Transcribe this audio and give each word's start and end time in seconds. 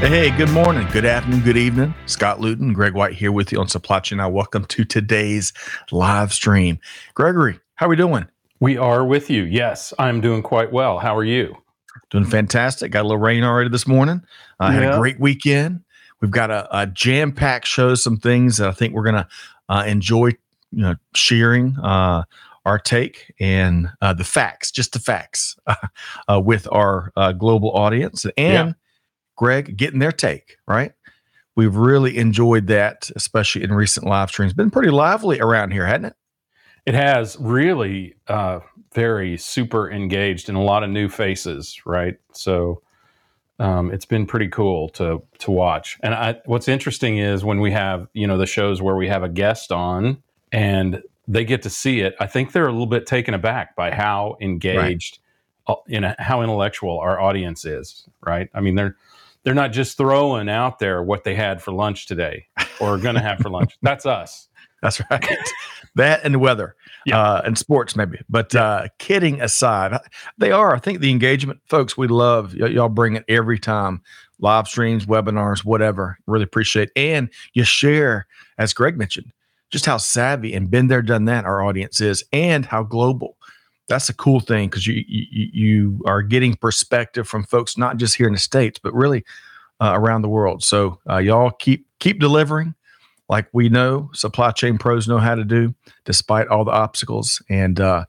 Hey, 0.00 0.30
good 0.30 0.50
morning, 0.50 0.86
good 0.92 1.04
afternoon, 1.04 1.40
good 1.40 1.56
evening. 1.56 1.92
Scott 2.06 2.40
Luton, 2.40 2.72
Greg 2.72 2.94
White 2.94 3.14
here 3.14 3.32
with 3.32 3.50
you 3.50 3.58
on 3.58 3.66
Supply 3.66 3.98
Chain 3.98 4.18
Now. 4.18 4.30
Welcome 4.30 4.64
to 4.66 4.84
today's 4.84 5.52
live 5.90 6.32
stream. 6.32 6.78
Gregory, 7.14 7.58
how 7.74 7.86
are 7.86 7.88
we 7.88 7.96
doing? 7.96 8.26
We 8.60 8.78
are 8.78 9.04
with 9.04 9.28
you. 9.28 9.42
Yes, 9.42 9.92
I'm 9.98 10.20
doing 10.20 10.42
quite 10.42 10.72
well. 10.72 11.00
How 11.00 11.16
are 11.16 11.24
you? 11.24 11.56
Doing 12.10 12.24
fantastic. 12.24 12.92
Got 12.92 13.02
a 13.02 13.08
little 13.08 13.18
rain 13.18 13.42
already 13.42 13.70
this 13.70 13.88
morning. 13.88 14.22
I 14.60 14.68
uh, 14.68 14.70
yeah. 14.70 14.80
had 14.80 14.94
a 14.94 14.98
great 14.98 15.18
weekend. 15.18 15.82
We've 16.20 16.30
got 16.30 16.52
a, 16.52 16.68
a 16.70 16.86
jam 16.86 17.32
packed 17.32 17.66
show, 17.66 17.96
some 17.96 18.18
things 18.18 18.58
that 18.58 18.68
I 18.68 18.72
think 18.72 18.94
we're 18.94 19.02
going 19.02 19.16
to 19.16 19.28
uh, 19.68 19.82
enjoy, 19.84 20.28
you 20.70 20.82
know, 20.82 20.94
sharing 21.16 21.76
uh, 21.76 22.22
our 22.64 22.78
take 22.78 23.34
and 23.40 23.90
uh, 24.00 24.14
the 24.14 24.24
facts, 24.24 24.70
just 24.70 24.92
the 24.92 25.00
facts, 25.00 25.56
uh, 26.28 26.40
with 26.40 26.68
our 26.70 27.12
uh, 27.16 27.32
global 27.32 27.72
audience 27.72 28.24
and. 28.36 28.68
Yeah 28.68 28.72
Greg 29.38 29.76
getting 29.76 30.00
their 30.00 30.12
take, 30.12 30.58
right? 30.66 30.92
We've 31.54 31.76
really 31.76 32.18
enjoyed 32.18 32.66
that, 32.66 33.10
especially 33.16 33.62
in 33.62 33.72
recent 33.72 34.04
live 34.04 34.28
streams. 34.28 34.52
Been 34.52 34.70
pretty 34.70 34.90
lively 34.90 35.40
around 35.40 35.70
here, 35.70 35.86
hasn't 35.86 36.06
it? 36.06 36.16
It 36.84 36.94
has 36.94 37.36
really 37.40 38.16
uh, 38.26 38.60
very 38.94 39.36
super 39.38 39.90
engaged 39.90 40.48
and 40.48 40.58
a 40.58 40.60
lot 40.60 40.82
of 40.82 40.90
new 40.90 41.08
faces, 41.08 41.80
right? 41.86 42.16
So 42.32 42.82
um, 43.58 43.90
it's 43.92 44.04
been 44.04 44.26
pretty 44.26 44.48
cool 44.48 44.88
to 44.90 45.22
to 45.38 45.50
watch. 45.50 45.98
And 46.02 46.14
I, 46.14 46.40
what's 46.44 46.68
interesting 46.68 47.18
is 47.18 47.44
when 47.44 47.60
we 47.60 47.72
have 47.72 48.08
you 48.14 48.26
know 48.26 48.38
the 48.38 48.46
shows 48.46 48.82
where 48.82 48.96
we 48.96 49.08
have 49.08 49.22
a 49.22 49.28
guest 49.28 49.72
on 49.72 50.22
and 50.52 51.02
they 51.26 51.44
get 51.44 51.62
to 51.62 51.70
see 51.70 52.00
it. 52.00 52.16
I 52.18 52.26
think 52.26 52.52
they're 52.52 52.66
a 52.66 52.72
little 52.72 52.86
bit 52.86 53.06
taken 53.06 53.34
aback 53.34 53.76
by 53.76 53.90
how 53.92 54.36
engaged, 54.40 55.18
right. 55.68 55.76
uh, 55.76 55.80
you 55.86 56.00
know, 56.00 56.14
how 56.18 56.42
intellectual 56.42 56.98
our 56.98 57.20
audience 57.20 57.64
is. 57.64 58.08
Right? 58.24 58.48
I 58.54 58.60
mean, 58.60 58.74
they're 58.74 58.96
they're 59.44 59.54
not 59.54 59.72
just 59.72 59.96
throwing 59.96 60.48
out 60.48 60.78
there 60.78 61.02
what 61.02 61.24
they 61.24 61.34
had 61.34 61.62
for 61.62 61.72
lunch 61.72 62.06
today 62.06 62.46
or 62.80 62.98
going 62.98 63.14
to 63.14 63.20
have 63.20 63.38
for 63.38 63.50
lunch. 63.50 63.76
That's 63.82 64.06
us. 64.06 64.48
That's 64.82 65.00
right. 65.10 65.26
that 65.96 66.20
and 66.24 66.34
the 66.34 66.38
weather 66.38 66.76
yeah. 67.04 67.20
uh, 67.20 67.42
and 67.44 67.58
sports, 67.58 67.96
maybe. 67.96 68.18
But 68.28 68.54
yeah. 68.54 68.64
uh, 68.64 68.88
kidding 68.98 69.40
aside, 69.40 69.98
they 70.38 70.52
are. 70.52 70.74
I 70.74 70.78
think 70.78 71.00
the 71.00 71.10
engagement, 71.10 71.60
folks, 71.64 71.96
we 71.96 72.06
love. 72.06 72.54
Y- 72.58 72.68
y'all 72.68 72.88
bring 72.88 73.16
it 73.16 73.24
every 73.28 73.58
time. 73.58 74.02
Live 74.40 74.68
streams, 74.68 75.06
webinars, 75.06 75.64
whatever. 75.64 76.18
Really 76.26 76.44
appreciate. 76.44 76.90
It. 76.94 77.00
And 77.00 77.28
you 77.54 77.64
share, 77.64 78.28
as 78.56 78.72
Greg 78.72 78.96
mentioned, 78.96 79.32
just 79.70 79.84
how 79.84 79.96
savvy 79.96 80.54
and 80.54 80.70
been 80.70 80.86
there, 80.86 81.02
done 81.02 81.24
that 81.24 81.44
our 81.44 81.62
audience 81.62 82.00
is, 82.00 82.22
and 82.32 82.64
how 82.64 82.84
global 82.84 83.36
that's 83.88 84.08
a 84.08 84.14
cool 84.14 84.40
thing 84.40 84.68
because 84.68 84.86
you, 84.86 85.02
you, 85.08 85.48
you 85.52 86.02
are 86.06 86.22
getting 86.22 86.54
perspective 86.54 87.26
from 87.26 87.44
folks 87.44 87.76
not 87.76 87.96
just 87.96 88.16
here 88.16 88.26
in 88.26 88.34
the 88.34 88.38
states 88.38 88.78
but 88.78 88.94
really 88.94 89.24
uh, 89.80 89.92
around 89.94 90.22
the 90.22 90.28
world. 90.28 90.62
So 90.62 90.98
uh, 91.08 91.18
y'all 91.18 91.50
keep 91.50 91.86
keep 91.98 92.20
delivering. 92.20 92.74
Like 93.28 93.48
we 93.52 93.68
know 93.68 94.10
supply 94.14 94.52
chain 94.52 94.78
pros 94.78 95.06
know 95.06 95.18
how 95.18 95.34
to 95.34 95.44
do 95.44 95.74
despite 96.04 96.48
all 96.48 96.64
the 96.64 96.70
obstacles. 96.70 97.42
And 97.50 97.78
uh, 97.78 98.04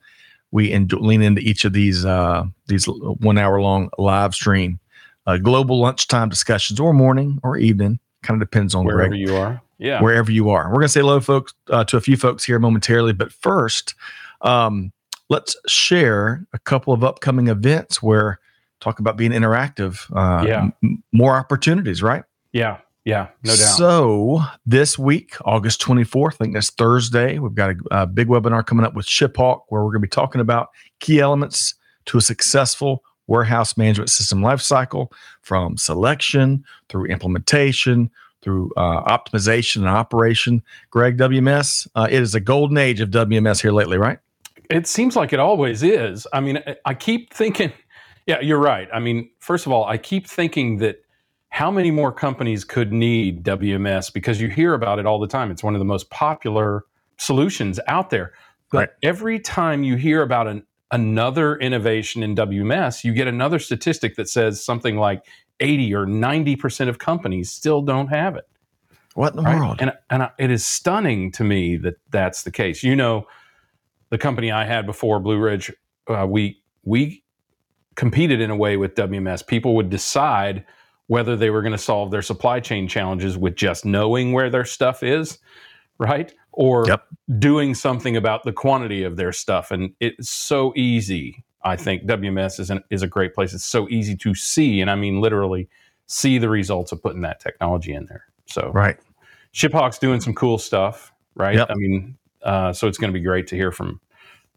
we 0.51 0.71
in, 0.71 0.87
lean 0.87 1.21
into 1.21 1.41
each 1.41 1.65
of 1.65 1.73
these 1.73 2.05
uh, 2.05 2.45
these 2.67 2.85
one 2.85 3.37
hour 3.37 3.61
long 3.61 3.89
live 3.97 4.33
stream 4.33 4.79
uh, 5.27 5.37
global 5.37 5.79
lunchtime 5.79 6.29
discussions 6.29 6.79
or 6.79 6.93
morning 6.93 7.39
or 7.43 7.57
evening 7.57 7.99
kind 8.23 8.41
of 8.41 8.49
depends 8.49 8.75
on 8.75 8.85
wherever 8.85 9.09
Greg, 9.09 9.19
you 9.19 9.35
are. 9.35 9.61
Yeah. 9.77 10.01
wherever 10.01 10.31
you 10.31 10.49
are. 10.49 10.67
We're 10.67 10.75
going 10.75 10.85
to 10.85 10.89
say 10.89 10.99
hello 10.99 11.21
folks 11.21 11.53
uh, 11.69 11.85
to 11.85 11.97
a 11.97 12.01
few 12.01 12.17
folks 12.17 12.43
here 12.43 12.59
momentarily 12.59 13.13
but 13.13 13.31
first 13.31 13.95
um, 14.41 14.91
let's 15.29 15.55
share 15.67 16.45
a 16.53 16.59
couple 16.59 16.93
of 16.93 17.03
upcoming 17.03 17.47
events 17.47 18.01
where 18.01 18.39
talk 18.79 18.99
about 18.99 19.17
being 19.17 19.31
interactive. 19.31 20.05
Uh, 20.15 20.45
yeah. 20.45 20.69
M- 20.83 21.03
more 21.11 21.35
opportunities, 21.35 22.01
right? 22.01 22.23
Yeah. 22.51 22.77
Yeah. 23.05 23.27
No 23.43 23.55
doubt. 23.55 23.77
So 23.77 24.41
this 24.65 24.97
week, 24.99 25.35
August 25.45 25.81
24th, 25.81 26.33
I 26.33 26.37
think 26.37 26.53
that's 26.53 26.69
Thursday, 26.71 27.39
we've 27.39 27.55
got 27.55 27.71
a, 27.71 28.01
a 28.01 28.07
big 28.07 28.27
webinar 28.27 28.65
coming 28.65 28.85
up 28.85 28.93
with 28.93 29.05
ShipHawk 29.05 29.61
where 29.69 29.81
we're 29.83 29.91
going 29.91 30.01
to 30.01 30.07
be 30.07 30.09
talking 30.09 30.41
about 30.41 30.69
key 30.99 31.19
elements 31.19 31.75
to 32.05 32.17
a 32.17 32.21
successful 32.21 33.03
warehouse 33.27 33.77
management 33.77 34.09
system 34.09 34.41
lifecycle 34.41 35.11
from 35.41 35.77
selection 35.77 36.63
through 36.89 37.05
implementation 37.05 38.09
through 38.41 38.71
uh, 38.77 39.03
optimization 39.03 39.77
and 39.77 39.87
operation. 39.87 40.63
Greg, 40.91 41.17
WMS, 41.17 41.87
uh, 41.95 42.07
it 42.09 42.21
is 42.21 42.35
a 42.35 42.39
golden 42.39 42.77
age 42.77 43.01
of 43.01 43.09
WMS 43.09 43.61
here 43.61 43.71
lately, 43.71 43.97
right? 43.97 44.19
It 44.69 44.87
seems 44.87 45.15
like 45.15 45.33
it 45.33 45.39
always 45.39 45.81
is. 45.83 46.27
I 46.31 46.39
mean, 46.39 46.63
I 46.85 46.93
keep 46.93 47.33
thinking, 47.33 47.71
yeah, 48.27 48.39
you're 48.41 48.59
right. 48.59 48.87
I 48.93 48.99
mean, 48.99 49.29
first 49.39 49.65
of 49.65 49.71
all, 49.71 49.85
I 49.85 49.97
keep 49.97 50.27
thinking 50.27 50.77
that 50.77 51.01
how 51.49 51.71
many 51.71 51.89
more 51.89 52.11
companies 52.11 52.63
could 52.63 52.93
need 52.93 53.43
WMS 53.43 54.13
because 54.13 54.39
you 54.39 54.49
hear 54.49 54.75
about 54.75 54.99
it 54.99 55.05
all 55.05 55.19
the 55.19 55.27
time. 55.27 55.49
It's 55.49 55.63
one 55.63 55.73
of 55.73 55.79
the 55.79 55.85
most 55.85 56.09
popular 56.11 56.83
solutions 57.17 57.79
out 57.87 58.11
there. 58.11 58.33
But 58.71 58.77
right. 58.77 58.89
every 59.01 59.39
time 59.39 59.83
you 59.83 59.95
hear 59.95 60.21
about 60.21 60.47
an, 60.47 60.63
another 60.91 61.55
innovation 61.57 62.21
in 62.21 62.35
WMS, 62.35 63.03
you 63.03 63.13
get 63.13 63.27
another 63.27 63.57
statistic 63.57 64.15
that 64.15 64.29
says 64.29 64.63
something 64.63 64.97
like 64.97 65.25
80 65.59 65.95
or 65.95 66.05
90% 66.05 66.87
of 66.87 66.99
companies 66.99 67.51
still 67.51 67.81
don't 67.81 68.07
have 68.07 68.35
it. 68.35 68.47
What 69.15 69.33
in 69.33 69.37
the 69.37 69.43
right? 69.43 69.59
world? 69.59 69.77
And, 69.79 69.91
and 70.11 70.29
it 70.37 70.51
is 70.51 70.65
stunning 70.65 71.31
to 71.33 71.43
me 71.43 71.77
that 71.77 71.95
that's 72.11 72.43
the 72.43 72.51
case. 72.51 72.83
You 72.83 72.95
know, 72.95 73.27
the 74.09 74.17
company 74.17 74.51
I 74.51 74.65
had 74.65 74.85
before, 74.85 75.19
Blue 75.19 75.37
Ridge, 75.37 75.71
uh, 76.07 76.25
we 76.27 76.61
we 76.83 77.23
competed 77.95 78.41
in 78.41 78.49
a 78.49 78.55
way 78.55 78.77
with 78.77 78.95
WMS. 78.95 79.45
People 79.45 79.75
would 79.75 79.89
decide 79.89 80.65
whether 81.07 81.35
they 81.35 81.49
were 81.49 81.61
going 81.61 81.73
to 81.73 81.77
solve 81.77 82.11
their 82.11 82.21
supply 82.21 82.59
chain 82.59 82.87
challenges 82.87 83.37
with 83.37 83.55
just 83.55 83.83
knowing 83.83 84.31
where 84.31 84.49
their 84.49 84.63
stuff 84.63 85.01
is, 85.01 85.39
right? 85.97 86.33
Or 86.51 86.85
yep. 86.87 87.03
doing 87.39 87.73
something 87.73 88.15
about 88.15 88.43
the 88.43 88.53
quantity 88.53 89.03
of 89.03 89.17
their 89.17 89.31
stuff. 89.31 89.71
And 89.71 89.93
it's 89.99 90.29
so 90.29 90.71
easy. 90.75 91.43
I 91.63 91.75
think 91.75 92.03
WMS 92.03 92.59
is, 92.59 92.69
an, 92.69 92.83
is 92.91 93.01
a 93.01 93.07
great 93.07 93.33
place. 93.33 93.53
It's 93.53 93.65
so 93.65 93.89
easy 93.89 94.15
to 94.17 94.35
see, 94.35 94.81
and 94.81 94.89
I 94.89 94.95
mean 94.95 95.19
literally 95.19 95.67
see 96.05 96.37
the 96.37 96.49
results 96.49 96.91
of 96.91 97.01
putting 97.01 97.21
that 97.21 97.39
technology 97.39 97.93
in 97.93 98.05
there. 98.05 98.25
So, 98.45 98.71
right, 98.73 98.97
ShipHawk's 99.53 99.97
doing 99.97 100.21
some 100.21 100.35
cool 100.35 100.57
stuff, 100.57 101.11
right? 101.35 101.55
Yep. 101.55 101.67
I 101.71 101.73
mean, 101.75 102.17
uh, 102.43 102.73
so 102.73 102.87
it's 102.87 102.97
going 102.97 103.11
to 103.11 103.17
be 103.17 103.23
great 103.23 103.47
to 103.47 103.55
hear 103.55 103.71
from 103.71 103.99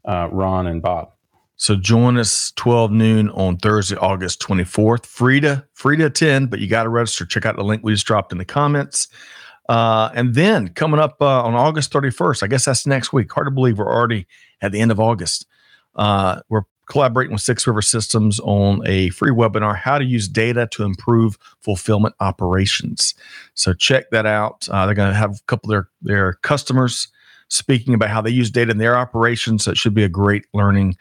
uh, 0.04 0.28
Ron 0.30 0.66
and 0.66 0.82
Bob. 0.82 1.12
So 1.56 1.76
join 1.76 2.18
us 2.18 2.52
12 2.56 2.90
noon 2.90 3.30
on 3.30 3.56
Thursday, 3.56 3.96
August 3.96 4.40
24th. 4.40 5.06
Free 5.06 5.40
to 5.40 5.64
free 5.74 5.96
to 5.96 6.06
attend, 6.06 6.50
but 6.50 6.58
you 6.58 6.66
got 6.66 6.84
to 6.84 6.88
register. 6.88 7.24
Check 7.24 7.46
out 7.46 7.56
the 7.56 7.62
link 7.62 7.82
we 7.84 7.92
just 7.92 8.06
dropped 8.06 8.32
in 8.32 8.38
the 8.38 8.44
comments. 8.44 9.08
Uh, 9.68 10.10
and 10.14 10.34
then 10.34 10.68
coming 10.68 10.98
up 10.98 11.16
uh, 11.20 11.42
on 11.42 11.54
August 11.54 11.92
31st, 11.92 12.42
I 12.42 12.46
guess 12.48 12.64
that's 12.64 12.86
next 12.86 13.12
week. 13.12 13.32
Hard 13.32 13.46
to 13.46 13.50
believe 13.52 13.78
we're 13.78 13.94
already 13.94 14.26
at 14.60 14.72
the 14.72 14.80
end 14.80 14.90
of 14.90 14.98
August. 14.98 15.46
Uh, 15.94 16.40
we're 16.48 16.64
collaborating 16.86 17.32
with 17.32 17.42
Six 17.42 17.66
River 17.66 17.80
Systems 17.80 18.40
on 18.40 18.86
a 18.86 19.10
free 19.10 19.30
webinar, 19.30 19.76
How 19.76 19.98
to 19.98 20.04
Use 20.04 20.26
Data 20.28 20.68
to 20.72 20.82
Improve 20.82 21.38
Fulfillment 21.60 22.14
Operations. 22.20 23.14
So 23.54 23.72
check 23.72 24.10
that 24.10 24.26
out. 24.26 24.68
Uh, 24.68 24.86
they're 24.86 24.94
going 24.94 25.10
to 25.10 25.16
have 25.16 25.36
a 25.36 25.42
couple 25.46 25.70
of 25.70 25.70
their, 25.70 25.88
their 26.02 26.32
customers 26.42 27.08
speaking 27.52 27.92
about 27.92 28.08
how 28.08 28.22
they 28.22 28.30
use 28.30 28.50
data 28.50 28.70
in 28.70 28.78
their 28.78 28.96
operations. 28.96 29.64
So 29.64 29.72
it 29.72 29.76
should 29.76 29.94
be 29.94 30.04
a 30.04 30.08
great 30.08 30.46
learning 30.54 30.96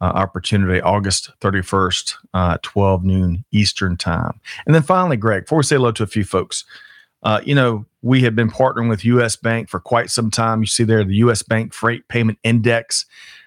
uh, 0.00 0.04
opportunity, 0.04 0.80
August 0.80 1.32
31st, 1.40 2.14
uh, 2.34 2.58
12 2.62 3.04
noon 3.04 3.44
Eastern 3.50 3.96
time. 3.96 4.40
And 4.64 4.74
then 4.74 4.82
finally, 4.82 5.16
Greg, 5.16 5.44
before 5.44 5.58
we 5.58 5.64
say 5.64 5.74
hello 5.74 5.90
to 5.90 6.04
a 6.04 6.06
few 6.06 6.24
folks, 6.24 6.64
uh, 7.24 7.40
you 7.44 7.52
know, 7.52 7.84
we 8.02 8.22
have 8.22 8.36
been 8.36 8.48
partnering 8.48 8.88
with 8.88 9.04
US 9.04 9.34
Bank 9.34 9.68
for 9.68 9.80
quite 9.80 10.08
some 10.08 10.30
time. 10.30 10.60
You 10.60 10.66
see 10.66 10.84
there 10.84 11.02
the 11.02 11.16
US 11.16 11.42
Bank 11.42 11.74
Freight 11.74 12.06
Payment 12.06 12.38
Index. 12.44 13.04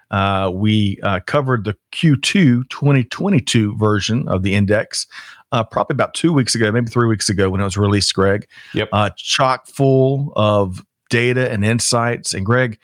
Uh, 0.10 0.52
we 0.54 1.00
uh, 1.04 1.22
covered 1.22 1.64
the 1.64 1.78
Q2 1.94 2.68
2022 2.70 3.78
version 3.78 4.28
of 4.28 4.44
the 4.44 4.54
index 4.54 5.08
uh, 5.54 5.64
probably 5.64 5.94
about 5.94 6.14
two 6.14 6.34
weeks 6.34 6.54
ago, 6.54 6.70
maybe 6.70 6.90
three 6.90 7.08
weeks 7.08 7.30
ago 7.30 7.50
when 7.50 7.62
it 7.62 7.64
was 7.64 7.78
released, 7.78 8.14
Greg. 8.14 8.46
Yep. 8.74 8.90
Uh, 8.92 9.10
chock 9.16 9.68
full 9.68 10.34
of 10.36 10.84
data 11.12 11.52
and 11.52 11.64
insights. 11.64 12.34
And 12.34 12.44
Greg, 12.44 12.80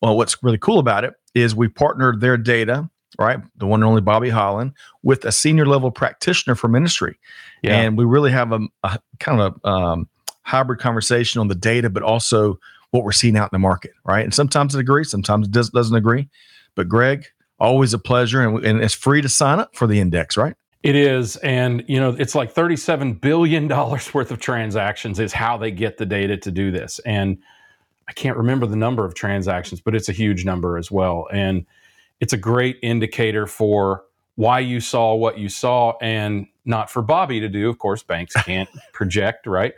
well, 0.00 0.16
what's 0.16 0.40
really 0.40 0.58
cool 0.58 0.78
about 0.78 1.04
it 1.04 1.14
is 1.34 1.56
we 1.56 1.66
partnered 1.66 2.20
their 2.20 2.36
data, 2.36 2.88
right? 3.18 3.40
The 3.56 3.66
one 3.66 3.82
and 3.82 3.88
only 3.88 4.02
Bobby 4.02 4.30
Holland, 4.30 4.74
with 5.02 5.24
a 5.24 5.32
senior 5.32 5.66
level 5.66 5.90
practitioner 5.90 6.54
for 6.54 6.68
ministry. 6.68 7.18
Yeah. 7.62 7.80
And 7.80 7.98
we 7.98 8.04
really 8.04 8.30
have 8.30 8.52
a, 8.52 8.60
a 8.84 9.00
kind 9.18 9.40
of 9.40 9.60
a 9.64 9.68
um, 9.68 10.08
hybrid 10.42 10.78
conversation 10.78 11.40
on 11.40 11.48
the 11.48 11.56
data, 11.56 11.90
but 11.90 12.04
also 12.04 12.60
what 12.92 13.02
we're 13.02 13.12
seeing 13.12 13.36
out 13.36 13.44
in 13.44 13.50
the 13.52 13.58
market, 13.58 13.92
right? 14.04 14.24
And 14.24 14.32
sometimes 14.32 14.74
it 14.74 14.78
agrees, 14.78 15.10
sometimes 15.10 15.48
it 15.48 15.52
does, 15.52 15.70
doesn't 15.70 15.96
agree. 15.96 16.28
But 16.76 16.88
Greg, 16.88 17.26
always 17.58 17.92
a 17.92 17.98
pleasure, 17.98 18.40
and, 18.40 18.64
and 18.64 18.80
it's 18.80 18.94
free 18.94 19.20
to 19.22 19.28
sign 19.28 19.58
up 19.58 19.76
for 19.76 19.86
the 19.86 20.00
index, 20.00 20.36
right? 20.36 20.54
It 20.82 20.96
is, 20.96 21.36
and 21.36 21.84
you 21.88 22.00
know, 22.00 22.16
it's 22.18 22.34
like 22.34 22.52
thirty-seven 22.52 23.14
billion 23.14 23.68
dollars 23.68 24.14
worth 24.14 24.30
of 24.30 24.40
transactions 24.40 25.20
is 25.20 25.30
how 25.30 25.58
they 25.58 25.70
get 25.70 25.98
the 25.98 26.06
data 26.06 26.38
to 26.38 26.50
do 26.50 26.70
this, 26.70 27.00
and 27.04 27.36
I 28.10 28.12
can't 28.12 28.36
remember 28.36 28.66
the 28.66 28.74
number 28.74 29.04
of 29.04 29.14
transactions, 29.14 29.80
but 29.80 29.94
it's 29.94 30.08
a 30.08 30.12
huge 30.12 30.44
number 30.44 30.76
as 30.76 30.90
well, 30.90 31.28
and 31.32 31.64
it's 32.18 32.32
a 32.32 32.36
great 32.36 32.76
indicator 32.82 33.46
for 33.46 34.02
why 34.34 34.58
you 34.58 34.80
saw 34.80 35.14
what 35.14 35.38
you 35.38 35.48
saw, 35.48 35.94
and 36.02 36.48
not 36.64 36.90
for 36.90 37.02
Bobby 37.02 37.38
to 37.38 37.48
do. 37.48 37.70
Of 37.70 37.78
course, 37.78 38.02
banks 38.02 38.34
can't 38.44 38.68
project, 38.92 39.46
right? 39.46 39.74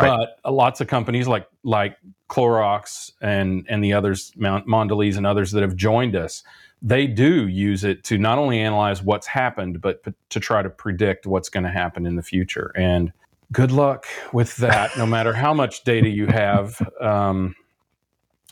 right? 0.00 0.26
But 0.42 0.52
lots 0.52 0.80
of 0.80 0.88
companies 0.88 1.28
like 1.28 1.46
like 1.62 1.98
Clorox 2.30 3.12
and 3.20 3.66
and 3.68 3.84
the 3.84 3.92
others, 3.92 4.32
Mondelez 4.38 5.18
and 5.18 5.26
others 5.26 5.52
that 5.52 5.60
have 5.60 5.76
joined 5.76 6.16
us 6.16 6.42
they 6.82 7.06
do 7.06 7.48
use 7.48 7.82
it 7.82 8.04
to 8.04 8.18
not 8.18 8.36
only 8.36 8.60
analyze 8.60 9.02
what's 9.02 9.26
happened, 9.26 9.80
but 9.80 10.02
p- 10.02 10.12
to 10.28 10.38
try 10.38 10.60
to 10.60 10.68
predict 10.68 11.26
what's 11.26 11.48
going 11.48 11.64
to 11.64 11.70
happen 11.70 12.04
in 12.04 12.16
the 12.16 12.22
future. 12.22 12.72
And 12.76 13.10
good 13.50 13.72
luck 13.72 14.04
with 14.34 14.56
that, 14.56 14.94
no 14.98 15.06
matter 15.06 15.32
how 15.32 15.54
much 15.54 15.84
data 15.84 16.10
you 16.10 16.26
have. 16.26 16.78
Um, 17.00 17.56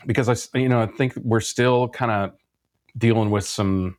because 0.05 0.29
I, 0.29 0.35
you 0.57 0.69
know, 0.69 0.81
I 0.81 0.87
think 0.87 1.15
we're 1.17 1.39
still 1.39 1.89
kind 1.89 2.11
of 2.11 2.33
dealing 2.97 3.29
with 3.29 3.45
some 3.45 3.97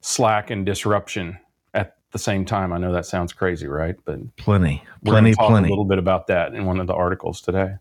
slack 0.00 0.50
and 0.50 0.66
disruption 0.66 1.38
at 1.74 1.96
the 2.12 2.18
same 2.18 2.44
time. 2.44 2.72
I 2.72 2.78
know 2.78 2.92
that 2.92 3.06
sounds 3.06 3.32
crazy, 3.32 3.66
right? 3.66 3.96
But 4.04 4.36
plenty, 4.36 4.84
plenty, 5.04 5.34
plenty. 5.34 5.68
A 5.68 5.70
little 5.70 5.84
bit 5.84 5.98
about 5.98 6.26
that 6.28 6.54
in 6.54 6.64
one 6.64 6.78
of 6.80 6.86
the 6.86 6.94
articles 6.94 7.40
today. 7.40 7.74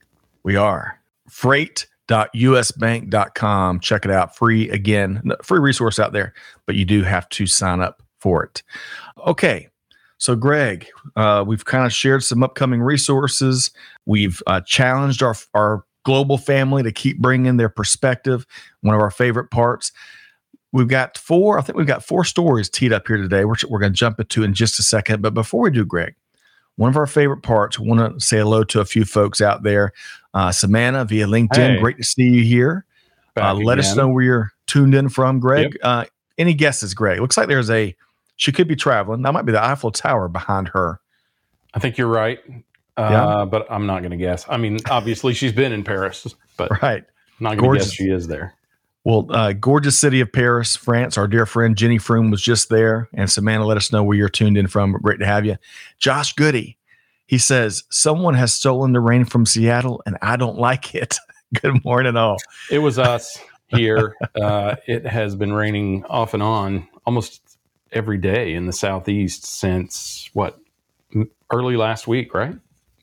We 0.44 0.56
are 0.56 1.00
freight.usbank.com. 1.30 3.80
Check 3.80 4.06
it 4.06 4.12
out. 4.12 4.36
Free 4.36 4.70
again, 4.70 5.22
free 5.44 5.60
resource 5.60 6.00
out 6.00 6.14
there, 6.14 6.34
but 6.66 6.76
you 6.76 6.86
do 6.86 7.04
have 7.04 7.30
to 7.30 7.46
sign 7.46 7.82
up 7.82 8.02
for 8.20 8.44
it. 8.44 8.64
Okay. 9.26 9.68
So, 10.18 10.36
Greg, 10.36 10.88
uh, 11.16 11.46
we've 11.48 11.64
kind 11.64 11.86
of 11.86 11.94
shared 11.94 12.26
some 12.26 12.44
upcoming 12.44 12.82
resources. 12.82 13.72
We've 14.06 14.44
uh, 14.48 14.60
challenged 14.62 15.24
our, 15.24 15.36
our 15.54 15.86
global 16.04 16.38
family 16.38 16.84
to 16.84 16.92
keep 16.92 17.19
bringing 17.19 17.57
their 17.57 17.69
perspective, 17.69 18.46
one 18.81 18.96
of 18.96 19.01
our 19.01 19.12
favorite 19.12 19.51
parts. 19.51 19.92
We've 20.72 20.88
got 20.88 21.18
four, 21.18 21.57
I 21.57 21.62
think 21.62 21.78
we've 21.78 21.88
got 21.88 22.04
four 22.04 22.24
stories 22.24 22.69
teed 22.69 22.94
up 22.94 23.07
here 23.07 23.18
today, 23.18 23.46
which 23.46 23.63
we're 23.66 23.80
going 23.80 23.94
to 23.94 23.98
jump 23.98 24.19
into 24.19 24.44
in 24.44 24.54
just 24.54 24.80
a 24.80 24.84
second. 24.84 25.22
But 25.22 25.34
before 25.34 25.62
we 25.62 25.72
do, 25.72 25.86
Greg, 25.86 26.16
one 26.75 26.90
of 26.90 26.96
our 26.96 27.07
favorite 27.07 27.42
parts, 27.42 27.80
we 27.80 27.90
want 27.90 28.19
to 28.19 28.25
say 28.25 28.38
hello 28.38 28.63
to 28.66 28.80
a 28.80 28.86
few 28.86 29.04
folks 29.04 29.42
out 29.42 29.63
there 29.63 29.94
uh, 30.34 30.51
Savannah 30.51 31.06
via 31.06 31.25
LinkedIn, 31.25 31.75
hey. 31.75 31.80
great 31.80 31.98
to 31.98 32.04
see 32.04 32.24
you 32.24 32.44
here. 32.44 32.86
Uh, 33.36 33.54
let 33.54 33.80
us 33.80 33.95
know 33.95 34.07
where 34.07 34.24
you're 34.24 34.52
tuned 34.68 34.94
in 34.94 35.10
from, 35.10 35.40
Greg. 35.40 35.74
Yep. 35.74 35.81
Uh, 35.81 36.06
any 36.38 36.54
guesses, 36.54 36.94
Greg? 36.94 37.19
Looks 37.19 37.38
like 37.38 37.48
there's 37.48 37.69
a, 37.69 37.95
she 38.36 38.52
could 38.52 38.68
be 38.68 38.75
traveling. 38.75 39.22
That 39.22 39.34
might 39.34 39.45
be 39.45 39.52
the 39.52 39.63
Eiffel 39.63 39.92
Tower 39.92 40.28
behind 40.28 40.69
her. 40.69 41.00
I 41.74 41.80
think 41.80 41.98
you're 41.98 42.07
right. 42.07 42.40
Uh, 43.00 43.10
yeah. 43.12 43.46
But 43.46 43.68
I'm 43.72 43.86
not 43.86 44.00
going 44.00 44.12
to 44.12 44.18
guess. 44.18 44.46
I 44.50 44.57
mean, 44.57 44.80
obviously 44.90 45.34
she's 45.34 45.54
been 45.54 45.72
in 45.72 45.84
Paris, 45.84 46.28
but 46.57 46.81
right. 46.81 47.04
not 47.40 47.57
going 47.57 47.74
to 47.74 47.80
guess 47.80 47.94
she 47.94 48.06
is 48.06 48.28
there. 48.28 48.54
Well, 49.06 49.28
uh, 49.30 49.54
gorgeous 49.54 49.98
city 49.98 50.19
of 50.19 50.31
Paris, 50.31 50.75
France. 50.75 51.18
Our 51.18 51.28
dear 51.28 51.46
friend 51.46 51.78
Jenny 51.78 51.98
Froome 51.98 52.30
was 52.30 52.42
just 52.42 52.69
there, 52.69 53.07
and 53.13 53.31
Samantha, 53.31 53.66
let 53.66 53.78
us 53.78 53.92
know 53.94 54.04
where 54.04 54.18
you're 54.18 54.30
tuned 54.30 54.57
in 54.57 54.68
from. 54.68 54.92
Great 54.92 55.19
to 55.19 55.25
have 55.25 55.46
you, 55.46 55.57
Josh 55.98 56.34
Goody. 56.34 56.78
He 57.30 57.38
says, 57.38 57.84
Someone 57.92 58.34
has 58.34 58.54
stolen 58.54 58.92
the 58.92 59.00
rain 59.00 59.24
from 59.24 59.45
Seattle 59.45 60.02
and 60.07 60.18
I 60.22 60.36
don't 60.36 60.57
like 60.60 60.95
it. 60.95 61.18
Good 61.62 61.86
morning, 61.86 62.18
all. 62.18 62.38
It 62.72 62.80
was 62.80 62.98
us 62.98 63.40
here. 63.68 64.16
uh, 64.36 64.75
it 64.88 65.06
has 65.06 65.36
been 65.36 65.54
raining 65.54 66.06
off 66.06 66.34
and 66.34 66.42
on 66.42 66.88
almost 67.06 67.57
every 67.92 68.18
day 68.18 68.56
in 68.56 68.66
the 68.66 68.74
Southeast 68.74 69.45
since 69.45 70.30
what, 70.34 70.60
early 71.52 71.78
last 71.78 72.07
week, 72.07 72.34
right? 72.34 72.56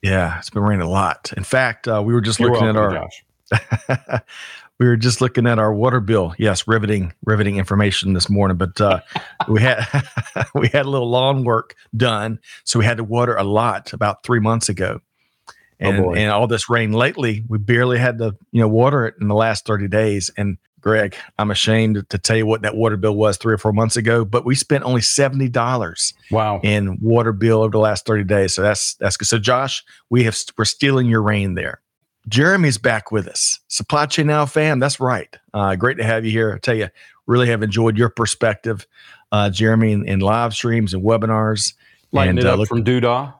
Yeah, 0.06 0.38
it's 0.38 0.50
been 0.50 0.62
raining 0.62 0.87
a 0.87 0.91
lot. 0.91 1.32
In 1.37 1.43
fact, 1.43 1.88
uh, 1.88 2.03
we 2.05 2.14
were 2.14 2.20
just 2.20 2.38
You're 2.38 2.53
looking 2.53 2.75
welcome, 2.75 3.11
at 3.50 4.12
our 4.12 4.23
we 4.79 4.87
were 4.87 4.97
just 4.97 5.20
looking 5.20 5.47
at 5.47 5.58
our 5.58 5.75
water 5.75 5.99
bill. 5.99 6.32
Yes, 6.38 6.69
riveting, 6.69 7.12
riveting 7.25 7.56
information 7.56 8.12
this 8.12 8.31
morning. 8.31 8.56
But 8.56 8.81
uh, 8.81 9.00
we 9.49 9.61
had 9.61 9.85
we 10.55 10.69
had 10.69 10.87
a 10.87 10.91
little 10.91 11.11
lawn 11.11 11.43
work 11.43 11.75
done, 11.97 12.38
so 12.62 12.79
we 12.79 12.85
had 12.85 12.99
to 12.99 13.05
water 13.05 13.37
a 13.37 13.44
lot 13.44 13.93
about 13.93 14.23
three 14.23 14.41
months 14.41 14.69
ago. 14.69 15.00
Oh, 15.49 15.55
and 15.81 15.99
oh 15.99 16.14
and 16.14 16.31
all 16.31 16.47
this 16.47 16.70
rain 16.70 16.93
lately, 16.93 17.44
we 17.49 17.59
barely 17.59 17.99
had 17.99 18.19
to 18.19 18.37
you 18.52 18.61
know 18.61 18.69
water 18.69 19.06
it 19.06 19.17
in 19.20 19.26
the 19.26 19.35
last 19.35 19.67
thirty 19.67 19.88
days. 19.88 20.31
And 20.37 20.59
Greg, 20.87 21.17
I'm 21.37 21.50
ashamed 21.50 22.09
to 22.11 22.17
tell 22.17 22.37
you 22.37 22.47
what 22.47 22.62
that 22.62 22.77
water 22.77 22.97
bill 22.97 23.17
was 23.17 23.38
three 23.38 23.53
or 23.53 23.59
four 23.59 23.73
months 23.73 23.97
ago, 23.97 24.25
but 24.25 24.44
we 24.44 24.55
spent 24.55 24.85
only 24.85 25.00
seventy 25.00 25.49
dollars. 25.49 26.15
Wow! 26.31 26.61
In 26.62 26.97
water 27.00 27.33
bill 27.33 27.62
over 27.62 27.73
the 27.73 27.81
last 27.81 28.06
thirty 28.06 28.23
days. 28.23 28.55
So 28.55 28.62
that's 28.62 28.94
that's 28.94 29.17
good. 29.17 29.27
So 29.27 29.41
Josh, 29.41 29.83
we 30.11 30.23
have 30.23 30.38
we're 30.56 30.65
stealing 30.65 31.09
your 31.09 31.23
rain 31.23 31.55
there. 31.55 31.81
Jeremy's 32.29 32.79
back 32.79 33.11
with 33.11 33.27
us. 33.27 33.59
Supply 33.67 34.06
Chain 34.06 34.29
Now 34.29 34.47
fam, 34.47 34.79
that's 34.79 35.00
right. 35.00 35.37
Uh, 35.53 35.75
great 35.75 35.97
to 35.97 36.05
have 36.05 36.25
you 36.25 36.31
here. 36.31 36.55
I 36.55 36.59
tell 36.59 36.77
you, 36.77 36.88
really 37.27 37.49
have 37.49 37.65
enjoyed 37.65 37.99
your 37.99 38.09
perspective, 38.09 38.87
uh, 39.33 39.50
Jeremy, 39.50 39.91
in, 39.91 40.06
in, 40.06 40.21
live 40.21 40.55
streams 40.55 40.94
and 40.94 41.03
webinars. 41.03 41.75
And, 42.12 42.38
it 42.38 42.47
uh, 42.47 42.55
look, 42.55 42.69
from 42.69 42.85
Doodah. 42.85 43.35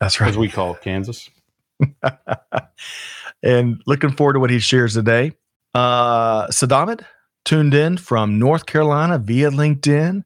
That's 0.00 0.20
right. 0.20 0.28
As 0.28 0.38
we 0.38 0.48
call 0.48 0.74
it, 0.74 0.82
Kansas. 0.82 1.28
and 3.42 3.82
looking 3.86 4.12
forward 4.12 4.34
to 4.34 4.38
what 4.38 4.50
he 4.50 4.60
shares 4.60 4.94
today. 4.94 5.32
Uh, 5.76 6.96
tuned 7.44 7.74
in 7.74 7.96
from 7.96 8.38
North 8.38 8.66
Carolina 8.66 9.18
via 9.18 9.50
LinkedIn. 9.50 10.24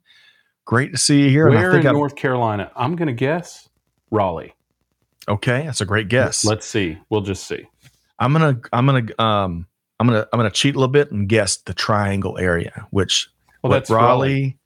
Great 0.65 0.93
to 0.93 0.99
see 0.99 1.25
you 1.25 1.31
here. 1.31 1.49
Where 1.51 1.77
in 1.77 1.87
I'm, 1.87 1.95
North 1.95 2.15
Carolina? 2.17 2.71
I'm 2.77 2.97
going 2.97 3.09
to 3.09 3.13
guess 3.13 3.69
Raleigh. 4.11 4.55
Okay, 5.29 5.65
that's 5.65 5.81
a 5.81 5.87
great 5.87 6.09
guess. 6.09 6.45
Let's 6.45 6.67
see. 6.67 6.99
We'll 7.09 7.21
just 7.21 7.47
see. 7.47 7.67
I'm 8.19 8.33
gonna 8.33 8.61
I'm 8.73 8.87
gonna 8.87 9.07
um 9.19 9.67
I'm 9.99 10.07
gonna 10.07 10.27
I'm 10.33 10.39
gonna 10.39 10.51
cheat 10.51 10.75
a 10.75 10.79
little 10.79 10.93
bit 10.93 11.11
and 11.11 11.29
guess 11.29 11.57
the 11.57 11.73
Triangle 11.73 12.37
area, 12.39 12.87
which 12.91 13.29
well 13.63 13.73
that's 13.73 13.89
Raleigh, 13.89 14.59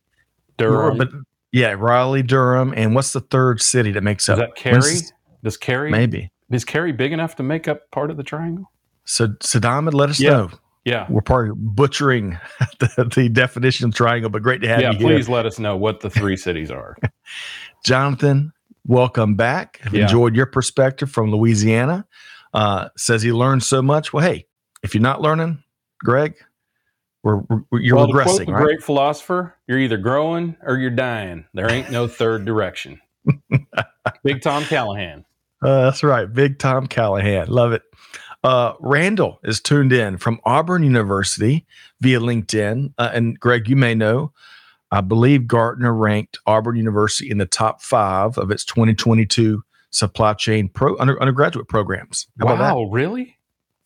Durham, 0.56 0.98
but 0.98 1.08
yeah, 1.52 1.74
Raleigh, 1.78 2.22
Durham, 2.22 2.74
and 2.76 2.94
what's 2.94 3.12
the 3.12 3.20
third 3.20 3.62
city 3.62 3.92
that 3.92 4.02
makes 4.02 4.24
Is 4.24 4.30
up? 4.30 4.38
that 4.38 4.54
Cary? 4.56 4.96
Does 5.42 5.56
Cary 5.56 5.90
maybe 5.90 6.30
is 6.50 6.64
Cary 6.64 6.92
big 6.92 7.12
enough 7.12 7.36
to 7.36 7.42
make 7.42 7.68
up 7.68 7.90
part 7.90 8.10
of 8.10 8.16
the 8.16 8.22
Triangle? 8.22 8.70
So 9.04 9.28
Saddam, 9.28 9.92
let 9.92 10.10
us 10.10 10.18
yeah. 10.18 10.30
know. 10.30 10.50
Yeah, 10.84 11.06
we're 11.08 11.22
probably 11.22 11.52
butchering 11.56 12.38
the, 12.78 13.10
the 13.14 13.28
definition 13.28 13.88
of 13.88 13.94
triangle, 13.94 14.30
but 14.30 14.42
great 14.42 14.60
to 14.62 14.68
have 14.68 14.80
yeah, 14.80 14.92
you. 14.92 14.98
Yeah, 14.98 15.14
please 15.14 15.28
let 15.28 15.46
us 15.46 15.58
know 15.58 15.76
what 15.76 16.00
the 16.00 16.10
three 16.10 16.36
cities 16.36 16.70
are. 16.70 16.96
Jonathan, 17.84 18.52
welcome 18.86 19.34
back. 19.34 19.80
Yeah. 19.92 20.02
enjoyed 20.02 20.36
your 20.36 20.46
perspective 20.46 21.10
from 21.10 21.30
Louisiana 21.30 22.06
uh, 22.54 22.88
says 22.96 23.22
he 23.22 23.32
learned 23.32 23.62
so 23.62 23.82
much. 23.82 24.12
Well, 24.12 24.24
hey, 24.24 24.46
if 24.82 24.94
you're 24.94 25.02
not 25.02 25.20
learning, 25.20 25.62
Greg, 26.00 26.36
we're, 27.22 27.42
we're 27.70 27.80
you're 27.80 27.96
well, 27.96 28.08
regressing. 28.08 28.24
To 28.24 28.24
quote 28.24 28.46
the 28.46 28.52
right? 28.52 28.62
great 28.62 28.82
philosopher, 28.82 29.56
you're 29.66 29.78
either 29.78 29.96
growing 29.96 30.56
or 30.62 30.78
you're 30.78 30.90
dying. 30.90 31.46
There 31.52 31.70
ain't 31.70 31.90
no 31.90 32.06
third 32.06 32.44
direction. 32.44 33.00
Big 34.24 34.40
Tom 34.42 34.64
Callahan. 34.64 35.24
Uh, 35.62 35.84
that's 35.84 36.02
right, 36.02 36.30
Big 36.32 36.58
Tom 36.58 36.86
Callahan. 36.86 37.48
Love 37.48 37.72
it. 37.72 37.82
Uh, 38.44 38.74
Randall 38.78 39.40
is 39.42 39.58
tuned 39.58 39.92
in 39.92 40.18
from 40.18 40.38
Auburn 40.44 40.82
University 40.82 41.66
via 42.02 42.20
LinkedIn. 42.20 42.92
Uh, 42.98 43.10
and 43.12 43.40
Greg, 43.40 43.68
you 43.68 43.74
may 43.74 43.94
know, 43.94 44.32
I 44.90 45.00
believe 45.00 45.46
Gartner 45.46 45.94
ranked 45.94 46.38
Auburn 46.46 46.76
University 46.76 47.30
in 47.30 47.38
the 47.38 47.46
top 47.46 47.80
five 47.80 48.36
of 48.36 48.50
its 48.50 48.64
2022 48.66 49.64
supply 49.90 50.34
chain 50.34 50.68
pro 50.68 50.96
under, 50.98 51.20
undergraduate 51.20 51.68
programs. 51.68 52.26
How 52.38 52.54
wow, 52.54 52.82
really? 52.84 53.38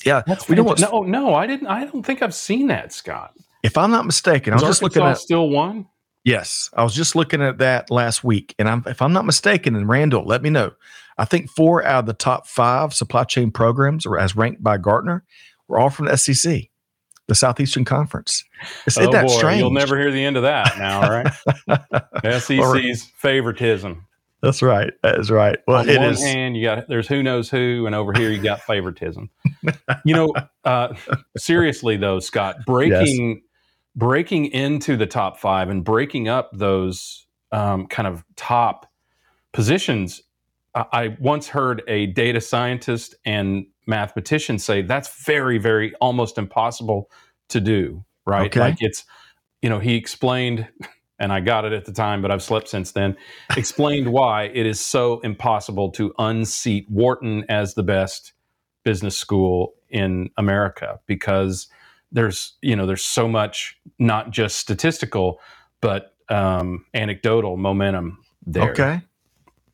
Yeah, 0.04 0.22
That's 0.26 0.48
we 0.48 0.56
don't. 0.56 0.78
No, 0.80 1.02
no, 1.02 1.34
I 1.34 1.46
didn't. 1.46 1.68
I 1.68 1.84
don't 1.84 2.04
think 2.04 2.22
I've 2.22 2.34
seen 2.34 2.66
that, 2.66 2.92
Scott. 2.92 3.34
If 3.62 3.78
I'm 3.78 3.90
not 3.90 4.06
mistaken, 4.06 4.54
Is 4.54 4.62
I 4.62 4.68
was 4.68 4.80
Arkansas 4.80 4.86
just 4.86 4.96
looking 4.96 5.02
at 5.02 5.18
still 5.18 5.48
one. 5.50 5.86
Yes, 6.24 6.68
I 6.74 6.82
was 6.82 6.94
just 6.94 7.16
looking 7.16 7.42
at 7.42 7.58
that 7.58 7.90
last 7.90 8.22
week, 8.22 8.54
and 8.58 8.68
I'm, 8.68 8.82
if 8.86 9.00
I'm 9.02 9.12
not 9.12 9.24
mistaken, 9.24 9.74
and 9.74 9.88
Randall, 9.88 10.24
let 10.24 10.42
me 10.42 10.50
know. 10.50 10.72
I 11.18 11.24
think 11.24 11.50
four 11.50 11.84
out 11.84 12.00
of 12.00 12.06
the 12.06 12.14
top 12.14 12.46
five 12.46 12.94
supply 12.94 13.24
chain 13.24 13.50
programs, 13.50 14.06
or 14.06 14.18
as 14.18 14.36
ranked 14.36 14.62
by 14.62 14.78
Gartner, 14.78 15.24
were 15.66 15.78
all 15.78 15.90
from 15.90 16.06
the 16.06 16.16
SEC, 16.16 16.70
the 17.26 17.34
Southeastern 17.34 17.84
Conference. 17.84 18.44
Isn't 18.86 19.08
oh 19.08 19.12
that 19.12 19.26
boy, 19.26 19.32
strange? 19.32 19.60
You'll 19.60 19.70
never 19.70 19.98
hear 19.98 20.10
the 20.10 20.24
end 20.24 20.36
of 20.36 20.44
that 20.44 20.78
now, 20.78 21.10
right? 21.10 22.40
SEC's 22.40 23.04
favoritism. 23.16 24.06
That's 24.40 24.62
right. 24.62 24.92
That 25.02 25.18
is 25.18 25.30
right. 25.30 25.58
Well, 25.66 25.78
on 25.78 25.88
it 25.88 25.98
one 25.98 26.10
is. 26.10 26.22
hand, 26.22 26.56
you 26.56 26.62
got 26.62 26.88
there's 26.88 27.08
who 27.08 27.22
knows 27.22 27.50
who, 27.50 27.86
and 27.86 27.94
over 27.94 28.12
here 28.12 28.30
you 28.30 28.40
got 28.40 28.60
favoritism. 28.62 29.30
you 30.04 30.14
know, 30.14 30.32
uh, 30.64 30.94
seriously 31.36 31.96
though, 31.96 32.20
Scott, 32.20 32.56
breaking 32.66 33.28
yes. 33.28 33.38
breaking 33.96 34.46
into 34.46 34.96
the 34.96 35.06
top 35.06 35.38
five 35.40 35.70
and 35.70 35.84
breaking 35.84 36.28
up 36.28 36.50
those 36.52 37.26
um, 37.50 37.86
kind 37.88 38.06
of 38.06 38.24
top 38.36 38.86
positions. 39.52 40.22
I 40.92 41.16
once 41.20 41.48
heard 41.48 41.82
a 41.88 42.06
data 42.06 42.40
scientist 42.40 43.14
and 43.24 43.66
mathematician 43.86 44.58
say 44.58 44.82
that's 44.82 45.24
very, 45.24 45.58
very 45.58 45.94
almost 46.00 46.38
impossible 46.38 47.10
to 47.48 47.60
do. 47.60 48.04
Right? 48.26 48.46
Okay. 48.46 48.60
Like 48.60 48.76
it's, 48.80 49.04
you 49.62 49.70
know, 49.70 49.78
he 49.78 49.94
explained, 49.94 50.68
and 51.18 51.32
I 51.32 51.40
got 51.40 51.64
it 51.64 51.72
at 51.72 51.84
the 51.84 51.92
time, 51.92 52.22
but 52.22 52.30
I've 52.30 52.42
slept 52.42 52.68
since 52.68 52.92
then. 52.92 53.16
Explained 53.56 54.12
why 54.12 54.44
it 54.44 54.66
is 54.66 54.80
so 54.80 55.20
impossible 55.20 55.90
to 55.92 56.14
unseat 56.18 56.86
Wharton 56.90 57.44
as 57.48 57.74
the 57.74 57.82
best 57.82 58.32
business 58.84 59.16
school 59.16 59.74
in 59.90 60.30
America 60.36 61.00
because 61.06 61.66
there's 62.12 62.56
you 62.62 62.74
know 62.74 62.86
there's 62.86 63.04
so 63.04 63.28
much 63.28 63.78
not 63.98 64.30
just 64.30 64.56
statistical 64.56 65.40
but 65.80 66.14
um, 66.28 66.84
anecdotal 66.94 67.56
momentum 67.56 68.18
there. 68.46 68.70
Okay. 68.70 69.00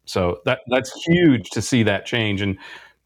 So 0.04 0.40
that 0.44 0.61
that's 0.68 0.92
huge 1.04 1.50
to 1.50 1.62
see 1.62 1.82
that 1.84 2.06
change. 2.06 2.40
And 2.40 2.58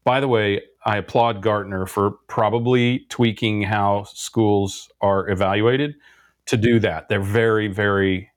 by 0.03 0.19
the 0.19 0.27
way, 0.27 0.61
I 0.85 0.97
applaud 0.97 1.41
Gartner 1.41 1.85
for 1.85 2.11
probably 2.27 3.05
tweaking 3.09 3.61
how 3.63 4.03
schools 4.03 4.89
are 5.01 5.29
evaluated 5.29 5.95
to 6.47 6.57
do 6.57 6.79
that. 6.79 7.09
They're 7.09 7.21
very 7.21 7.67
very 7.67 8.31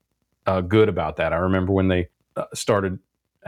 uh, 0.47 0.61
good 0.61 0.89
about 0.89 1.17
that. 1.17 1.33
I 1.33 1.37
remember 1.37 1.73
when 1.73 1.89
they 1.89 2.09
uh, 2.37 2.45
started 2.55 2.99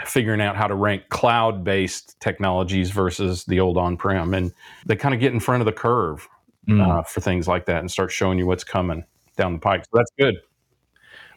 figuring 0.05 0.41
out 0.41 0.57
how 0.57 0.67
to 0.67 0.75
rank 0.75 1.09
cloud-based 1.09 2.19
technologies 2.21 2.91
versus 2.91 3.45
the 3.45 3.61
old 3.61 3.77
on-prem, 3.77 4.35
and 4.35 4.53
they 4.87 4.97
kind 4.97 5.15
of 5.15 5.21
get 5.21 5.33
in 5.33 5.41
front 5.41 5.61
of 5.61 5.67
the 5.67 5.73
curve 5.73 6.29
Mm. 6.67 6.81
uh, 6.81 7.03
for 7.03 7.21
things 7.21 7.47
like 7.47 7.67
that 7.67 7.81
and 7.81 7.91
start 7.91 8.11
showing 8.11 8.39
you 8.39 8.47
what's 8.47 8.65
coming 8.65 9.05
down 9.37 9.53
the 9.53 9.59
pike. 9.59 9.85
So 9.85 9.91
that's 9.99 10.11
good. 10.19 10.37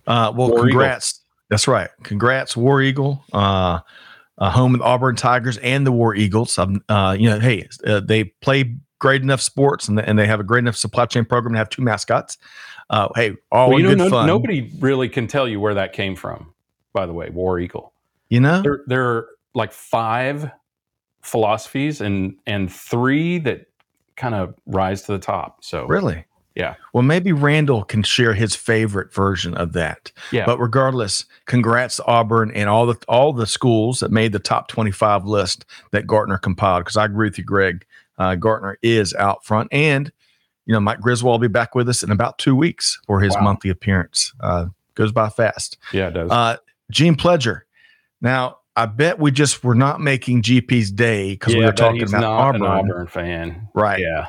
Uh, 0.08 0.32
well, 0.34 0.50
War 0.50 0.62
congrats. 0.62 1.17
That's 1.50 1.68
right. 1.68 1.90
Congrats, 2.04 2.56
War 2.58 2.82
Eagle. 2.82 3.24
Uh, 3.34 3.80
uh, 4.40 4.52
home 4.52 4.76
of 4.76 4.80
the 4.82 4.86
Auburn 4.86 5.16
Tigers 5.16 5.58
and 5.58 5.86
the 5.88 5.92
War 5.92 6.14
Eagles. 6.14 6.58
Um, 6.60 6.84
uh, 6.90 7.16
you 7.18 7.28
know, 7.30 7.40
hey, 7.40 7.68
uh, 7.88 8.00
they 8.02 8.26
play 8.26 8.76
great 9.00 9.22
enough 9.22 9.42
sports 9.42 9.88
and, 9.88 10.00
and 10.00 10.18
they 10.20 10.28
have 10.28 10.40
a 10.40 10.44
great 10.44 10.60
enough 10.60 10.76
supply 10.76 11.06
chain 11.06 11.26
program 11.26 11.54
to 11.54 11.58
have 11.58 11.70
two 11.70 11.82
mascots. 11.82 12.38
Uh, 12.90 13.08
hey, 13.16 13.36
all 13.52 13.70
Well, 13.70 13.80
you 13.80 13.84
know, 13.86 13.90
good 13.90 13.98
no- 13.98 14.10
fun. 14.10 14.28
nobody 14.28 14.72
really 14.80 15.10
can 15.10 15.26
tell 15.28 15.48
you 15.48 15.60
where 15.60 15.74
that 15.74 15.94
came 15.94 16.16
from. 16.16 16.54
By 16.94 17.06
the 17.06 17.14
way, 17.14 17.30
War 17.30 17.60
Eagle. 17.60 17.94
you 18.30 18.40
know, 18.40 18.62
There, 18.62 18.82
there 18.88 19.06
are 19.08 19.28
like 19.54 19.72
five 19.72 20.52
philosophies 21.22 22.02
and 22.02 22.36
and 22.46 22.72
three 22.72 23.38
that 23.40 23.66
kind 24.16 24.34
of 24.36 24.56
rise 24.66 25.04
to 25.04 25.12
the 25.12 25.20
top. 25.20 25.64
So 25.64 25.86
really. 25.88 26.26
Yeah. 26.58 26.76
Well, 26.92 27.04
maybe 27.04 27.32
Randall 27.32 27.84
can 27.84 28.02
share 28.04 28.34
his 28.34 28.56
favorite 28.56 29.14
version 29.14 29.54
of 29.56 29.74
that. 29.74 30.12
yeah, 30.32 30.46
But 30.46 30.58
regardless, 30.60 31.26
congrats 31.46 31.98
to 31.98 32.06
Auburn 32.06 32.52
and 32.52 32.68
all 32.68 32.86
the 32.88 32.98
all 33.08 33.32
the 33.32 33.46
schools 33.46 34.00
that 34.00 34.12
made 34.12 34.32
the 34.32 34.40
top 34.40 34.68
25 34.68 35.26
list 35.26 35.66
that 35.92 36.08
Gartner 36.08 36.38
compiled. 36.40 36.84
Because 36.84 36.98
I 36.98 37.06
agree 37.06 37.28
with 37.28 37.38
you, 37.38 37.44
Greg. 37.44 37.86
Uh, 38.18 38.34
Gartner 38.36 38.80
is 38.82 39.14
out 39.14 39.46
front, 39.46 39.70
and 39.72 40.12
you 40.66 40.74
know 40.74 40.80
Mike 40.80 41.00
Griswold 41.00 41.34
will 41.34 41.48
be 41.48 41.52
back 41.52 41.76
with 41.76 41.88
us 41.88 42.02
in 42.02 42.10
about 42.12 42.40
two 42.40 42.56
weeks 42.56 43.00
for 43.06 43.20
his 43.22 43.36
Wow. 43.36 43.42
monthly 43.44 43.70
appearance. 43.70 44.34
Uh, 44.40 44.66
goes 44.96 45.12
by 45.12 45.30
fast. 45.30 45.78
yeah, 45.94 46.08
it 46.08 46.16
does. 46.16 46.32
Uh, 46.32 46.58
Gene 46.90 47.16
Pledger. 47.16 47.62
Now, 48.20 48.58
I 48.76 48.88
bet 48.88 49.20
we 49.20 49.30
just 49.30 49.64
were 49.64 49.76
not 49.76 50.02
making 50.02 50.42
GP's 50.42 50.92
day 50.92 51.34
because 51.34 51.54
we 51.56 51.64
were 51.64 51.72
talking 51.72 52.02
about 52.02 52.22
not 52.22 52.32
Auburn, 52.32 52.62
an 52.64 52.68
Auburn 52.68 53.08
fan. 53.08 53.68
right? 53.76 54.00
Yeah, 54.00 54.26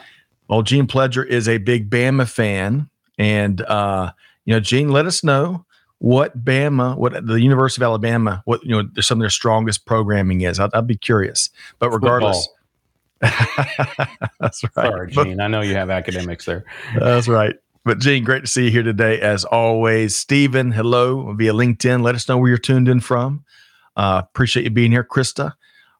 Well, 0.48 0.62
Gene 0.62 0.86
Pledger 0.86 1.26
is 1.26 1.48
a 1.48 1.58
big 1.58 1.90
Bama 1.90 2.28
fan, 2.28 2.88
and 3.18 3.60
uh, 3.62 4.12
you 4.44 4.54
know, 4.54 4.60
Gene, 4.60 4.88
let 4.88 5.06
us 5.06 5.22
know 5.22 5.66
what 5.98 6.44
Bama, 6.44 6.96
what 6.96 7.26
the 7.26 7.40
University 7.40 7.82
of 7.82 7.86
Alabama, 7.86 8.42
what 8.44 8.64
you 8.64 8.70
know, 8.70 8.88
some 9.00 9.18
of 9.18 9.22
their 9.22 9.30
strongest 9.30 9.84
programming 9.84 10.40
is. 10.42 10.58
I'd, 10.58 10.72
I'd 10.72 10.86
be 10.86 10.96
curious. 10.96 11.50
But 11.78 11.90
regardless, 11.90 12.48
that's 13.20 14.64
right. 14.76 14.86
Sorry, 14.86 15.10
Gene. 15.10 15.40
I 15.40 15.48
know 15.48 15.60
you 15.60 15.74
have 15.74 15.90
academics 15.90 16.44
there. 16.44 16.64
that's 16.98 17.28
right. 17.28 17.56
But 17.84 17.98
Gene, 17.98 18.24
great 18.24 18.40
to 18.40 18.46
see 18.46 18.64
you 18.66 18.70
here 18.70 18.82
today, 18.82 19.20
as 19.20 19.44
always. 19.44 20.16
Stephen, 20.16 20.72
hello 20.72 21.32
via 21.34 21.52
LinkedIn. 21.52 22.02
Let 22.02 22.14
us 22.14 22.28
know 22.28 22.38
where 22.38 22.48
you're 22.48 22.58
tuned 22.58 22.88
in 22.88 23.00
from. 23.00 23.44
Uh, 23.96 24.22
appreciate 24.24 24.64
you 24.64 24.70
being 24.70 24.92
here, 24.92 25.04
Krista. 25.04 25.54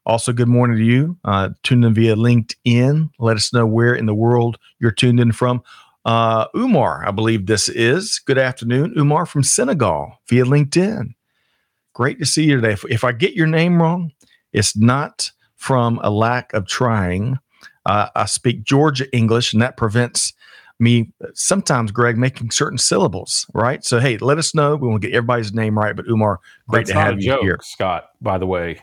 Also, 0.09 0.33
good 0.33 0.47
morning 0.47 0.75
to 0.75 0.83
you. 0.83 1.15
Uh, 1.23 1.49
tuned 1.61 1.85
in 1.85 1.93
via 1.93 2.15
LinkedIn. 2.15 3.11
Let 3.19 3.37
us 3.37 3.53
know 3.53 3.67
where 3.67 3.93
in 3.93 4.07
the 4.07 4.15
world 4.15 4.57
you're 4.79 4.89
tuned 4.89 5.19
in 5.19 5.31
from. 5.31 5.61
Uh, 6.03 6.47
Umar, 6.55 7.07
I 7.07 7.11
believe 7.11 7.45
this 7.45 7.69
is. 7.69 8.17
Good 8.17 8.39
afternoon, 8.39 8.95
Umar 8.97 9.27
from 9.27 9.43
Senegal 9.43 10.19
via 10.27 10.45
LinkedIn. 10.45 11.13
Great 11.93 12.17
to 12.17 12.25
see 12.25 12.45
you 12.45 12.55
today. 12.55 12.71
If, 12.71 12.85
if 12.89 13.03
I 13.03 13.11
get 13.11 13.35
your 13.35 13.45
name 13.45 13.79
wrong, 13.79 14.11
it's 14.51 14.75
not 14.75 15.29
from 15.57 15.99
a 16.01 16.09
lack 16.09 16.51
of 16.53 16.65
trying. 16.65 17.37
Uh, 17.85 18.09
I 18.15 18.25
speak 18.25 18.63
Georgia 18.63 19.05
English, 19.15 19.53
and 19.53 19.61
that 19.61 19.77
prevents 19.77 20.33
me 20.79 21.11
sometimes, 21.35 21.91
Greg, 21.91 22.17
making 22.17 22.49
certain 22.49 22.79
syllables, 22.79 23.45
right? 23.53 23.85
So, 23.85 23.99
hey, 23.99 24.17
let 24.17 24.39
us 24.39 24.55
know. 24.55 24.75
We 24.75 24.87
want 24.87 25.03
to 25.03 25.07
get 25.07 25.15
everybody's 25.15 25.53
name 25.53 25.77
right. 25.77 25.95
But 25.95 26.07
Umar, 26.07 26.39
great 26.67 26.87
That's 26.87 26.89
to 26.89 26.95
not 26.95 27.05
have 27.05 27.17
a 27.17 27.21
you 27.21 27.27
joke, 27.27 27.41
here. 27.43 27.59
Scott. 27.61 28.05
By 28.21 28.39
the 28.39 28.47
way, 28.47 28.79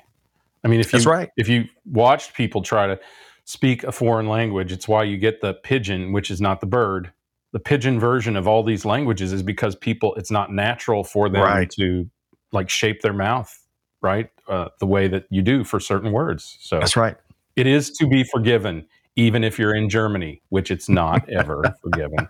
I 0.66 0.68
mean 0.68 0.80
if 0.80 0.92
you 0.92 0.98
right. 1.08 1.30
if 1.36 1.48
you 1.48 1.66
watched 1.84 2.34
people 2.34 2.60
try 2.60 2.88
to 2.88 2.98
speak 3.44 3.84
a 3.84 3.92
foreign 3.92 4.26
language, 4.28 4.72
it's 4.72 4.88
why 4.88 5.04
you 5.04 5.16
get 5.16 5.40
the 5.40 5.54
pidgin, 5.54 6.10
which 6.10 6.28
is 6.28 6.40
not 6.40 6.60
the 6.60 6.66
bird. 6.66 7.12
The 7.52 7.60
pidgin 7.60 8.00
version 8.00 8.34
of 8.34 8.48
all 8.48 8.64
these 8.64 8.84
languages 8.84 9.32
is 9.32 9.44
because 9.44 9.76
people 9.76 10.12
it's 10.16 10.32
not 10.32 10.52
natural 10.52 11.04
for 11.04 11.28
them 11.28 11.42
Right. 11.42 11.70
to 11.78 12.10
like 12.50 12.68
shape 12.68 13.00
their 13.02 13.12
mouth, 13.12 13.56
right? 14.02 14.28
Uh, 14.48 14.70
the 14.80 14.86
way 14.86 15.06
that 15.06 15.26
you 15.30 15.40
do 15.40 15.62
for 15.62 15.78
certain 15.78 16.10
words. 16.10 16.56
So 16.60 16.80
That's 16.80 16.96
right. 16.96 17.16
it 17.54 17.68
is 17.68 17.90
to 17.92 18.08
be 18.08 18.24
forgiven, 18.24 18.86
even 19.14 19.44
if 19.44 19.60
you're 19.60 19.74
in 19.74 19.88
Germany, 19.88 20.42
which 20.48 20.72
it's 20.72 20.88
not 20.88 21.28
ever 21.30 21.62
forgiven. 21.80 22.28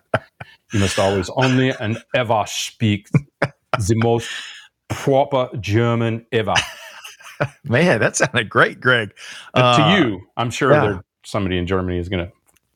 You 0.74 0.80
must 0.80 0.98
always 0.98 1.30
only 1.30 1.70
and 1.70 1.96
ever 2.14 2.44
speak 2.46 3.08
the 3.40 3.94
most 3.96 4.28
proper 4.90 5.48
German 5.58 6.26
ever. 6.32 6.54
Man, 7.64 8.00
that 8.00 8.16
sounded 8.16 8.48
great, 8.48 8.80
Greg. 8.80 9.14
Uh, 9.54 9.96
to 9.96 10.02
you, 10.04 10.20
I'm 10.36 10.50
sure 10.50 10.72
yeah. 10.72 10.80
there 10.80 11.04
somebody 11.24 11.58
in 11.58 11.66
Germany 11.66 11.98
is 11.98 12.08
going 12.08 12.26
to, 12.26 12.32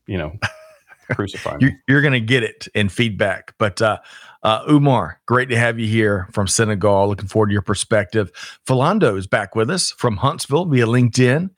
you 0.06 0.18
know, 0.18 0.32
crucify 1.12 1.56
me. 1.56 1.64
you're, 1.66 1.72
you're 1.88 2.00
going 2.02 2.12
to 2.12 2.20
get 2.20 2.42
it 2.42 2.68
in 2.74 2.88
feedback. 2.88 3.54
But 3.58 3.80
uh, 3.80 3.98
uh, 4.42 4.64
Umar, 4.68 5.20
great 5.26 5.48
to 5.50 5.56
have 5.56 5.78
you 5.78 5.86
here 5.86 6.28
from 6.32 6.46
Senegal. 6.46 7.08
Looking 7.08 7.28
forward 7.28 7.48
to 7.48 7.52
your 7.52 7.62
perspective. 7.62 8.30
Philando 8.66 9.16
is 9.16 9.26
back 9.26 9.54
with 9.54 9.70
us 9.70 9.90
from 9.92 10.16
Huntsville 10.18 10.66
via 10.66 10.86
LinkedIn. 10.86 11.50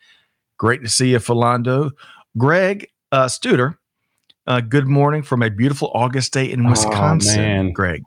Great 0.59 0.83
to 0.83 0.89
see 0.89 1.11
you, 1.13 1.19
Philando. 1.19 1.91
Greg 2.39 2.89
uh, 3.11 3.27
Studer, 3.27 3.77
uh, 4.47 4.61
good 4.61 4.87
morning 4.87 5.23
from 5.23 5.43
a 5.43 5.51
beautiful 5.51 5.91
August 5.95 6.33
day 6.33 6.51
in 6.51 6.65
Oh, 6.67 6.71
Wisconsin. 6.71 7.37
man. 7.41 7.73
Greg, 7.73 8.03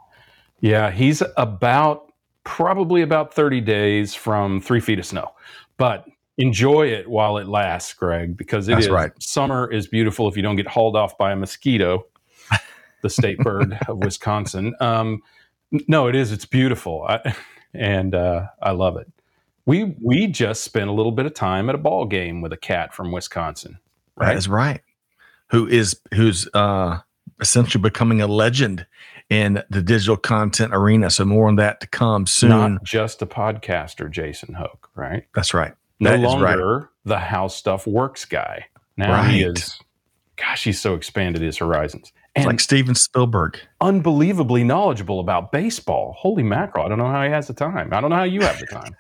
Yeah, 0.62 0.90
he's 0.92 1.22
about 1.38 2.05
probably 2.46 3.02
about 3.02 3.34
30 3.34 3.60
days 3.60 4.16
from 4.16 4.62
three 4.62 4.80
feet 4.80 5.00
of 5.00 5.06
snow, 5.06 5.34
but 5.78 6.06
enjoy 6.38 6.88
it 6.88 7.10
while 7.10 7.38
it 7.38 7.48
lasts, 7.48 7.94
Greg, 7.94 8.38
because 8.38 8.70
it 8.70 8.80
is 8.80 8.90
right. 8.90 9.12
summer 9.22 9.70
is 9.70 9.88
beautiful 9.88 10.30
if 10.30 10.38
you 10.38 10.44
don't 10.44 10.56
get 10.56 10.68
hauled 10.68 10.96
off 10.96 11.18
by 11.18 11.32
a 11.34 11.36
mosquito, 11.36 12.06
the 13.02 13.10
state 13.10 13.38
bird 13.40 13.78
of 13.88 13.98
Wisconsin. 13.98 14.74
Um, 14.80 15.22
no, 15.88 16.08
it 16.08 16.16
is. 16.16 16.32
It's 16.32 16.46
beautiful, 16.46 17.06
I, 17.08 17.36
and 17.74 18.16
uh, 18.16 18.48
I 18.62 18.72
love 18.72 18.96
it. 18.98 19.12
We 19.66 19.96
we 20.02 20.28
just 20.28 20.64
spent 20.64 20.90
a 20.90 20.94
little 20.94 21.12
bit 21.12 21.26
of 21.26 21.34
time 21.34 21.70
at 21.70 21.76
a 21.76 21.80
ball 21.80 22.06
game 22.06 22.42
with 22.42 22.54
a 22.54 22.58
cat 22.58 22.94
from 22.94 23.12
Wisconsin. 23.12 23.80
that 24.18 24.28
Right? 24.28 24.38
is 24.38 24.48
right. 24.48 24.82
Who 25.50 25.68
is 25.68 26.00
who's 26.14 26.48
uh, 26.54 27.00
essentially 27.42 27.82
becoming 27.82 28.22
a 28.22 28.28
legend 28.28 28.86
in 29.30 29.64
the 29.70 29.82
digital 29.82 30.18
content 30.18 30.74
arena? 30.74 31.10
So 31.10 31.26
more 31.26 31.48
on 31.48 31.56
that 31.58 31.82
to 31.82 31.88
come 31.88 32.28
soon. 32.28 32.50
Not 32.50 32.84
just 32.84 33.22
a 33.22 33.26
podcaster, 33.26 34.10
Jason 34.10 34.54
Hoke, 34.54 34.90
right? 34.96 35.26
That's 35.34 35.54
right. 35.54 35.74
no 36.00 36.12
That 36.12 36.20
is 36.20 36.26
right. 36.36 36.58
longer 36.58 36.90
the 37.06 37.20
how 37.20 37.48
stuff 37.48 37.86
works 37.88 38.26
guy. 38.26 38.66
Now 38.98 39.24
he 39.24 39.44
is, 39.44 39.80
gosh, 40.38 40.64
he's 40.64 40.80
so 40.80 40.96
expanded 40.96 41.42
his 41.42 41.58
horizons 41.58 42.14
It's 42.36 42.38
and 42.38 42.46
like 42.46 42.60
Steven 42.62 42.96
Spielberg. 42.96 43.60
unbelievably 43.82 44.64
knowledgeable 44.64 45.20
about 45.20 45.52
baseball. 45.52 46.16
Holy 46.18 46.44
mackerel! 46.44 46.86
I 46.86 46.90
don't 46.90 46.98
know 46.98 47.10
how 47.10 47.24
he 47.24 47.30
has 47.30 47.48
the 47.48 47.54
time. 47.54 47.94
I 47.94 48.00
don't 48.02 48.10
know 48.10 48.16
how 48.16 48.24
you 48.24 48.42
have 48.42 48.60
the 48.60 48.68
time. 48.68 48.96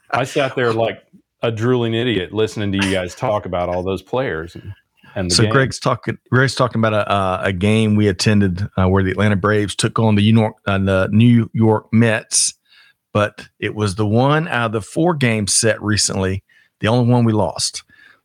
I 0.10 0.24
sat 0.24 0.54
there 0.56 0.72
like 0.72 1.02
a 1.42 1.50
drooling 1.50 1.92
idiot 1.94 2.32
listening 2.32 2.72
to 2.72 2.78
you 2.86 2.92
guys 2.92 3.14
talk 3.14 3.44
about 3.46 3.68
all 3.68 3.82
those 3.82 4.00
players 4.02 4.54
and, 4.54 4.72
So 5.28 5.42
game. 5.44 5.52
Greg's 5.52 5.78
talking. 5.78 6.18
Greg's 6.30 6.54
talking 6.54 6.80
about 6.80 6.94
a 6.94 7.10
uh, 7.10 7.40
a 7.44 7.52
game 7.52 7.96
we 7.96 8.08
attended 8.08 8.66
uh, 8.76 8.86
where 8.88 9.02
the 9.02 9.10
Atlanta 9.10 9.36
Braves 9.36 9.74
took 9.74 9.98
on 9.98 10.14
the 10.14 10.32
New 10.32 10.40
York 10.40 10.56
uh, 10.66 10.78
the 10.78 11.08
New 11.12 11.50
York 11.52 11.86
Mets, 11.92 12.54
but 13.12 13.46
it 13.58 13.74
was 13.74 13.94
the 13.96 14.06
one 14.06 14.48
out 14.48 14.66
of 14.66 14.72
the 14.72 14.80
four 14.80 15.14
games 15.14 15.54
set 15.54 15.80
recently, 15.82 16.42
the 16.80 16.88
only 16.88 17.10
one 17.10 17.24
we 17.24 17.32
lost. 17.32 17.82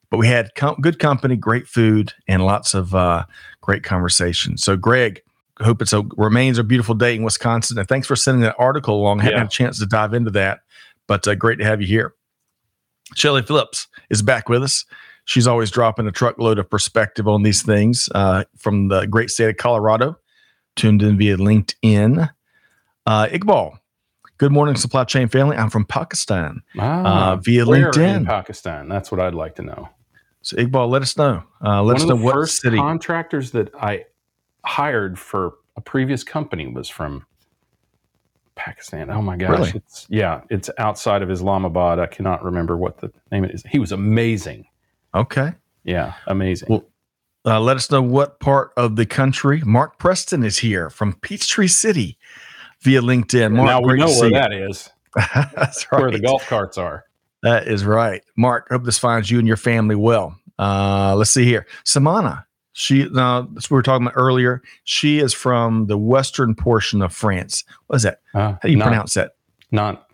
But 0.09 0.17
we 0.17 0.27
had 0.27 0.55
com- 0.55 0.77
good 0.81 0.99
company, 0.99 1.35
great 1.35 1.67
food, 1.67 2.13
and 2.27 2.45
lots 2.45 2.73
of 2.73 2.95
uh, 2.95 3.25
great 3.61 3.83
conversation. 3.83 4.57
So 4.57 4.77
Greg, 4.77 5.21
hope 5.59 5.81
it's 5.81 5.91
a 5.93 6.03
remains 6.15 6.57
a 6.57 6.63
beautiful 6.63 6.95
day 6.95 7.15
in 7.15 7.23
Wisconsin, 7.23 7.77
and 7.77 7.87
thanks 7.87 8.07
for 8.07 8.15
sending 8.15 8.41
that 8.43 8.55
article 8.57 8.95
along. 8.95 9.19
I 9.19 9.23
haven't 9.23 9.35
Yeah. 9.35 9.39
had 9.43 9.47
a 9.47 9.51
chance 9.51 9.79
to 9.79 9.85
dive 9.85 10.13
into 10.13 10.31
that, 10.31 10.59
but 11.07 11.27
uh, 11.27 11.35
great 11.35 11.57
to 11.59 11.65
have 11.65 11.81
you 11.81 11.87
here. 11.87 12.13
Shelly 13.15 13.41
Phillips 13.41 13.87
is 14.09 14.21
back 14.21 14.47
with 14.49 14.63
us. 14.63 14.85
She's 15.27 15.45
always 15.45 15.69
dropping 15.71 16.07
a 16.07 16.11
truckload 16.11 16.57
of 16.57 16.69
perspective 16.69 17.27
on 17.27 17.43
these 17.43 17.61
things 17.61 18.07
uh, 18.15 18.45
from 18.55 18.87
the 18.87 19.05
great 19.07 19.29
state 19.29 19.49
of 19.49 19.57
Colorado, 19.57 20.17
tuned 20.77 21.03
in 21.03 21.17
via 21.17 21.35
LinkedIn. 21.35 22.29
Uh, 23.05 23.27
Iqbal, 23.27 23.77
good 24.37 24.53
morning, 24.53 24.77
supply 24.77 25.03
chain 25.03 25.27
family. 25.27 25.57
I'm 25.57 25.69
from 25.69 25.83
Pakistan 25.83 26.61
Ah, 26.79 27.31
uh, 27.31 27.35
via 27.35 27.65
LinkedIn. 27.65 28.25
Pakistan. 28.25 28.87
That's 28.87 29.11
what 29.11 29.19
I'd 29.19 29.33
like 29.35 29.55
to 29.57 29.63
know. 29.63 29.89
So, 30.43 30.55
Iqbal, 30.55 30.87
let 30.89 31.01
us 31.01 31.17
know. 31.17 31.43
Uh, 31.61 31.83
let 31.83 31.95
One 31.95 31.95
us 31.97 32.01
know 32.03 32.07
the 32.15 32.23
what 32.23 32.33
first 32.33 32.61
city. 32.61 32.77
contractors 32.77 33.51
that 33.51 33.75
I 33.75 34.05
hired 34.63 35.19
for 35.19 35.55
a 35.75 35.81
previous 35.81 36.23
company 36.23 36.67
was 36.67 36.87
from 36.87 37.25
Pakistan. 38.55 39.09
Oh 39.09 39.21
my 39.21 39.35
gosh. 39.35 39.49
Really? 39.49 39.71
It's 39.75 40.07
yeah, 40.09 40.39
it's 40.49 40.69
outside 40.77 41.21
of 41.21 41.29
Islamabad. 41.29 41.99
I 41.99 42.05
cannot 42.07 42.45
remember 42.45 42.77
what 42.77 42.99
the 42.99 43.11
name 43.29 43.43
is. 43.43 43.63
He 43.69 43.77
was 43.77 43.91
amazing. 43.91 44.67
Okay. 45.13 45.53
Yeah, 45.83 46.13
amazing. 46.27 46.67
Well, 46.69 46.85
Uh, 47.45 47.61
let 47.61 47.77
us 47.77 47.89
know 47.89 48.01
what 48.01 48.39
part 48.41 48.71
of 48.75 48.97
the 48.97 49.05
country. 49.05 49.61
Mark 49.65 49.97
Preston 49.99 50.43
is 50.43 50.57
here 50.57 50.89
from 50.89 51.13
Peachtree 51.13 51.67
City 51.67 52.17
via 52.81 53.01
LinkedIn. 53.01 53.53
Mark, 53.53 53.67
now 53.67 53.79
we 53.81 53.95
know 53.97 54.07
where 54.19 54.31
that 54.31 54.51
is, 54.51 54.89
That's 55.15 55.89
right. 55.91 56.01
where 56.01 56.11
the 56.11 56.19
golf 56.19 56.45
carts 56.47 56.77
are. 56.77 57.05
That 57.43 57.67
is 57.67 57.85
right. 57.85 58.21
Mark, 58.35 58.67
hope 58.69 58.83
this 58.83 58.99
finds 58.99 59.31
you 59.31 59.39
and 59.39 59.47
your 59.47 59.55
family 59.57 59.95
well. 59.95 60.37
Uh, 60.59 61.15
let's 61.15 61.31
see 61.31 61.45
here. 61.45 61.65
Samana, 61.85 62.45
she, 62.73 63.03
uh, 63.15 63.43
that's 63.53 63.69
what 63.69 63.75
we 63.75 63.75
were 63.77 63.83
talking 63.83 64.07
about 64.07 64.17
earlier. 64.17 64.61
She 64.83 65.19
is 65.19 65.33
from 65.33 65.85
the 65.85 65.97
western 65.97 66.53
portion 66.53 67.01
of 67.01 67.13
France. 67.13 67.63
What 67.85 67.97
is 67.97 68.03
that? 68.03 68.19
Uh, 68.33 68.39
How 68.53 68.59
do 68.63 68.71
you 68.71 68.81
pronounce 68.81 69.13
that? 69.13 69.35
Not. 69.71 70.09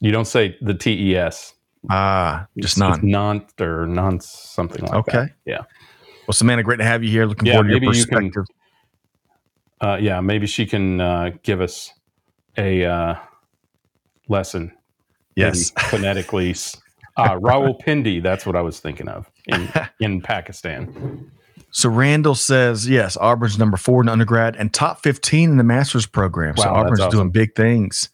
You 0.00 0.12
don't 0.12 0.26
say 0.26 0.56
the 0.60 0.74
T 0.74 1.16
Ah, 1.90 2.46
just 2.58 2.78
It's 2.78 3.02
non. 3.02 3.46
Or 3.60 3.86
non 3.86 4.20
something 4.20 4.82
like 4.84 4.94
Okay. 4.94 5.12
that. 5.12 5.22
Okay. 5.24 5.32
Yeah. 5.44 5.62
Well, 6.26 6.32
Samantha, 6.32 6.62
great 6.62 6.78
to 6.78 6.84
have 6.84 7.04
you 7.04 7.10
here. 7.10 7.26
Looking 7.26 7.46
Yeah, 7.46 7.54
forward 7.54 7.68
to 7.68 7.70
your 7.74 7.80
maybe 7.80 7.96
you 7.98 8.06
can- 8.06 8.30
perspective. 8.30 8.44
Uh, 9.80 9.98
yeah, 10.00 10.20
maybe 10.20 10.46
she 10.46 10.64
can 10.66 11.00
uh, 11.00 11.30
give 11.42 11.60
us 11.60 11.92
a 12.56 12.84
uh, 12.84 13.14
lesson. 14.28 14.72
yes. 15.36 15.70
phonetically. 15.90 16.54
Uh, 17.16 17.36
Rawalpindi, 17.38 18.22
that's 18.22 18.44
what 18.46 18.56
I 18.56 18.60
was 18.62 18.80
thinking 18.80 19.08
of 19.08 19.30
in, 19.46 19.68
in 20.00 20.20
Pakistan. 20.22 21.30
So 21.70 21.88
Randall 21.90 22.34
says, 22.34 22.88
yes, 22.88 23.16
Auburn's 23.18 23.58
number 23.58 23.76
four 23.76 24.00
in 24.02 24.08
undergrad 24.08 24.56
and 24.56 24.72
top 24.72 25.02
15 25.02 25.50
in 25.50 25.56
the 25.58 25.64
master's 25.64 26.06
program. 26.06 26.56
so 26.56 26.64
Wow, 26.64 26.74
that's 26.74 26.84
Auburn's 26.86 27.00
awesome. 27.00 27.18
doing 27.18 27.30
big 27.30 27.54
things. 27.54 28.08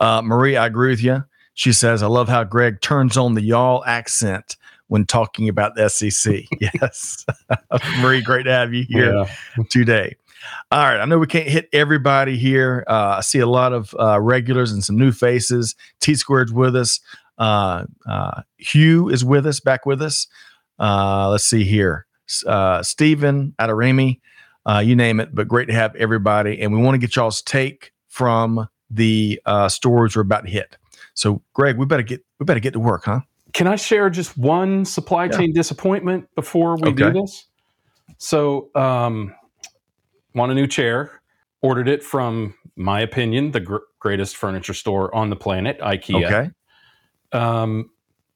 Uh, 0.00 0.20
Marie, 0.22 0.56
I 0.56 0.66
agree 0.66 0.90
with 0.90 1.02
you. 1.02 1.24
She 1.56 1.72
says, 1.72 2.02
I 2.02 2.06
love 2.06 2.28
how 2.28 2.44
Greg 2.44 2.80
turns 2.82 3.16
on 3.16 3.34
the 3.34 3.40
y'all 3.42 3.82
accent 3.86 4.56
when 4.88 5.04
talking 5.06 5.48
about 5.48 5.74
the 5.74 5.88
SEC. 5.88 6.44
yes. 6.60 7.26
Marie, 7.98 8.20
great 8.22 8.44
to 8.44 8.52
have 8.52 8.72
you 8.72 8.84
here 8.88 9.12
Yeah. 9.12 9.64
today. 9.70 10.14
All 10.70 10.84
right. 10.84 11.00
I 11.00 11.04
know 11.06 11.18
we 11.18 11.26
can't 11.26 11.48
hit 11.48 11.68
everybody 11.72 12.36
here. 12.36 12.84
Uh, 12.86 13.16
I 13.18 13.20
see 13.22 13.38
a 13.40 13.46
lot 13.48 13.72
of 13.72 13.94
uh, 13.98 14.20
regulars 14.20 14.70
and 14.70 14.84
some 14.84 14.96
new 14.96 15.10
faces. 15.12 15.74
T 16.00 16.14
Squared's 16.14 16.52
with 16.52 16.76
us. 16.76 17.00
Uh, 17.38 17.84
uh, 18.06 18.42
Hugh 18.58 19.08
is 19.08 19.24
with 19.24 19.46
us, 19.46 19.58
back 19.58 19.86
with 19.86 20.00
us. 20.02 20.26
Uh, 20.78 21.30
let's 21.30 21.44
see 21.44 21.64
here. 21.64 22.06
Uh, 22.46 22.82
Stephen 22.82 23.54
Adarami, 23.58 24.20
uh, 24.66 24.82
you 24.84 24.94
name 24.94 25.20
it, 25.20 25.34
but 25.34 25.48
great 25.48 25.66
to 25.68 25.74
have 25.74 25.96
everybody. 25.96 26.60
And 26.60 26.72
we 26.72 26.80
want 26.80 26.94
to 26.94 26.98
get 26.98 27.16
y'all's 27.16 27.40
take 27.42 27.92
from 28.08 28.68
the 28.90 29.40
uh, 29.46 29.68
stories 29.68 30.14
we're 30.16 30.22
about 30.22 30.44
to 30.44 30.50
hit. 30.50 30.76
So, 31.16 31.42
Greg, 31.54 31.76
we 31.78 31.86
better 31.86 32.02
get 32.02 32.20
we 32.38 32.44
better 32.44 32.60
get 32.60 32.72
to 32.74 32.78
work, 32.80 33.04
huh? 33.06 33.20
Can 33.52 33.66
I 33.66 33.76
share 33.76 34.08
just 34.10 34.36
one 34.38 34.84
supply 34.84 35.24
Yeah. 35.24 35.38
chain 35.38 35.52
disappointment 35.52 36.28
before 36.34 36.76
we 36.76 36.92
do 36.92 37.10
this? 37.12 37.46
So, 38.18 38.70
um, 38.74 39.34
want 40.34 40.52
a 40.52 40.54
new 40.54 40.66
chair. 40.66 41.20
Ordered 41.62 41.88
it 41.88 42.04
from, 42.04 42.54
my 42.76 43.00
opinion, 43.00 43.50
the 43.52 43.60
gr- 43.60 43.78
greatest 43.98 44.36
furniture 44.36 44.74
store 44.74 45.12
on 45.14 45.30
the 45.30 45.36
planet, 45.36 45.80
IKEA. 45.80 46.26
Okay. 46.26 46.50
Um, 47.32 47.90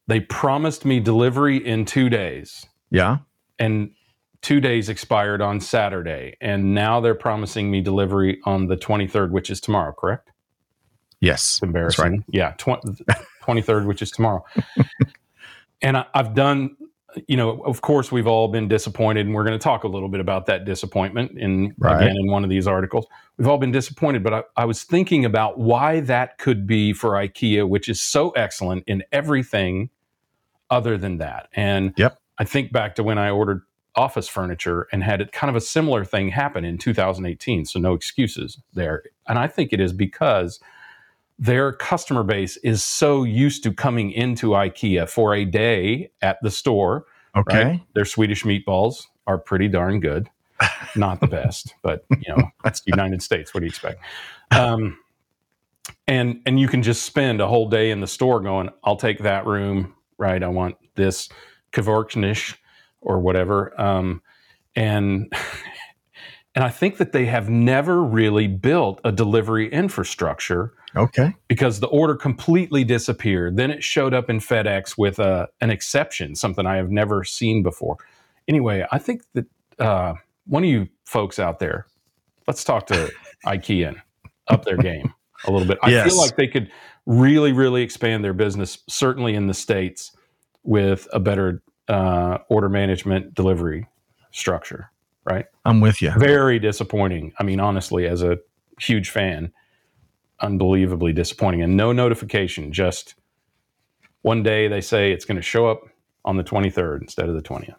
they 0.07 0.19
promised 0.19 0.83
me 0.83 0.99
delivery 0.99 1.57
in 1.65 1.85
two 1.85 2.09
days. 2.09 2.65
Yeah. 2.89 3.19
and 3.59 3.91
two 4.41 4.59
days 4.59 4.89
expired 4.89 5.39
on 5.39 5.59
Saturday, 5.59 6.35
and 6.41 6.73
now 6.73 6.99
they're 6.99 7.13
promising 7.13 7.69
me 7.69 7.79
delivery 7.79 8.39
on 8.45 8.65
the 8.65 8.75
23rd, 8.75 9.29
which 9.31 9.51
is 9.51 9.61
tomorrow. 9.61 9.93
Correct? 9.93 10.30
Yes. 11.21 11.41
It's 11.55 11.61
embarrassing. 11.61 12.25
Yeah, 12.27 12.51
tw- 12.57 12.83
23rd, 13.43 13.85
which 13.85 14.01
is 14.01 14.11
tomorrow. 14.11 14.43
and 15.81 15.97
I, 15.97 16.05
I've 16.13 16.33
done. 16.33 16.75
You 17.27 17.35
know, 17.35 17.59
of 17.65 17.81
course, 17.81 18.09
we've 18.09 18.25
all 18.25 18.47
been 18.47 18.69
disappointed, 18.69 19.25
and 19.25 19.35
we're 19.35 19.43
going 19.43 19.57
to 19.57 19.61
talk 19.61 19.83
a 19.83 19.87
little 19.89 20.07
bit 20.07 20.21
about 20.21 20.45
that 20.45 20.63
disappointment 20.63 21.37
in 21.37 21.75
Right. 21.77 22.03
again 22.03 22.15
in 22.17 22.31
one 22.31 22.45
of 22.45 22.49
these 22.49 22.67
articles. 22.67 23.05
We've 23.37 23.49
all 23.49 23.57
been 23.57 23.71
disappointed, 23.73 24.23
but 24.23 24.33
I, 24.33 24.43
I 24.55 24.63
was 24.65 24.83
thinking 24.83 25.25
about 25.25 25.59
why 25.59 25.99
that 26.01 26.37
could 26.37 26.65
be 26.65 26.93
for 26.93 27.11
IKEA, 27.11 27.67
which 27.67 27.89
is 27.89 28.01
so 28.01 28.29
excellent 28.31 28.85
in 28.87 29.03
everything 29.11 29.89
other 30.69 30.97
than 30.97 31.17
that. 31.17 31.49
And 31.53 31.93
Yep. 31.97 32.17
I 32.37 32.45
think 32.45 32.71
back 32.71 32.95
to 32.95 33.03
when 33.03 33.17
I 33.17 33.29
ordered 33.29 33.63
office 33.95 34.29
furniture 34.29 34.87
and 34.93 35.03
had 35.03 35.19
it 35.19 35.33
kind 35.33 35.49
of 35.49 35.55
a 35.57 35.61
similar 35.61 36.05
thing 36.05 36.29
happen 36.29 36.63
in 36.63 36.77
2018. 36.77 37.65
So 37.65 37.77
no 37.77 37.93
excuses 37.93 38.57
there. 38.73 39.03
And 39.27 39.37
I 39.37 39.47
think 39.47 39.73
it 39.73 39.81
is 39.81 39.91
because 39.91 40.61
their 41.41 41.73
customer 41.73 42.21
base 42.21 42.55
is 42.57 42.83
so 42.83 43.23
used 43.23 43.63
to 43.63 43.73
coming 43.73 44.11
into 44.11 44.49
IKEA 44.49 45.09
for 45.09 45.33
a 45.33 45.43
day 45.43 46.11
at 46.21 46.37
the 46.43 46.51
store. 46.51 47.05
Okay. 47.35 47.63
Right? 47.63 47.81
Their 47.95 48.05
Swedish 48.05 48.43
meatballs 48.43 49.07
are 49.25 49.39
pretty 49.39 49.67
darn 49.67 49.99
good. 49.99 50.29
Not 50.95 51.19
the 51.19 51.25
best, 51.25 51.73
but 51.81 52.05
you 52.11 52.35
know, 52.35 52.43
it's 52.63 52.81
the 52.81 52.91
United 52.91 53.23
States. 53.23 53.55
What 53.55 53.61
do 53.61 53.65
you 53.65 53.69
expect? 53.69 54.03
Um, 54.51 54.99
and 56.07 56.41
and 56.45 56.59
you 56.59 56.67
can 56.67 56.83
just 56.83 57.03
spend 57.03 57.41
a 57.41 57.47
whole 57.47 57.67
day 57.67 57.89
in 57.89 58.01
the 58.01 58.07
store 58.07 58.39
going, 58.39 58.69
I'll 58.83 58.95
take 58.95 59.19
that 59.19 59.47
room, 59.47 59.95
right? 60.19 60.43
I 60.43 60.47
want 60.47 60.75
this 60.93 61.27
Kavorknish 61.71 62.55
or 63.01 63.19
whatever. 63.19 63.79
Um, 63.81 64.21
and 64.75 65.33
and 66.55 66.63
I 66.63 66.69
think 66.69 66.97
that 66.97 67.11
they 67.13 67.25
have 67.25 67.49
never 67.49 68.03
really 68.03 68.47
built 68.47 68.99
a 69.03 69.11
delivery 69.11 69.71
infrastructure 69.71 70.73
Okay. 70.95 71.33
because 71.47 71.79
the 71.79 71.87
order 71.87 72.15
completely 72.15 72.83
disappeared. 72.83 73.55
Then 73.55 73.71
it 73.71 73.83
showed 73.83 74.13
up 74.13 74.29
in 74.29 74.39
FedEx 74.39 74.97
with 74.97 75.19
a, 75.19 75.47
an 75.61 75.69
exception, 75.69 76.35
something 76.35 76.65
I 76.65 76.75
have 76.75 76.91
never 76.91 77.23
seen 77.23 77.63
before. 77.63 77.97
Anyway, 78.47 78.85
I 78.91 78.97
think 78.99 79.21
that 79.33 79.45
uh, 79.79 80.15
one 80.47 80.63
of 80.63 80.69
you 80.69 80.89
folks 81.05 81.39
out 81.39 81.59
there, 81.59 81.87
let's 82.47 82.63
talk 82.65 82.87
to 82.87 83.11
IKEA 83.45 83.87
and 83.89 84.01
up 84.49 84.65
their 84.65 84.75
game 84.77 85.13
a 85.45 85.51
little 85.51 85.67
bit. 85.67 85.77
I 85.81 85.91
Yes. 85.91 86.09
feel 86.09 86.17
like 86.17 86.35
they 86.35 86.47
could 86.47 86.69
really, 87.05 87.53
really 87.53 87.81
expand 87.81 88.23
their 88.23 88.33
business, 88.33 88.79
certainly 88.89 89.33
in 89.35 89.47
the 89.47 89.53
States, 89.53 90.11
with 90.63 91.07
a 91.13 91.19
better 91.21 91.63
uh, 91.87 92.39
order 92.49 92.67
management 92.69 93.33
delivery 93.33 93.87
structure, 94.31 94.90
right? 95.25 95.45
I'm 95.65 95.81
with 95.81 96.01
you. 96.01 96.11
very 96.17 96.59
disappointing. 96.59 97.33
I 97.39 97.43
mean, 97.43 97.59
honestly, 97.59 98.07
as 98.07 98.23
a 98.23 98.39
huge 98.79 99.09
fan, 99.09 99.51
unbelievably 100.39 101.13
disappointing. 101.13 101.61
And 101.61 101.77
no 101.77 101.91
notification, 101.91 102.71
just 102.73 103.15
one 104.23 104.43
day 104.43 104.67
they 104.67 104.81
say 104.81 105.11
it's 105.11 105.25
going 105.25 105.37
to 105.37 105.41
show 105.41 105.67
up 105.69 105.83
on 106.25 106.37
the 106.37 106.43
23rd 106.43 107.01
instead 107.01 107.29
of 107.29 107.35
the 107.35 107.41
20th. 107.41 107.75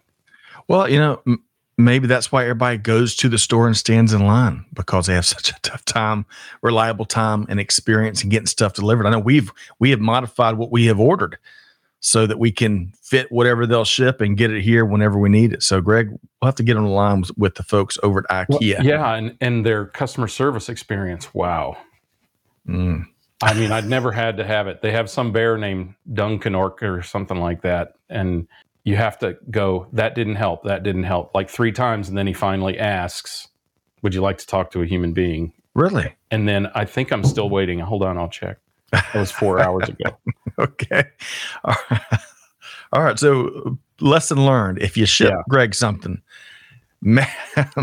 Well, 0.67 0.89
you 0.89 0.97
know, 0.97 1.21
m- 1.27 1.43
maybe 1.77 2.07
that's 2.07 2.31
why 2.31 2.43
everybody 2.43 2.77
goes 2.77 3.15
to 3.17 3.29
the 3.29 3.37
store 3.37 3.67
and 3.67 3.75
stands 3.75 4.13
in 4.13 4.25
line 4.25 4.65
because 4.73 5.07
they 5.07 5.13
have 5.13 5.25
such 5.37 5.49
a 5.49 5.59
tough 5.61 5.83
time, 5.85 6.25
reliable 6.61 7.05
time, 7.05 7.45
and 7.49 7.59
experience 7.59 8.23
in 8.23 8.29
getting 8.29 8.47
stuff 8.47 8.73
delivered. 8.73 9.05
I 9.05 9.11
know 9.11 9.19
we've 9.19 9.51
we 9.79 9.89
have 9.91 9.99
modified 9.99 10.57
what 10.57 10.71
we 10.71 10.85
have 10.85 10.99
ordered 10.99 11.37
so 12.05 12.27
that 12.27 12.37
we 12.37 12.51
can 12.51 12.91
fit 13.01 13.31
whatever 13.31 13.65
they'll 13.65 13.85
ship 13.85 14.19
and 14.19 14.35
get 14.35 14.51
it 14.51 14.61
here 14.61 14.83
whenever 14.83 15.17
we 15.17 15.29
need 15.29 15.53
it. 15.53 15.63
So, 15.63 15.79
Greg, 15.79 16.09
we'll 16.09 16.47
have 16.47 16.55
to 16.55 16.63
get 16.63 16.75
on 16.75 16.83
the 16.83 16.89
line 16.89 17.21
with, 17.21 17.31
with 17.37 17.55
the 17.55 17.63
folks 17.63 17.97
over 18.03 18.25
at 18.29 18.49
Well, 18.49 18.59
IKEA. 18.59 18.83
yeah, 18.83 19.15
and, 19.15 19.37
and 19.39 19.65
their 19.65 19.85
customer 19.85 20.27
service 20.27 20.67
experience. 20.67 21.33
Wow. 21.33 21.77
Mm. 22.67 23.05
I 23.41 23.53
mean, 23.53 23.71
I'd 23.71 23.85
never 23.87 24.11
had 24.11 24.35
to 24.35 24.43
have 24.43 24.67
it. 24.67 24.81
They 24.81 24.91
have 24.91 25.09
some 25.09 25.31
bear 25.31 25.57
named 25.57 25.95
Duncan 26.11 26.55
Ork 26.55 26.83
or 26.83 27.01
something 27.03 27.37
like 27.39 27.61
that. 27.61 27.93
And 28.09 28.49
you 28.83 28.97
have 28.97 29.17
to 29.19 29.37
go, 29.49 29.87
that 29.93 30.13
didn't 30.13 30.35
help. 30.35 30.65
That 30.65 30.83
didn't 30.83 31.03
help 31.03 31.33
like 31.33 31.49
three 31.49 31.71
times. 31.71 32.09
And 32.09 32.17
then 32.17 32.27
he 32.27 32.33
finally 32.33 32.77
asks, 32.77 33.47
Would 34.01 34.13
you 34.13 34.19
like 34.19 34.39
to 34.39 34.47
talk 34.47 34.71
to 34.71 34.81
a 34.81 34.85
human 34.85 35.13
being? 35.13 35.53
Really? 35.73 36.13
And 36.31 36.49
then 36.49 36.67
I 36.75 36.83
think 36.83 37.13
I'm 37.13 37.23
still 37.23 37.49
waiting. 37.49 37.79
Hold 37.79 38.03
on, 38.03 38.17
I'll 38.17 38.27
check. 38.27 38.57
That 38.93 39.13
was 39.15 39.31
four 39.31 39.59
hours 39.59 39.89
ago. 39.89 40.17
Okay. 40.59 41.03
All 41.63 41.75
right. 41.89 42.01
All 42.93 43.01
right. 43.03 43.17
So, 43.17 43.79
lesson 43.99 44.45
learned: 44.45 44.77
if 44.83 44.95
you 44.95 45.07
ship 45.07 45.31
Yeah. 45.31 45.41
Greg 45.49 45.73
something, 45.73 46.21
ma- 47.01 47.25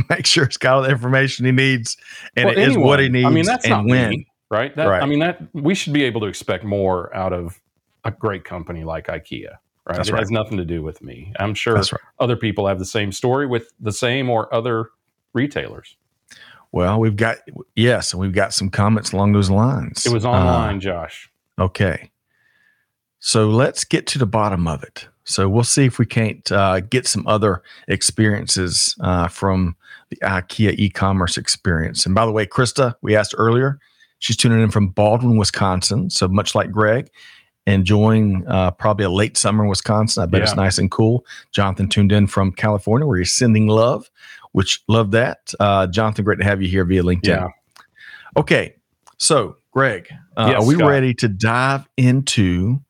make 0.08 0.24
sure 0.24 0.44
it's 0.44 0.56
got 0.56 0.76
all 0.76 0.82
the 0.82 0.88
information 0.90 1.46
he 1.46 1.50
needs, 1.52 1.96
and 2.36 2.44
Well, 2.46 2.56
it 2.56 2.68
is 2.68 2.78
what 2.78 3.00
he 3.00 3.08
needs. 3.08 3.26
I 3.26 3.30
mean, 3.30 3.44
that's 3.44 3.66
not 3.66 3.86
when. 3.86 4.10
me, 4.10 4.26
right? 4.50 4.74
That, 4.76 4.86
Right. 4.86 5.02
I 5.02 5.06
mean, 5.06 5.18
that 5.18 5.40
we 5.52 5.74
should 5.74 5.92
be 5.92 6.04
able 6.04 6.20
to 6.20 6.28
expect 6.28 6.62
more 6.62 7.14
out 7.14 7.32
of 7.32 7.60
a 8.04 8.12
great 8.12 8.44
company 8.44 8.84
like 8.84 9.08
IKEA. 9.08 9.56
Right. 9.86 9.96
That's 9.96 10.10
it 10.10 10.12
right. 10.12 10.20
has 10.20 10.30
nothing 10.30 10.58
to 10.58 10.64
do 10.64 10.82
with 10.84 11.02
me. 11.02 11.32
I'm 11.40 11.54
sure 11.54 11.74
right. 11.74 11.92
other 12.20 12.36
people 12.36 12.68
have 12.68 12.78
the 12.78 12.84
same 12.84 13.10
story 13.10 13.46
with 13.48 13.72
the 13.80 13.92
same 13.92 14.30
or 14.30 14.52
other 14.54 14.90
retailers. 15.32 15.96
Well, 16.72 17.00
we've 17.00 17.16
got 17.16 17.38
yes, 17.74 18.12
and 18.12 18.20
we've 18.20 18.32
got 18.32 18.54
some 18.54 18.70
comments 18.70 19.12
along 19.12 19.32
those 19.32 19.50
lines. 19.50 20.06
It 20.06 20.12
was 20.12 20.24
Uh, 20.24 20.30
online, 20.30 20.80
Josh. 20.80 21.28
okay. 21.58 22.10
So 23.18 23.48
let's 23.50 23.84
get 23.84 24.06
to 24.08 24.18
the 24.18 24.26
bottom 24.26 24.66
of 24.66 24.82
it. 24.82 25.06
So 25.24 25.46
we'll 25.48 25.62
see 25.64 25.84
if 25.84 25.98
we 25.98 26.06
can't 26.06 26.50
uh, 26.50 26.80
get 26.80 27.06
some 27.06 27.26
other 27.26 27.62
experiences 27.86 28.96
uh, 29.00 29.28
from 29.28 29.76
the 30.08 30.16
IKEA 30.22 30.74
e-commerce 30.78 31.36
experience. 31.36 32.06
And 32.06 32.14
by 32.14 32.24
the 32.24 32.32
way, 32.32 32.46
Krista, 32.46 32.94
we 33.02 33.14
asked 33.14 33.34
earlier, 33.36 33.78
she's 34.20 34.36
tuning 34.38 34.62
in 34.62 34.70
from 34.70 34.88
Baldwin, 34.88 35.36
Wisconsin. 35.36 36.08
So 36.08 36.28
much 36.28 36.54
like 36.54 36.70
Greg, 36.72 37.10
enjoying 37.66 38.44
uh, 38.48 38.70
probably 38.70 39.04
a 39.04 39.10
late 39.10 39.36
summer 39.36 39.64
in 39.64 39.68
Wisconsin. 39.68 40.22
I 40.22 40.26
bet 40.26 40.40
it's 40.42 40.56
nice 40.56 40.78
and 40.78 40.90
cool. 40.90 41.26
Jonathan 41.52 41.88
tuned 41.88 42.12
in 42.12 42.26
from 42.26 42.52
California, 42.52 43.06
where 43.06 43.18
he's 43.18 43.34
sending 43.34 43.66
love, 43.68 44.10
which 44.52 44.82
love 44.88 45.10
that. 45.12 45.52
Uh, 45.60 45.86
Jonathan, 45.86 46.24
great 46.24 46.38
to 46.38 46.44
have 46.44 46.60
you 46.62 46.68
here 46.68 46.84
via 46.84 47.02
LinkedIn. 47.02 47.26
Yeah. 47.26 47.48
Okay, 48.36 48.74
so 49.18 49.56
Greg, 49.72 50.08
uh, 50.36 50.48
Yes, 50.52 50.62
are 50.62 50.66
we 50.66 50.74
Scott. 50.74 50.88
ready 50.88 51.14
to 51.14 51.28
dive 51.28 51.88
into 51.96 52.80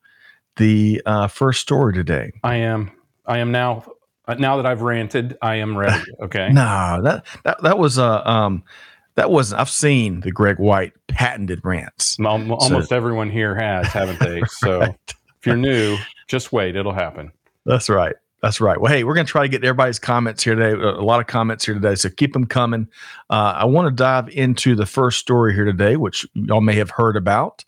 the 0.57 1.01
uh, 1.05 1.27
first 1.27 1.61
story 1.61 1.93
today? 1.93 2.31
I 2.43 2.55
am. 2.57 2.91
I 3.25 3.39
am 3.39 3.51
now. 3.51 3.83
uh, 4.27 4.35
Now 4.35 4.57
that 4.57 4.65
I've 4.65 4.81
ranted, 4.81 5.37
I 5.41 5.55
am 5.55 5.77
ready. 5.77 6.03
Okay. 6.21 6.49
No, 6.51 6.99
that 7.03 7.25
that 7.43 7.61
that 7.63 7.77
was 7.77 7.97
a. 7.97 8.29
um 8.29 8.63
that 9.15 9.29
wasn't. 9.29 9.59
I've 9.59 9.69
seen 9.69 10.21
the 10.21 10.31
Greg 10.31 10.57
White 10.57 10.93
patented 11.07 11.59
rants. 11.65 12.17
Al- 12.19 12.51
Almost 12.53 12.91
everyone 12.93 13.29
here 13.29 13.53
has, 13.55 13.87
haven't 13.87 14.19
they? 14.19 14.41
So 14.47 14.81
if 14.83 15.45
you're 15.45 15.57
new, 15.57 15.97
just 16.27 16.53
wait. 16.53 16.75
It'll 16.75 16.93
happen. 16.93 17.31
That's 17.65 17.89
right. 17.89 18.15
That's 18.41 18.59
right. 18.59 18.79
Well, 18.81 18.91
hey, 18.91 19.03
we're 19.03 19.13
going 19.13 19.25
to 19.27 19.31
try 19.31 19.43
to 19.43 19.47
get 19.49 19.63
everybody's 19.63 19.99
comments 19.99 20.43
here 20.43 20.55
today. 20.55 20.71
A 20.81 21.01
lot 21.01 21.19
of 21.19 21.27
comments 21.27 21.63
here 21.65 21.75
today, 21.75 21.93
so 21.95 22.09
keep 22.09 22.33
them 22.33 22.45
coming. 22.45 22.87
Uh, 23.29 23.53
I 23.57 23.65
want 23.65 23.87
to 23.87 23.91
dive 23.91 24.29
into 24.29 24.73
the 24.75 24.87
first 24.87 25.19
story 25.19 25.53
here 25.53 25.65
today, 25.65 25.95
which 25.95 26.25
y'all 26.33 26.61
may 26.61 26.73
have 26.75 26.89
heard 26.89 27.15
about. 27.15 27.63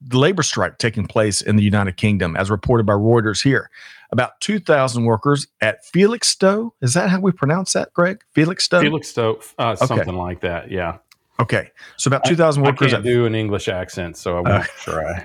The 0.00 0.18
labor 0.18 0.42
strike 0.42 0.78
taking 0.78 1.06
place 1.06 1.42
in 1.42 1.56
the 1.56 1.62
United 1.62 1.96
Kingdom, 1.98 2.36
as 2.36 2.50
reported 2.50 2.86
by 2.86 2.94
Reuters 2.94 3.42
here. 3.42 3.70
About 4.10 4.40
2,000 4.40 5.04
workers 5.04 5.46
at 5.60 5.84
Felixstowe. 5.86 6.72
Is 6.80 6.94
that 6.94 7.08
how 7.10 7.20
we 7.20 7.30
pronounce 7.30 7.74
that, 7.74 7.92
Greg? 7.92 8.22
Felixstowe? 8.34 8.80
Felixstowe, 8.82 9.40
uh, 9.58 9.76
something 9.76 10.16
like 10.16 10.40
that. 10.40 10.70
Yeah. 10.70 10.98
okay. 11.38 11.70
So 11.98 12.08
about 12.08 12.24
2,000 12.24 12.62
I 12.62 12.66
workers 12.66 12.92
can't 12.92 13.06
at 13.06 13.08
do 13.10 13.26
an 13.26 13.34
English 13.34 13.68
accent, 13.68 14.16
so 14.16 14.38
I 14.38 14.40
won't 14.40 14.48
Uh, 14.48 14.64
try. 14.78 15.22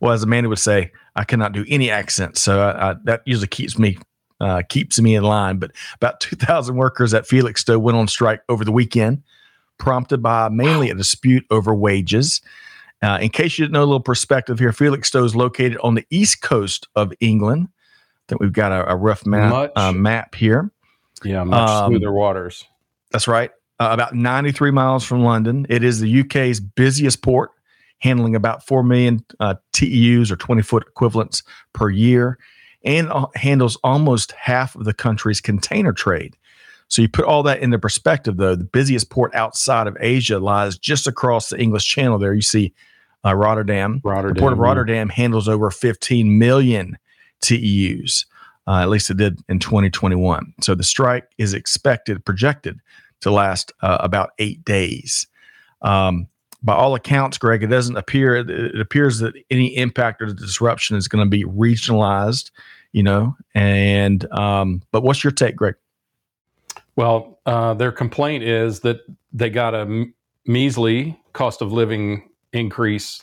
well, 0.00 0.12
as 0.12 0.22
Amanda 0.22 0.48
would 0.48 0.58
say, 0.58 0.90
I 1.18 1.24
cannot 1.24 1.52
do 1.52 1.64
any 1.68 1.90
accent, 1.90 2.38
so 2.38 2.60
I, 2.60 2.90
I, 2.90 2.94
that 3.04 3.22
usually 3.26 3.48
keeps 3.48 3.78
me 3.78 3.98
uh, 4.40 4.62
keeps 4.68 5.00
me 5.00 5.16
in 5.16 5.24
line. 5.24 5.58
But 5.58 5.72
about 5.96 6.20
two 6.20 6.36
thousand 6.36 6.76
workers 6.76 7.12
at 7.12 7.26
Felixstowe 7.26 7.78
went 7.78 7.98
on 7.98 8.06
strike 8.06 8.40
over 8.48 8.64
the 8.64 8.72
weekend, 8.72 9.22
prompted 9.78 10.22
by 10.22 10.48
mainly 10.48 10.90
a 10.90 10.94
dispute 10.94 11.44
over 11.50 11.74
wages. 11.74 12.40
Uh, 13.02 13.18
in 13.20 13.30
case 13.30 13.58
you 13.58 13.64
didn't 13.64 13.74
know, 13.74 13.80
a 13.80 13.84
little 13.86 14.00
perspective 14.00 14.58
here: 14.60 14.72
Felixstowe 14.72 15.24
is 15.24 15.34
located 15.34 15.76
on 15.82 15.94
the 15.94 16.06
east 16.10 16.40
coast 16.40 16.86
of 16.94 17.12
England. 17.20 17.68
I 17.68 18.22
think 18.28 18.40
we've 18.40 18.52
got 18.52 18.70
a, 18.72 18.92
a 18.92 18.96
rough 18.96 19.26
map 19.26 19.50
Much- 19.50 19.72
uh, 19.74 19.92
map 19.92 20.34
here. 20.36 20.70
Yeah, 21.24 21.42
much 21.42 21.68
Um, 21.68 21.90
smoother 21.90 22.12
waters. 22.12 22.64
That's 23.10 23.26
right. 23.26 23.50
Uh, 23.80 23.88
about 23.90 24.14
93 24.14 24.70
miles 24.70 25.04
from 25.04 25.22
London. 25.24 25.66
It 25.68 25.82
is 25.82 25.98
the 25.98 26.20
UK's 26.20 26.60
busiest 26.60 27.22
port, 27.22 27.50
handling 27.98 28.34
about 28.34 28.64
4 28.66 28.82
million 28.82 29.24
uh, 29.40 29.54
TEUs 29.72 30.30
or 30.30 30.36
20 30.36 30.62
foot 30.62 30.84
equivalents 30.86 31.42
per 31.72 31.90
year, 31.90 32.38
and 32.84 33.10
uh, 33.10 33.26
handles 33.34 33.76
almost 33.82 34.32
half 34.32 34.74
of 34.76 34.84
the 34.84 34.94
country's 34.94 35.40
container 35.40 35.92
trade. 35.92 36.36
So 36.88 37.02
you 37.02 37.08
put 37.08 37.26
all 37.26 37.42
that 37.42 37.60
into 37.60 37.78
perspective, 37.78 38.38
though, 38.38 38.56
the 38.56 38.64
busiest 38.64 39.10
port 39.10 39.34
outside 39.34 39.86
of 39.86 39.96
Asia 40.00 40.38
lies 40.38 40.78
just 40.78 41.06
across 41.06 41.50
the 41.50 41.58
English 41.60 41.86
Channel. 41.86 42.18
There 42.18 42.32
you 42.32 42.42
see 42.42 42.72
uh, 43.24 43.34
Rotterdam. 43.34 44.00
Rotterdam. 44.02 44.34
The 44.34 44.40
port 44.40 44.52
of 44.52 44.58
yeah. 44.58 44.64
Rotterdam 44.64 45.08
handles 45.10 45.48
over 45.48 45.70
15 45.70 46.38
million 46.38 46.96
TEUs. 47.42 48.24
Uh, 48.66 48.80
at 48.82 48.88
least 48.88 49.10
it 49.10 49.16
did 49.16 49.40
in 49.48 49.58
2021. 49.58 50.54
So 50.60 50.74
the 50.74 50.82
strike 50.82 51.24
is 51.38 51.54
expected, 51.54 52.24
projected 52.24 52.78
to 53.22 53.30
last 53.30 53.72
uh, 53.82 53.98
about 54.00 54.30
eight 54.38 54.64
days. 54.64 55.26
Um, 55.82 56.28
by 56.62 56.74
all 56.74 56.94
accounts, 56.94 57.38
Greg, 57.38 57.62
it 57.62 57.68
doesn't 57.68 57.96
appear. 57.96 58.36
It 58.36 58.80
appears 58.80 59.18
that 59.20 59.34
any 59.50 59.76
impact 59.76 60.20
or 60.22 60.26
disruption 60.26 60.96
is 60.96 61.08
going 61.08 61.24
to 61.24 61.28
be 61.28 61.44
regionalized. 61.44 62.50
You 62.92 63.02
know, 63.02 63.36
and 63.54 64.30
um, 64.32 64.82
but 64.92 65.02
what's 65.02 65.22
your 65.22 65.30
take, 65.30 65.56
Greg? 65.56 65.74
Well, 66.96 67.38
uh, 67.46 67.74
their 67.74 67.92
complaint 67.92 68.42
is 68.44 68.80
that 68.80 69.00
they 69.32 69.50
got 69.50 69.74
a 69.74 70.06
measly 70.46 71.20
cost 71.32 71.62
of 71.62 71.72
living 71.72 72.28
increase 72.52 73.22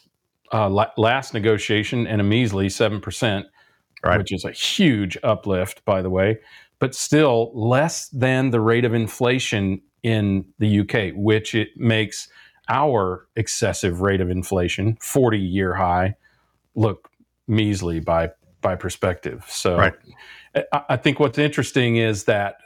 uh, 0.54 0.70
la- 0.70 0.92
last 0.98 1.34
negotiation 1.34 2.08
and 2.08 2.22
a 2.22 2.24
measly 2.24 2.68
7%, 2.68 3.44
Right. 4.04 4.18
which 4.20 4.32
is 4.32 4.46
a 4.46 4.52
huge 4.52 5.18
uplift, 5.24 5.84
by 5.84 6.02
the 6.04 6.10
way, 6.12 6.38
but 6.80 6.94
still 6.94 7.52
less 7.56 8.08
than 8.10 8.52
the 8.52 8.62
rate 8.62 8.86
of 8.86 8.94
inflation 8.94 9.82
in 10.04 10.46
the 10.60 10.82
UK, 10.82 11.14
which 11.16 11.56
it 11.56 11.70
makes 11.76 12.30
our 12.70 13.28
excessive 13.36 14.02
rate 14.02 14.22
of 14.22 14.30
inflation, 14.30 14.98
40 15.02 15.40
year 15.40 15.74
high, 15.76 16.16
look 16.76 17.10
measly 17.48 18.00
by 18.00 18.32
by 18.62 18.76
perspective. 18.76 19.46
So 19.48 19.78
Right. 19.78 19.94
I, 20.74 20.82
I 20.90 20.98
think 20.98 21.20
what's 21.20 21.38
interesting 21.38 21.98
is 21.98 22.24
that 22.24 22.58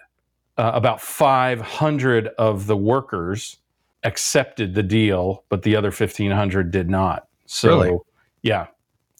uh, 0.58 0.72
about 0.74 1.02
500 1.02 2.28
of 2.38 2.68
the 2.68 2.78
workers 2.78 3.58
accepted 4.04 4.76
the 4.76 4.84
deal, 4.84 5.44
but 5.50 5.64
the 5.64 5.76
other 5.76 5.90
1,500 5.92 6.72
did 6.72 6.90
not. 6.90 7.28
So, 7.46 7.68
Really? 7.70 7.98
yeah. 8.44 8.68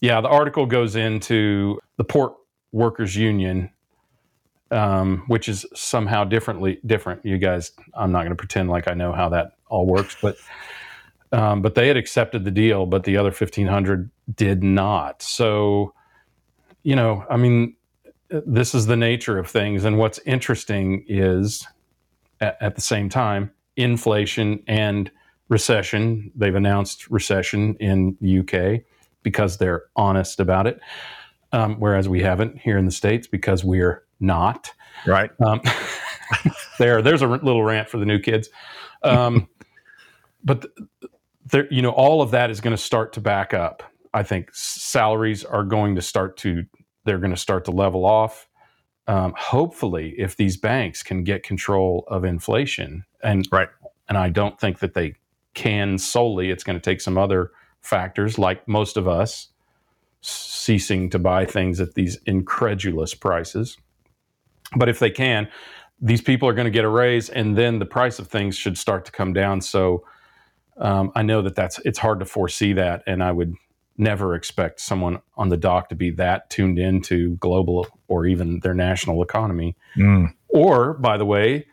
Yeah. 0.00 0.20
The 0.22 0.28
article 0.28 0.64
goes 0.66 0.96
into 0.96 1.78
the 1.96 2.04
Port 2.04 2.32
Workers 2.72 3.16
Union, 3.16 3.70
um, 4.70 5.24
which 5.26 5.48
is 5.48 5.66
somehow 5.74 6.24
differently 6.24 6.80
different. 6.86 7.24
You 7.24 7.38
guys, 7.38 7.72
I'm 7.94 8.12
not 8.12 8.20
going 8.20 8.30
to 8.30 8.36
pretend 8.36 8.70
like 8.70 8.88
I 8.88 8.94
know 8.94 9.12
how 9.12 9.28
that 9.30 9.52
all 9.68 9.86
works, 9.86 10.16
but. 10.20 10.36
Um, 11.32 11.62
but 11.62 11.76
they 11.76 11.86
had 11.86 11.96
accepted 11.96 12.44
the 12.44 12.50
deal, 12.50 12.86
but 12.86 13.04
the 13.04 13.16
other 13.16 13.28
1,500 13.28 14.10
did 14.34 14.64
not. 14.64 15.22
So, 15.22 15.94
you 16.82 16.96
know, 16.96 17.24
I 17.30 17.36
mean, 17.36 17.76
this 18.30 18.74
is 18.74 18.86
the 18.86 18.96
nature 18.96 19.38
of 19.38 19.48
things. 19.48 19.84
And 19.84 19.98
what's 19.98 20.18
interesting 20.26 21.04
is 21.08 21.66
at, 22.40 22.56
at 22.60 22.74
the 22.74 22.80
same 22.80 23.08
time, 23.08 23.50
inflation 23.76 24.62
and 24.66 25.10
recession. 25.48 26.30
They've 26.34 26.54
announced 26.54 27.10
recession 27.10 27.76
in 27.76 28.16
the 28.20 28.40
UK 28.40 28.82
because 29.22 29.58
they're 29.58 29.84
honest 29.96 30.40
about 30.40 30.66
it, 30.66 30.80
um, 31.52 31.76
whereas 31.78 32.08
we 32.08 32.22
haven't 32.22 32.58
here 32.58 32.78
in 32.78 32.86
the 32.86 32.90
States 32.90 33.26
because 33.26 33.64
we're 33.64 34.04
not. 34.20 34.72
Right. 35.06 35.30
Um, 35.44 35.60
there, 36.78 37.02
there's 37.02 37.22
a 37.22 37.28
r- 37.28 37.38
little 37.38 37.64
rant 37.64 37.88
for 37.88 37.98
the 37.98 38.06
new 38.06 38.18
kids. 38.18 38.48
Um, 39.02 39.48
but 40.44 40.62
th- 40.62 41.12
there, 41.46 41.68
you 41.72 41.82
know, 41.82 41.90
all 41.90 42.22
of 42.22 42.32
that 42.32 42.50
is 42.50 42.60
going 42.60 42.76
to 42.76 42.82
start 42.82 43.12
to 43.14 43.20
back 43.20 43.54
up. 43.54 43.82
I 44.14 44.22
think 44.24 44.50
salaries 44.54 45.44
are 45.44 45.64
going 45.64 45.96
to 45.96 46.02
start 46.02 46.36
to 46.38 46.64
they're 47.04 47.18
going 47.18 47.32
to 47.32 47.36
start 47.36 47.64
to 47.66 47.70
level 47.72 48.04
off. 48.04 48.48
Um, 49.08 49.34
hopefully, 49.36 50.14
if 50.18 50.36
these 50.36 50.56
banks 50.56 51.02
can 51.02 51.24
get 51.24 51.42
control 51.42 52.04
of 52.08 52.24
inflation, 52.24 53.04
and 53.22 53.48
Right. 53.52 53.68
and 54.08 54.18
I 54.18 54.28
don't 54.30 54.58
think 54.60 54.80
that 54.80 54.94
they 54.94 55.14
can 55.54 55.98
solely. 55.98 56.50
It's 56.50 56.64
going 56.64 56.76
to 56.78 56.82
take 56.82 57.00
some 57.00 57.18
other 57.18 57.50
factors, 57.80 58.38
like 58.38 58.68
most 58.68 58.96
of 58.96 59.08
us 59.08 59.48
ceasing 60.22 61.10
to 61.10 61.18
buy 61.18 61.46
things 61.46 61.80
at 61.80 61.94
these 61.94 62.18
incredulous 62.26 63.14
prices. 63.14 63.76
But 64.76 64.88
if 64.88 64.98
they 64.98 65.10
can, 65.10 65.48
these 66.00 66.20
people 66.22 66.48
are 66.48 66.54
going 66.54 66.66
to 66.66 66.70
get 66.70 66.84
a 66.84 66.88
raise, 66.88 67.28
and 67.28 67.56
then 67.56 67.78
the 67.78 67.86
price 67.86 68.18
of 68.18 68.28
things 68.28 68.56
should 68.56 68.78
start 68.78 69.04
to 69.04 69.12
come 69.12 69.32
down. 69.32 69.60
So 69.60 70.04
um, 70.78 71.12
I 71.14 71.22
know 71.22 71.42
that 71.42 71.54
that's 71.54 71.78
it's 71.80 71.98
hard 71.98 72.20
to 72.20 72.26
foresee 72.26 72.72
that, 72.74 73.02
and 73.06 73.22
I 73.22 73.32
would 73.32 73.54
never 73.98 74.34
expect 74.34 74.80
someone 74.80 75.20
on 75.36 75.50
the 75.50 75.56
dock 75.58 75.90
to 75.90 75.94
be 75.94 76.10
that 76.12 76.48
tuned 76.48 76.78
into 76.78 77.36
global 77.36 77.86
or 78.08 78.24
even 78.26 78.60
their 78.60 78.72
national 78.72 79.22
economy. 79.22 79.76
Mm, 79.96 80.32
Or, 80.48 80.94
by 80.94 81.18
the 81.18 81.26
way, 81.26 81.66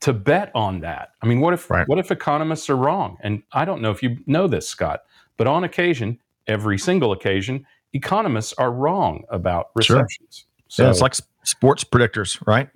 to 0.00 0.12
bet 0.14 0.50
on 0.54 0.80
that. 0.80 1.10
I 1.22 1.26
mean, 1.26 1.40
what 1.40 1.52
if 1.52 1.70
Right. 1.70 1.86
what 1.86 1.98
if 1.98 2.10
economists 2.10 2.70
are 2.70 2.76
wrong? 2.76 3.18
And 3.22 3.42
I 3.52 3.64
don't 3.64 3.82
know 3.82 3.90
if 3.90 4.02
you 4.02 4.18
know 4.26 4.46
this, 4.46 4.68
Scott, 4.68 5.00
but 5.36 5.46
on 5.46 5.64
occasion, 5.64 6.18
every 6.46 6.78
single 6.78 7.12
occasion, 7.12 7.66
economists 7.92 8.54
are 8.54 8.70
wrong 8.72 9.24
about 9.28 9.66
Sure. 9.82 9.98
recessions. 9.98 10.46
So 10.68 10.84
yeah, 10.84 10.90
it's 10.90 11.00
like 11.00 11.14
sports 11.46 11.84
predictors, 11.84 12.40
right? 12.46 12.68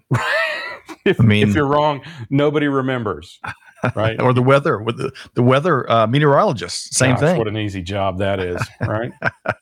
if, 1.04 1.20
I 1.20 1.24
mean- 1.24 1.48
if 1.48 1.54
you're 1.54 1.66
wrong, 1.66 2.00
nobody 2.30 2.68
remembers. 2.68 3.38
Right? 3.96 4.20
or 4.20 4.35
the 4.35 4.42
weather 4.42 4.78
with 4.78 4.98
the, 4.98 5.11
the 5.33 5.42
weather 5.42 5.90
uh, 5.90 6.06
meteorologist. 6.06 6.92
Same 6.94 7.12
Gosh, 7.12 7.20
thing. 7.20 7.38
What 7.38 7.48
an 7.48 7.56
easy 7.56 7.80
job 7.80 8.18
that 8.18 8.38
is, 8.38 8.61
right? 8.83 9.11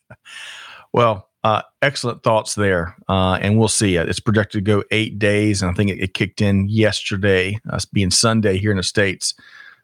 Well, 0.93 1.29
uh, 1.45 1.63
excellent 1.83 2.23
thoughts 2.23 2.55
there, 2.55 2.97
uh, 3.09 3.35
and 3.41 3.59
we'll 3.59 3.69
see. 3.69 3.97
It's 3.97 4.21
projected 4.21 4.65
to 4.65 4.69
go 4.69 4.85
eight 4.91 5.19
days, 5.19 5.63
and 5.63 5.71
I 5.71 5.75
think 5.75 5.91
it, 5.91 6.01
it 6.01 6.15
kicked 6.15 6.41
in 6.41 6.69
yesterday, 6.69 7.61
uh, 7.71 7.79
being 7.93 8.11
Sunday 8.11 8.59
here 8.59 8.71
in 8.71 8.77
the 8.77 8.83
states. 8.83 9.35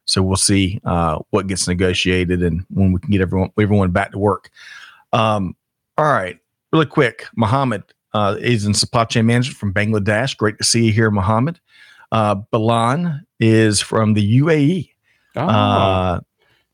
So 0.06 0.22
we'll 0.22 0.36
see 0.36 0.80
uh, 0.84 1.18
what 1.30 1.46
gets 1.46 1.66
negotiated 1.66 2.42
and 2.42 2.64
when 2.70 2.92
we 2.92 3.00
can 3.00 3.10
get 3.10 3.20
everyone 3.20 3.50
everyone 3.58 3.90
back 3.90 4.12
to 4.12 4.18
work. 4.18 4.50
Um, 5.12 5.56
all 5.96 6.06
right, 6.06 6.38
really 6.72 6.86
quick, 6.86 7.26
Mohammed 7.36 7.84
uh, 8.14 8.36
is 8.40 8.64
in 8.64 8.72
supply 8.72 9.04
chain 9.04 9.26
management 9.26 9.58
from 9.58 9.74
Bangladesh. 9.74 10.36
Great 10.36 10.56
to 10.58 10.64
see 10.64 10.86
you 10.86 10.92
here, 10.92 11.10
Mohammed. 11.10 11.60
Uh, 12.12 12.36
Balan 12.50 13.26
is 13.40 13.80
from 13.80 14.14
the 14.14 14.40
UAE. 14.40 14.90
Oh, 15.36 15.46
Uh, 15.46 16.20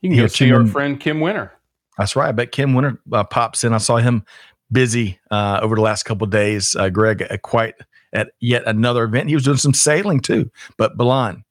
you 0.03 0.11
can 0.11 0.19
go 0.19 0.27
see 0.27 0.53
our 0.53 0.67
friend 0.67 1.01
Kim 1.01 1.21
Winter. 1.21 1.53
That's 1.99 2.15
right. 2.15 2.29
I 2.29 2.33
bet 2.33 2.53
Kim 2.53 2.75
Winter 2.75 3.01
uh, 3.13 3.25
pops 3.25 3.65
in. 3.65 3.73
I 3.73 3.79
saw 3.79 3.97
him 3.97 4.25
busy 4.71 5.19
uh, 5.31 5.61
over 5.63 5.75
the 5.75 5.83
last 5.83 6.05
couple 6.05 6.25
of 6.25 6.31
days. 6.31 6.77
Uh, 6.77 6.89
Greg, 6.89 7.27
uh, 7.29 7.37
quite 7.39 7.75
at 8.13 8.33
yet 8.41 8.63
another 8.67 9.05
event. 9.05 9.29
He 9.29 9.35
was 9.35 9.45
doing 9.45 9.57
some 9.57 9.75
sailing 9.75 10.21
too. 10.21 10.51
But 10.77 10.97
Balan, 10.97 11.45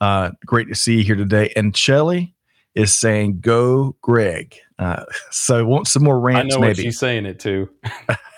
uh, 0.00 0.30
great 0.46 0.68
to 0.68 0.74
see 0.74 0.98
you 0.98 1.04
here 1.04 1.16
today. 1.16 1.52
And 1.56 1.76
Shelly 1.76 2.34
is 2.74 2.94
saying, 2.94 3.40
"Go, 3.40 3.96
Greg." 4.00 4.56
Uh, 4.78 5.04
so 5.30 5.64
want 5.64 5.88
some 5.88 6.04
more 6.04 6.18
rants? 6.18 6.54
I 6.54 6.58
know 6.58 6.66
what 6.66 6.76
she's 6.76 6.98
saying 6.98 7.26
it 7.26 7.38
too. 7.38 7.68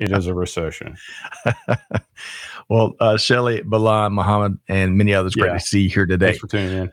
it 0.00 0.12
is 0.12 0.26
a 0.26 0.34
recession. 0.34 0.96
well, 2.68 2.94
uh, 3.00 3.16
Shelly, 3.16 3.62
Balan, 3.62 4.12
Muhammad, 4.12 4.58
and 4.68 4.96
many 4.96 5.14
others. 5.14 5.34
Great 5.34 5.48
Yeah. 5.48 5.58
to 5.58 5.60
see 5.60 5.82
you 5.82 5.90
here 5.90 6.06
today. 6.06 6.26
Thanks 6.26 6.38
for 6.40 6.48
tuning 6.48 6.72
in. 6.82 6.92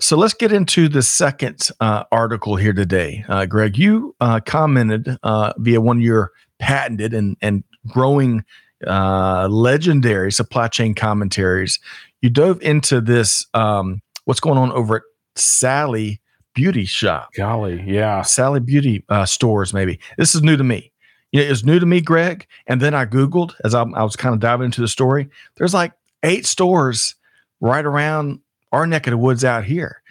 So 0.00 0.16
let's 0.16 0.34
get 0.34 0.52
into 0.52 0.88
the 0.88 1.02
second 1.02 1.70
uh, 1.80 2.04
article 2.12 2.54
here 2.54 2.72
today. 2.72 3.24
Uh, 3.28 3.46
Greg, 3.46 3.76
you 3.76 4.14
uh, 4.20 4.38
commented 4.40 5.16
uh, 5.24 5.52
via 5.58 5.80
one 5.80 5.96
of 5.98 6.02
your 6.04 6.30
patented 6.60 7.14
and, 7.14 7.36
and 7.42 7.64
growing 7.88 8.44
uh, 8.86 9.48
legendary 9.50 10.30
supply 10.30 10.68
chain 10.68 10.94
commentaries. 10.94 11.80
You 12.22 12.30
dove 12.30 12.62
into 12.62 13.00
this, 13.00 13.46
um, 13.54 14.00
what's 14.24 14.38
going 14.40 14.56
on 14.58 14.70
over 14.70 14.96
at 14.98 15.02
Sally 15.34 16.20
Beauty 16.54 16.84
Shop, 16.84 17.30
Golly, 17.36 17.82
yeah. 17.86 18.22
Sally 18.22 18.60
Beauty 18.60 19.04
uh, 19.08 19.26
stores, 19.26 19.72
maybe. 19.74 19.98
This 20.16 20.34
is 20.34 20.42
new 20.42 20.56
to 20.56 20.64
me. 20.64 20.92
You 21.32 21.40
know, 21.40 21.50
it's 21.50 21.64
new 21.64 21.78
to 21.78 21.86
me, 21.86 22.00
Greg. 22.00 22.46
And 22.66 22.80
then 22.80 22.94
I 22.94 23.04
Googled 23.04 23.54
as 23.64 23.74
I, 23.74 23.82
I 23.82 24.02
was 24.02 24.16
kind 24.16 24.34
of 24.34 24.40
diving 24.40 24.66
into 24.66 24.80
the 24.80 24.88
story. 24.88 25.28
There's 25.56 25.74
like 25.74 25.92
eight 26.22 26.46
stores 26.46 27.14
right 27.60 27.84
around 27.84 28.40
our 28.72 28.86
neck 28.86 29.06
of 29.06 29.12
the 29.12 29.18
woods 29.18 29.44
out 29.44 29.64
here. 29.64 30.02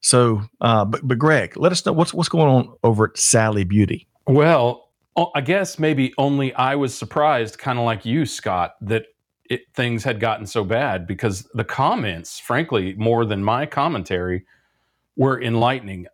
So, 0.00 0.42
uh, 0.60 0.84
but 0.84 1.06
but 1.06 1.18
Greg, 1.18 1.56
let 1.56 1.72
us 1.72 1.84
know 1.84 1.92
what's 1.92 2.14
what's 2.14 2.28
going 2.28 2.48
on 2.48 2.74
over 2.82 3.10
at 3.10 3.18
Sally 3.18 3.64
Beauty. 3.64 4.06
Well, 4.26 4.88
I 5.34 5.40
guess 5.40 5.78
maybe 5.78 6.14
only 6.16 6.54
I 6.54 6.76
was 6.76 6.96
surprised, 6.96 7.58
kind 7.58 7.78
of 7.78 7.84
like 7.84 8.06
you, 8.06 8.24
Scott, 8.24 8.76
that 8.82 9.06
it, 9.50 9.62
things 9.74 10.04
had 10.04 10.20
gotten 10.20 10.46
so 10.46 10.64
bad 10.64 11.06
because 11.06 11.48
the 11.54 11.64
comments, 11.64 12.38
frankly, 12.38 12.94
more 12.94 13.24
than 13.24 13.42
my 13.44 13.66
commentary, 13.66 14.46
were 15.16 15.42
enlightening 15.42 16.06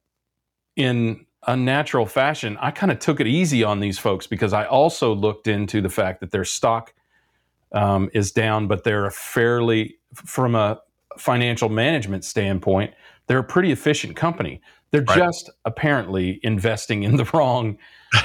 in 0.74 1.25
unnatural 1.46 2.06
fashion. 2.06 2.56
I 2.60 2.70
kind 2.70 2.90
of 2.92 2.98
took 2.98 3.20
it 3.20 3.26
easy 3.26 3.62
on 3.64 3.80
these 3.80 3.98
folks 3.98 4.26
because 4.26 4.52
I 4.52 4.64
also 4.64 5.14
looked 5.14 5.46
into 5.46 5.80
the 5.80 5.88
fact 5.88 6.20
that 6.20 6.30
their 6.30 6.44
stock 6.44 6.92
um, 7.72 8.10
is 8.14 8.32
down, 8.32 8.66
but 8.68 8.84
they're 8.84 9.06
a 9.06 9.12
fairly, 9.12 9.96
from 10.14 10.54
a 10.54 10.80
financial 11.18 11.68
management 11.68 12.24
standpoint, 12.24 12.94
they're 13.26 13.38
a 13.38 13.44
pretty 13.44 13.72
efficient 13.72 14.16
company. 14.16 14.60
They're 14.92 15.02
Right. 15.02 15.18
just 15.18 15.50
apparently 15.64 16.40
investing 16.42 17.02
in 17.02 17.16
the 17.16 17.24
wrong 17.32 17.78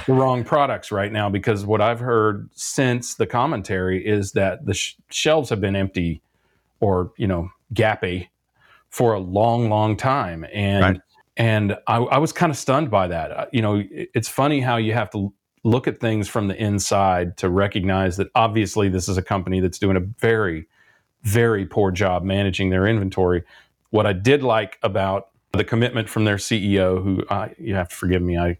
the 0.06 0.14
wrong 0.14 0.44
products 0.44 0.92
right 0.92 1.12
now 1.12 1.28
because 1.30 1.66
what 1.66 1.82
I've 1.82 2.00
heard 2.00 2.50
since 2.54 3.16
the 3.16 3.26
commentary 3.28 4.06
is 4.06 4.32
that 4.34 4.66
the 4.66 4.74
sh- 4.74 4.96
shelves 5.10 5.50
have 5.50 5.60
been 5.60 5.76
empty 5.76 6.22
or 6.80 7.12
you 7.18 7.28
know 7.28 7.50
gappy 7.74 8.28
for 8.90 9.14
a 9.14 9.20
long, 9.20 9.70
long 9.70 9.98
time, 9.98 10.46
and 10.54 10.82
Right. 10.84 11.02
And 11.38 11.78
I, 11.88 11.98
I 11.98 12.18
was 12.18 12.32
kind 12.32 12.52
of 12.52 12.58
stunned 12.58 12.92
by 12.92 13.08
that. 13.08 13.32
Uh, 13.32 13.46
You 13.52 13.62
know, 13.62 13.84
it's 13.90 14.28
funny 14.28 14.60
how 14.60 14.78
you 14.78 14.94
have 14.94 15.10
to 15.12 15.34
look 15.64 15.88
at 15.88 16.00
things 16.00 16.28
from 16.28 16.48
the 16.48 16.56
inside 16.62 17.38
to 17.38 17.50
recognize 17.50 18.18
that 18.18 18.28
obviously 18.36 18.90
this 18.90 19.08
is 19.08 19.18
a 19.18 19.22
company 19.22 19.60
that's 19.60 19.78
doing 19.78 19.96
a 19.96 20.00
very, 20.00 20.68
very 21.24 21.66
poor 21.66 21.92
job 21.92 22.24
managing 22.24 22.70
their 22.70 22.88
inventory. 22.88 23.44
What 23.92 24.06
I 24.06 24.14
did 24.14 24.42
like 24.44 24.80
about 24.82 25.28
the 25.52 25.64
commitment 25.64 26.10
from 26.10 26.26
their 26.26 26.38
CEO, 26.38 27.04
who 27.04 27.24
uh, 27.30 27.50
you 27.58 27.76
have 27.76 27.90
to 27.90 27.96
forgive 27.96 28.22
me, 28.22 28.38
I 28.38 28.58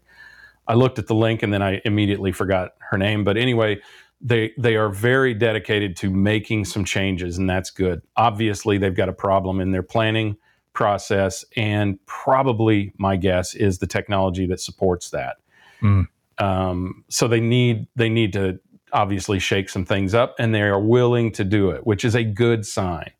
I 0.68 0.74
looked 0.74 0.98
at 0.98 1.08
the 1.08 1.14
link 1.14 1.42
and 1.42 1.52
then 1.52 1.60
I 1.60 1.80
immediately 1.84 2.30
forgot 2.30 2.74
her 2.90 2.96
name. 2.96 3.24
But 3.24 3.36
anyway, 3.36 3.80
they 4.20 4.52
they 4.56 4.76
are 4.76 4.88
very 4.88 5.34
dedicated 5.34 5.96
to 5.96 6.10
making 6.10 6.66
some 6.66 6.84
changes, 6.84 7.38
and 7.38 7.50
that's 7.50 7.70
good. 7.70 8.02
Obviously, 8.16 8.78
they've 8.78 8.94
got 8.94 9.08
a 9.08 9.12
problem 9.12 9.60
in 9.60 9.72
their 9.72 9.82
planning 9.82 10.36
process, 10.72 11.44
and 11.56 11.98
probably 12.06 12.92
my 12.98 13.16
guess 13.16 13.54
is 13.54 13.78
the 13.78 13.86
technology 13.86 14.46
that 14.46 14.60
supports 14.60 15.10
that. 15.10 15.36
Mm. 15.82 16.08
Um, 16.38 17.04
so 17.08 17.28
they 17.28 17.40
need 17.40 17.86
they 17.96 18.08
need 18.08 18.32
to 18.34 18.58
obviously 18.92 19.38
shake 19.38 19.68
some 19.68 19.84
things 19.84 20.14
up, 20.14 20.34
and 20.38 20.54
they 20.54 20.62
are 20.62 20.80
willing 20.80 21.32
to 21.32 21.44
do 21.44 21.70
it, 21.70 21.86
which 21.86 22.04
is 22.04 22.14
a 22.14 22.24
good 22.24 22.66
sign. 22.66 23.10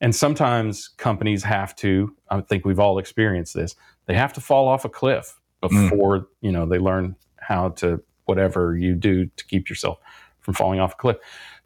And 0.00 0.14
sometimes 0.14 0.88
companies 0.88 1.42
have 1.44 1.74
to. 1.76 2.14
I 2.28 2.40
think 2.40 2.64
we've 2.64 2.80
all 2.80 2.98
experienced 2.98 3.54
this. 3.54 3.76
They 4.06 4.14
have 4.14 4.32
to 4.34 4.40
fall 4.40 4.68
off 4.68 4.84
a 4.84 4.88
cliff 4.88 5.40
before 5.60 6.28
you 6.40 6.52
know 6.52 6.66
they 6.66 6.78
learn 6.78 7.16
how 7.38 7.70
to 7.70 8.02
whatever 8.26 8.76
you 8.76 8.94
do 8.94 9.26
to 9.26 9.44
keep 9.46 9.68
yourself 9.68 9.98
from 10.40 10.54
falling 10.54 10.80
off 10.80 10.94
a 10.94 10.96
cliff. 10.96 11.16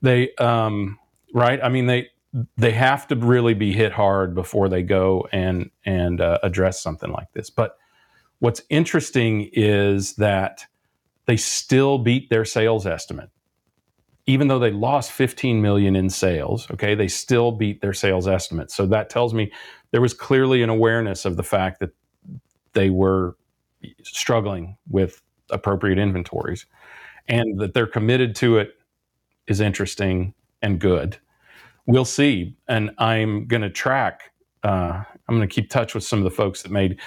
They 0.03 0.35
um, 0.37 0.99
right. 1.35 1.61
I 1.63 1.69
mean 1.69 1.87
they 1.87 2.09
they 2.57 2.73
have 2.73 3.07
to 3.09 3.17
really 3.17 3.55
be 3.55 3.73
hit 3.73 3.93
hard 3.93 4.35
before 4.35 4.69
they 4.69 4.83
go 4.83 5.27
and 5.33 5.71
and 5.85 6.21
uh, 6.21 6.39
address 6.43 6.81
something 6.81 7.11
like 7.11 7.33
this. 7.33 7.51
But 7.51 7.79
what's 8.39 8.63
interesting 8.69 9.51
is 9.53 10.15
that 10.17 10.67
they 11.27 11.37
still 11.37 11.99
beat 11.99 12.31
their 12.31 12.45
sales 12.45 12.87
estimate. 12.87 13.31
Even 14.27 14.49
though 14.49 14.59
they 14.59 14.71
lost 14.71 15.11
15 15.13 15.63
million 15.63 15.97
in 15.97 16.11
sales 16.11 16.71
okay 16.71 16.95
they 16.95 17.09
still 17.09 17.53
beat 17.53 17.81
their 17.81 17.95
sales 17.95 18.29
estimate. 18.29 18.71
So 18.71 18.87
that 18.87 19.09
tells 19.09 19.33
me 19.33 19.51
there 19.91 20.03
was 20.03 20.13
clearly 20.13 20.63
an 20.63 20.69
awareness 20.69 21.25
of 21.25 21.37
the 21.37 21.43
fact 21.43 21.81
that 21.81 21.91
they 22.75 22.91
were 22.91 23.37
struggling 24.03 24.77
with 24.89 25.23
appropriate 25.51 25.99
inventories 25.99 26.67
and 27.27 27.59
that 27.61 27.73
they're 27.73 27.87
committed 27.87 28.35
to 28.37 28.59
it 28.59 28.75
is 29.47 29.61
interesting 29.61 30.35
and 30.61 30.79
good 30.79 31.19
we'll 31.89 32.05
see 32.05 32.57
and 32.69 32.91
i'm 32.99 33.45
going 33.47 33.63
to 33.63 33.71
track 33.71 34.31
uh, 34.63 35.03
i'm 35.29 35.37
going 35.37 35.41
to 35.41 35.53
keep 35.53 35.69
touch 35.69 35.95
with 35.95 36.05
some 36.05 36.21
of 36.21 36.25
the 36.25 36.31
folks 36.31 36.63
that 36.63 36.71
made 36.71 37.01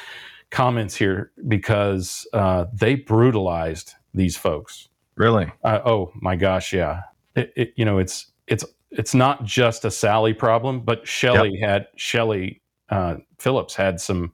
comments 0.50 0.96
here 0.96 1.32
because 1.48 2.28
uh, 2.34 2.66
they 2.74 2.96
brutalized 2.96 3.94
these 4.14 4.36
folks 4.36 4.90
Really? 5.16 5.52
uh, 5.64 5.80
oh 5.86 6.12
my 6.16 6.36
gosh, 6.36 6.74
yeah. 6.74 7.02
It, 7.36 7.54
it, 7.56 7.74
you 7.76 7.86
know, 7.86 8.00
it's 8.00 8.32
it's 8.48 8.66
it's 8.90 9.14
not 9.14 9.46
just 9.46 9.86
a 9.86 9.92
Sally 9.92 10.34
problem, 10.34 10.82
but 10.82 11.08
Shelley 11.08 11.60
had 11.62 11.88
Shelley 11.96 12.62
uh, 12.90 13.18
Phillips 13.38 13.76
had 13.76 14.02
some, 14.02 14.34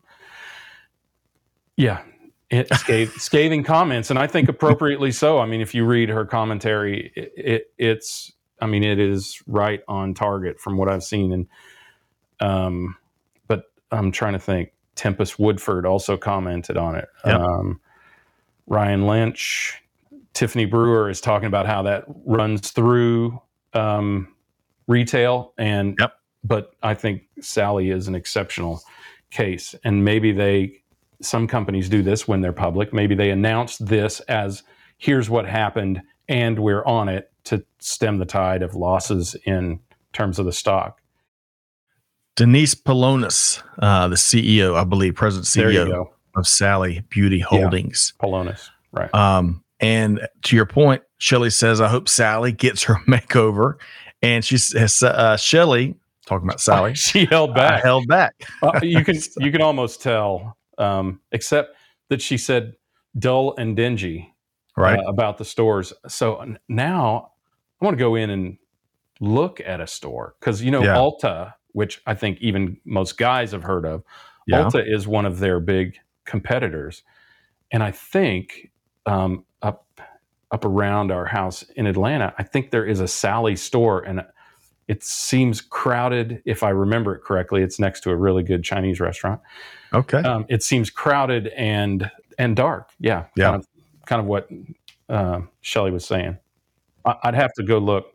yeah, 1.75 2.01
it, 2.49 2.73
scath, 2.73 3.13
scathing 3.21 3.63
comments, 3.63 4.09
and 4.09 4.17
I 4.17 4.27
think 4.27 4.47
appropriately 4.49 5.11
so. 5.11 5.39
I 5.39 5.45
mean, 5.45 5.61
if 5.61 5.75
you 5.75 5.85
read 5.85 6.09
her 6.09 6.25
commentary, 6.25 7.11
it 7.15 7.71
it's 7.77 8.31
I 8.59 8.65
mean, 8.65 8.83
it 8.83 8.99
is 8.99 9.41
right 9.47 9.81
on 9.87 10.13
target 10.13 10.59
from 10.59 10.77
what 10.77 10.89
I've 10.89 11.03
seen, 11.03 11.31
and 11.31 11.47
um, 12.39 12.95
but 13.47 13.65
I'm 13.91 14.11
trying 14.11 14.33
to 14.33 14.39
think. 14.39 14.71
Tempest 14.95 15.37
Woodford 15.37 15.85
also 15.85 16.17
commented 16.17 16.75
on 16.75 16.95
it. 16.95 17.07
Yep. 17.23 17.39
Um, 17.39 17.79
Ryan 18.65 19.05
Lynch, 19.05 19.79
Tiffany 20.33 20.65
Brewer 20.65 21.07
is 21.09 21.21
talking 21.21 21.45
about 21.45 21.67
how 21.67 21.83
that 21.83 22.05
runs 22.25 22.71
through 22.71 23.39
um, 23.73 24.33
retail, 24.87 25.53
and 25.57 25.95
Yep. 25.99 26.13
but 26.43 26.71
I 26.81 26.95
think 26.95 27.23
Sally 27.39 27.91
is 27.91 28.07
an 28.07 28.15
exceptional 28.15 28.81
case, 29.29 29.75
and 29.83 30.03
maybe 30.03 30.31
they 30.31 30.81
some 31.21 31.47
companies 31.47 31.89
do 31.89 32.01
this 32.01 32.27
when 32.27 32.41
they're 32.41 32.53
public. 32.53 32.93
Maybe 32.93 33.15
they 33.15 33.29
announce 33.29 33.77
this 33.77 34.19
as 34.21 34.63
here's 34.97 35.29
what 35.29 35.45
happened, 35.45 36.01
and 36.27 36.59
we're 36.59 36.85
on 36.85 37.07
it 37.09 37.31
to 37.47 37.63
stem 37.79 38.17
the 38.17 38.25
tide 38.25 38.61
of 38.61 38.75
losses 38.75 39.35
in 39.45 39.79
terms 40.13 40.39
of 40.39 40.45
the 40.45 40.53
stock. 40.53 41.01
Denise 42.35 42.75
Paulonis, 42.75 43.63
uh, 43.79 44.07
the 44.07 44.15
CEO, 44.15 44.75
I 44.75 44.83
believe, 44.83 45.15
president 45.15 45.47
CEO 45.47 46.07
of 46.35 46.47
Sally 46.47 47.03
Beauty 47.09 47.39
Holdings. 47.39 48.13
Paulonis, 48.21 48.69
right? 48.91 49.13
Um, 49.13 49.63
and 49.79 50.27
to 50.43 50.55
your 50.55 50.65
point, 50.67 51.01
Shelly 51.17 51.49
says, 51.49 51.81
I 51.81 51.87
hope 51.87 52.07
Sally 52.07 52.51
gets 52.51 52.83
her 52.83 52.95
makeover. 53.07 53.75
And 54.21 54.45
she 54.45 54.57
says, 54.57 55.01
uh, 55.01 55.37
Shelly, 55.37 55.95
talking 56.25 56.47
about 56.47 56.61
Sally, 56.61 56.93
she 56.93 57.25
held 57.25 57.51
I 57.51 57.55
back. 57.55 57.83
held 57.83 58.07
back. 58.07 58.35
Uh, 58.61 58.79
you 58.83 59.03
can 59.03 59.15
you 59.39 59.51
can 59.51 59.61
almost 59.61 60.01
tell, 60.01 60.57
um, 60.77 61.19
except 61.31 61.75
that 62.09 62.21
she 62.21 62.37
said 62.37 62.75
dull 63.17 63.55
and 63.57 63.75
dingy. 63.75 64.31
right. 64.75 64.99
uh, 64.99 65.09
about 65.09 65.39
the 65.39 65.45
stores. 65.45 65.91
So 66.07 66.55
now 66.69 67.31
I 67.79 67.85
want 67.85 67.97
to 67.97 67.99
go 68.03 68.15
in 68.15 68.29
and 68.29 68.57
look 69.19 69.61
at 69.61 69.81
a 69.81 69.87
store 69.87 70.35
because 70.39 70.61
you 70.61 70.71
know 70.71 70.83
Yeah. 70.83 70.95
Ulta, 70.95 71.53
which 71.73 72.01
I 72.05 72.13
think 72.13 72.39
even 72.41 72.77
most 72.85 73.17
guys 73.17 73.51
have 73.51 73.63
heard 73.63 73.85
of. 73.85 74.03
Yeah. 74.47 74.63
Ulta 74.63 74.83
is 74.85 75.07
one 75.07 75.25
of 75.25 75.39
their 75.39 75.59
big 75.59 75.99
competitors, 76.25 77.03
and 77.71 77.83
I 77.83 77.91
think 77.91 78.71
um, 79.05 79.45
up 79.61 79.85
up 80.51 80.63
around 80.65 81.11
our 81.11 81.25
house 81.25 81.63
in 81.75 81.85
Atlanta, 81.85 82.33
I 82.37 82.43
think 82.43 82.71
there 82.71 82.85
is 82.85 82.99
a 82.99 83.07
Sally 83.07 83.55
store, 83.55 84.01
and 84.01 84.23
it 84.87 85.03
seems 85.03 85.59
crowded. 85.59 86.41
If 86.45 86.63
I 86.63 86.69
remember 86.69 87.15
it 87.15 87.23
correctly, 87.23 87.61
it's 87.61 87.79
next 87.79 88.01
to 88.01 88.11
a 88.11 88.15
really 88.15 88.43
good 88.43 88.63
Chinese 88.63 88.99
restaurant. 88.99 89.41
Okay. 89.93 90.19
Um, 90.19 90.45
it 90.49 90.63
seems 90.63 90.89
crowded 90.89 91.47
and 91.49 92.09
and 92.37 92.55
dark. 92.55 92.89
Yeah, 92.99 93.25
Yeah. 93.35 93.51
Kind 93.51 93.55
of, 93.55 93.67
kind 94.05 94.21
of 94.21 94.25
what 94.27 94.49
uh, 95.09 95.41
Shelly 95.61 95.91
was 95.91 96.05
saying. 96.05 96.37
I, 97.07 97.15
I'd 97.23 97.35
have 97.35 97.53
to 97.53 97.63
go 97.63 97.77
look. 97.79 98.13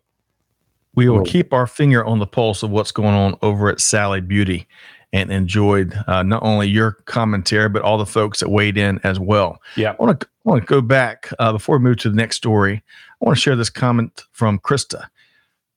we 0.95 1.09
will 1.09 1.25
keep 1.25 1.53
our 1.53 1.67
finger 1.67 2.05
on 2.05 2.19
the 2.19 2.27
pulse 2.27 2.63
of 2.63 2.71
what's 2.71 2.93
going 2.93 3.15
on 3.15 3.37
over 3.43 3.69
at 3.71 3.81
Sally 3.81 4.21
Beauty 4.21 4.67
and 5.15 5.31
enjoyed 5.31 5.95
uh, 6.07 6.23
not 6.23 6.43
only 6.43 6.69
your 6.69 6.93
commentary, 7.05 7.69
but 7.69 7.83
all 7.83 7.99
the 7.99 8.07
folks 8.07 8.41
that 8.41 8.49
weighed 8.49 8.79
in 8.79 8.99
as 9.05 9.21
well. 9.21 9.61
Yeah. 9.77 9.91
I 9.99 10.03
want 10.03 10.21
to, 10.21 10.27
I 10.27 10.31
want 10.49 10.63
to 10.63 10.67
go 10.67 10.81
back 10.81 11.31
uh, 11.39 11.53
before 11.53 11.79
we 11.79 11.85
move 11.85 11.99
to 11.99 12.11
the 12.11 12.17
next 12.17 12.37
story. 12.37 12.83
I 13.21 13.25
want 13.25 13.37
to 13.37 13.41
share 13.41 13.57
this 13.57 13.71
comment 13.71 14.25
from 14.33 14.59
Krista. 14.59 15.07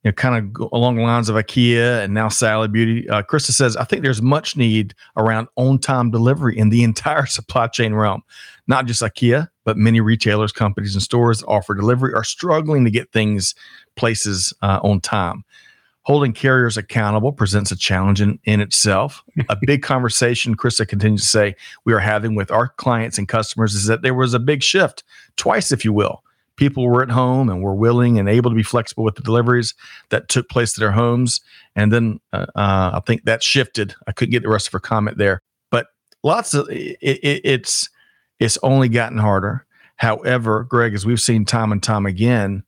You 0.06 0.12
know, 0.12 0.14
kind 0.14 0.56
of 0.56 0.70
along 0.72 0.98
the 0.98 1.02
lines 1.02 1.30
of 1.30 1.36
IKEA 1.36 2.04
and 2.04 2.14
now 2.14 2.30
Sally 2.30 2.68
Beauty. 2.68 3.10
Uh, 3.10 3.24
Krista 3.24 3.50
says, 3.50 3.76
I 3.76 3.86
think 3.86 4.04
there's 4.04 4.22
much 4.22 4.56
need 4.56 4.94
around 5.18 5.48
on 5.56 5.80
time 5.80 6.12
delivery 6.12 6.56
in 6.56 6.70
the 6.70 6.84
entire 6.90 7.26
supply 7.26 7.66
chain 7.66 7.96
realm. 7.96 8.22
Not 8.68 8.86
just 8.86 9.02
IKEA, 9.02 9.50
but 9.64 9.78
many 9.78 10.02
retailers, 10.02 10.52
companies, 10.52 10.94
and 10.94 11.02
stores 11.02 11.40
that 11.40 11.48
offer 11.48 11.74
delivery 11.74 12.14
are 12.14 12.24
struggling 12.24 12.86
to 12.86 12.92
get 12.92 13.12
things 13.12 13.56
places 13.96 14.54
uh, 14.62 14.80
on 14.84 15.02
time. 15.02 15.44
Holding 16.04 16.34
carriers 16.34 16.78
accountable 16.78 17.32
presents 17.32 17.72
a 17.72 17.76
challenge 17.76 18.22
in, 18.22 18.38
in 18.44 18.62
itself. 18.62 19.24
a 19.50 19.58
big 19.66 19.82
conversation, 19.82 20.56
Krista 20.56 20.88
continues 20.88 21.22
to 21.22 21.28
say, 21.28 21.56
we 21.84 21.94
are 21.94 22.00
having 22.00 22.36
with 22.36 22.52
our 22.52 22.68
clients 22.68 23.18
and 23.18 23.28
customers 23.28 23.74
is 23.74 23.88
that 23.88 24.04
there 24.04 24.14
was 24.14 24.36
a 24.36 24.40
big 24.40 24.62
shift, 24.62 25.04
twice, 25.36 25.72
if 25.72 25.84
you 25.84 25.92
will. 25.92 26.22
People 26.56 26.88
were 26.88 27.04
at 27.04 27.10
home 27.10 27.50
and 27.50 27.62
were 27.62 27.76
willing 27.76 28.18
and 28.18 28.30
able 28.30 28.50
to 28.50 28.56
be 28.56 28.64
flexible 28.64 29.04
with 29.04 29.16
the 29.16 29.22
deliveries 29.22 29.74
that 30.10 30.30
took 30.30 30.48
place 30.50 30.78
at 30.78 30.80
their 30.80 30.92
homes. 30.92 31.42
And 31.76 31.92
then 31.92 32.20
uh, 32.34 32.46
uh, 32.56 32.92
I 32.94 33.02
think 33.06 33.26
that 33.26 33.44
shifted. 33.44 33.94
I 34.08 34.12
couldn't 34.12 34.32
get 34.32 34.44
the 34.44 34.50
rest 34.50 34.68
of 34.68 34.74
her 34.74 34.80
comment 34.80 35.18
there, 35.18 35.42
but 35.70 35.88
lots 36.24 36.54
of 36.54 36.70
it, 36.70 36.98
it, 37.02 37.42
it's 37.44 37.90
it's 38.40 38.58
only 38.64 38.90
gotten 38.90 39.18
harder. 39.18 39.66
However, 39.98 40.64
Greg, 40.64 40.94
as 40.94 41.06
we've 41.06 41.22
seen 41.22 41.46
time 41.46 41.72
and 41.72 41.82
time 41.82 42.06
again, 42.06 42.64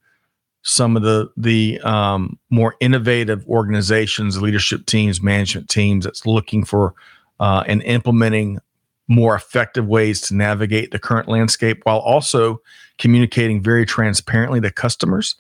some 0.64 0.98
of 0.98 1.04
the 1.04 1.30
the 1.38 1.80
um, 1.82 2.38
more 2.50 2.76
innovative 2.80 3.46
organizations, 3.48 4.42
leadership 4.42 4.86
teams, 4.86 5.22
management 5.22 5.70
teams 5.70 6.06
that's 6.06 6.26
looking 6.26 6.66
for 6.66 6.94
uh, 7.40 7.64
and 7.68 7.82
implementing 7.84 8.60
more 9.08 9.36
effective 9.36 9.88
ways 9.88 10.22
to 10.22 10.36
navigate 10.36 10.92
the 10.92 11.00
current 11.00 11.28
landscape 11.28 11.82
while 11.84 12.00
also 12.00 12.62
communicating 12.98 13.62
very 13.62 13.86
transparently 13.86 14.60
to 14.62 14.72
customers. 14.72 15.36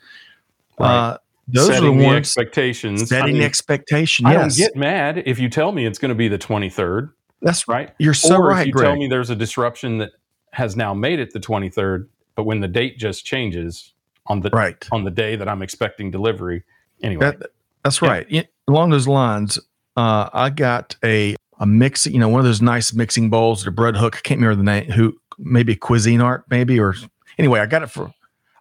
Right. 0.79 0.95
Uh, 0.95 1.17
those 1.49 1.67
setting 1.67 1.83
are 1.83 1.91
the 1.91 1.97
the 1.99 2.05
ones 2.05 2.17
expectations. 2.17 3.09
setting 3.09 3.35
I 3.35 3.39
mean, 3.39 3.41
expectation. 3.41 4.25
I 4.25 4.33
don't 4.33 4.55
get 4.55 4.75
mad 4.75 5.23
if 5.25 5.39
you 5.39 5.49
tell 5.49 5.71
me 5.71 5.85
it's 5.85 5.97
going 5.99 6.09
to 6.09 6.15
be 6.15 6.27
the 6.27 6.37
23rd, 6.37 7.11
that's 7.41 7.67
right? 7.67 7.93
You're 7.99 8.13
so 8.13 8.35
or 8.35 8.49
right, 8.49 8.61
if 8.61 8.67
you 8.67 8.73
Greg. 8.73 8.87
tell 8.87 8.95
me 8.97 9.07
there's 9.07 9.29
a 9.29 9.35
disruption 9.35 9.99
that 9.99 10.11
has 10.51 10.75
now 10.75 10.93
made 10.93 11.19
it 11.19 11.31
the 11.31 11.39
23rd, 11.39 12.07
but 12.35 12.43
when 12.43 12.59
the 12.59 12.67
date 12.67 12.97
just 12.97 13.25
changes 13.25 13.93
on 14.25 14.41
the 14.41 14.49
right. 14.49 14.87
on 14.91 15.03
the 15.03 15.11
day 15.11 15.35
that 15.35 15.47
I'm 15.47 15.61
expecting 15.61 16.11
delivery. 16.11 16.63
Anyway, 17.01 17.25
That, 17.25 17.51
that's 17.83 18.01
right. 18.01 18.29
Yeah, 18.29 18.43
along 18.67 18.89
those 18.89 19.07
lines, 19.07 19.59
uh, 19.95 20.29
I 20.33 20.49
got 20.49 20.95
a 21.03 21.35
a 21.59 21.65
mix, 21.65 22.05
you 22.05 22.19
know, 22.19 22.29
one 22.29 22.39
of 22.39 22.45
those 22.45 22.61
nice 22.61 22.93
mixing 22.93 23.29
bowls, 23.29 23.63
the 23.63 23.71
bread 23.71 23.97
hook. 23.97 24.17
I 24.17 24.21
can't 24.21 24.39
remember 24.39 24.57
the 24.57 24.63
name. 24.63 24.91
Who 24.91 25.17
maybe 25.37 25.75
Cuisinart, 25.75 26.43
maybe 26.49 26.79
or 26.79 26.95
anyway. 27.37 27.59
I 27.59 27.65
got 27.65 27.83
it 27.83 27.89
for. 27.89 28.13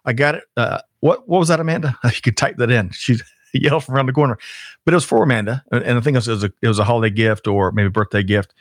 I 0.05 0.13
got 0.13 0.35
it. 0.35 0.43
Uh, 0.55 0.79
what 0.99 1.27
what 1.27 1.39
was 1.39 1.49
that, 1.49 1.59
Amanda? 1.59 1.97
You 2.03 2.21
could 2.23 2.37
type 2.37 2.57
that 2.57 2.71
in. 2.71 2.91
She 2.91 3.17
yelled 3.53 3.83
from 3.83 3.95
around 3.95 4.07
the 4.07 4.13
corner, 4.13 4.37
but 4.85 4.93
it 4.93 4.97
was 4.97 5.05
for 5.05 5.23
Amanda, 5.23 5.63
and 5.71 5.97
I 5.97 6.01
think 6.01 6.15
it 6.15 6.19
was, 6.19 6.27
it 6.27 6.31
was 6.31 6.43
a 6.43 6.53
it 6.61 6.67
was 6.67 6.79
a 6.79 6.83
holiday 6.83 7.13
gift 7.13 7.47
or 7.47 7.71
maybe 7.71 7.87
a 7.87 7.91
birthday 7.91 8.23
gift. 8.23 8.53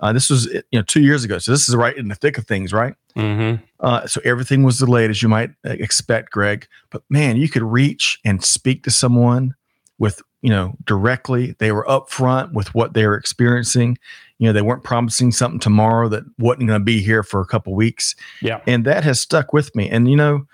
Uh, 0.00 0.12
this 0.12 0.28
was 0.30 0.46
you 0.46 0.62
know 0.72 0.82
two 0.82 1.00
years 1.00 1.24
ago, 1.24 1.38
so 1.38 1.52
this 1.52 1.68
is 1.68 1.76
right 1.76 1.96
in 1.96 2.08
the 2.08 2.14
thick 2.14 2.36
of 2.38 2.46
things, 2.46 2.72
right? 2.72 2.94
mhm. 3.16 3.62
Uh, 3.80 4.06
so 4.06 4.20
everything 4.24 4.62
was 4.62 4.78
delayed, 4.78 5.10
as 5.10 5.22
you 5.22 5.28
might 5.28 5.50
uh, 5.66 5.70
expect, 5.70 6.30
Greg. 6.30 6.66
But 6.90 7.02
man, 7.10 7.36
you 7.36 7.48
could 7.48 7.62
reach 7.62 8.18
and 8.24 8.42
speak 8.44 8.84
to 8.84 8.90
someone 8.90 9.54
with, 9.98 10.22
you 10.42 10.50
know, 10.50 10.74
directly. 10.84 11.54
They 11.58 11.72
were 11.72 11.86
upfront 11.88 12.52
with 12.52 12.74
what 12.74 12.94
they 12.94 13.06
were 13.06 13.16
experiencing. 13.16 13.96
You 14.38 14.48
know, 14.48 14.52
they 14.52 14.62
weren't 14.62 14.84
promising 14.84 15.30
something 15.30 15.60
tomorrow 15.60 16.08
that 16.08 16.24
wasn't 16.38 16.66
going 16.66 16.80
to 16.80 16.84
be 16.84 17.00
here 17.00 17.22
for 17.22 17.40
a 17.40 17.46
couple 17.46 17.74
weeks. 17.74 18.14
yeah, 18.42 18.60
And 18.66 18.84
that 18.84 19.04
has 19.04 19.20
stuck 19.20 19.52
with 19.52 19.74
me. 19.74 19.88
And, 19.88 20.10
you 20.10 20.16
know, 20.16 20.46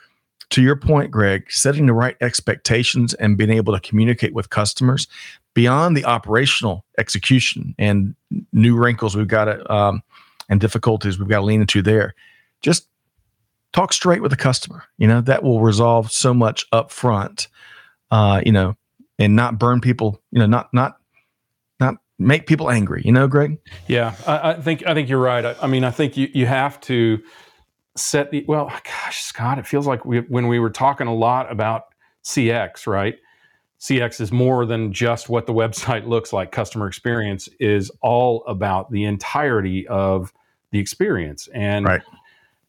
to 0.50 0.62
your 0.62 0.76
point, 0.76 1.10
Greg, 1.10 1.50
setting 1.50 1.86
the 1.86 1.92
right 1.92 2.16
expectations 2.20 3.14
and 3.14 3.36
being 3.36 3.50
able 3.50 3.74
to 3.74 3.80
communicate 3.80 4.34
with 4.34 4.50
customers 4.50 5.08
beyond 5.54 5.96
the 5.96 6.04
operational 6.04 6.84
execution 6.98 7.74
and 7.78 8.14
new 8.52 8.76
wrinkles 8.76 9.16
we've 9.16 9.26
got 9.28 9.46
to, 9.46 9.72
um, 9.72 10.02
and 10.48 10.60
difficulties 10.60 11.18
we've 11.18 11.28
got 11.28 11.40
to 11.40 11.44
lean 11.44 11.60
into 11.60 11.82
there. 11.82 12.14
Just 12.62 12.88
talk 13.72 13.92
straight 13.92 14.22
with 14.22 14.30
the 14.30 14.36
customer. 14.36 14.84
You 14.98 15.06
know, 15.06 15.20
that 15.22 15.42
will 15.42 15.60
resolve 15.60 16.10
so 16.12 16.32
much 16.32 16.66
up 16.72 16.90
front, 16.90 17.48
uh, 18.10 18.42
you 18.44 18.52
know, 18.52 18.76
and 19.18 19.34
not 19.36 19.58
burn 19.58 19.80
people, 19.80 20.22
you 20.30 20.38
know, 20.38 20.46
not, 20.46 20.72
not, 20.72 20.98
not 21.80 21.96
make 22.18 22.46
people 22.46 22.70
angry, 22.70 23.02
you 23.04 23.12
know, 23.12 23.26
Greg? 23.28 23.58
yeah. 23.86 24.14
I, 24.26 24.50
I 24.50 24.54
think 24.60 24.86
I 24.86 24.94
think 24.94 25.08
you're 25.08 25.20
right. 25.20 25.44
I, 25.44 25.54
I 25.62 25.66
mean, 25.66 25.84
I 25.84 25.90
think 25.90 26.16
you 26.16 26.28
you 26.34 26.46
have 26.46 26.80
to 26.82 27.20
set 27.96 28.30
the 28.30 28.44
well. 28.48 28.66
Gosh, 28.84 29.22
Scott, 29.22 29.58
it 29.58 29.66
feels 29.66 29.86
like 29.86 30.04
we, 30.04 30.20
when 30.20 30.48
we 30.48 30.58
were 30.58 30.70
talking 30.70 31.06
a 31.06 31.14
lot 31.14 31.50
about 31.50 31.84
CX, 32.24 32.86
right? 32.86 33.16
CX 33.80 34.20
is 34.20 34.32
more 34.32 34.66
than 34.66 34.92
just 34.92 35.28
what 35.28 35.46
the 35.46 35.54
website 35.62 36.06
looks 36.08 36.32
like. 36.32 36.50
Customer 36.50 36.88
experience 36.88 37.48
is 37.60 37.90
all 38.02 38.42
about 38.46 38.90
the 38.90 39.04
entirety 39.04 39.86
of 39.86 40.32
the 40.72 40.78
experience, 40.80 41.48
and 41.54 41.86
Right. 41.86 42.02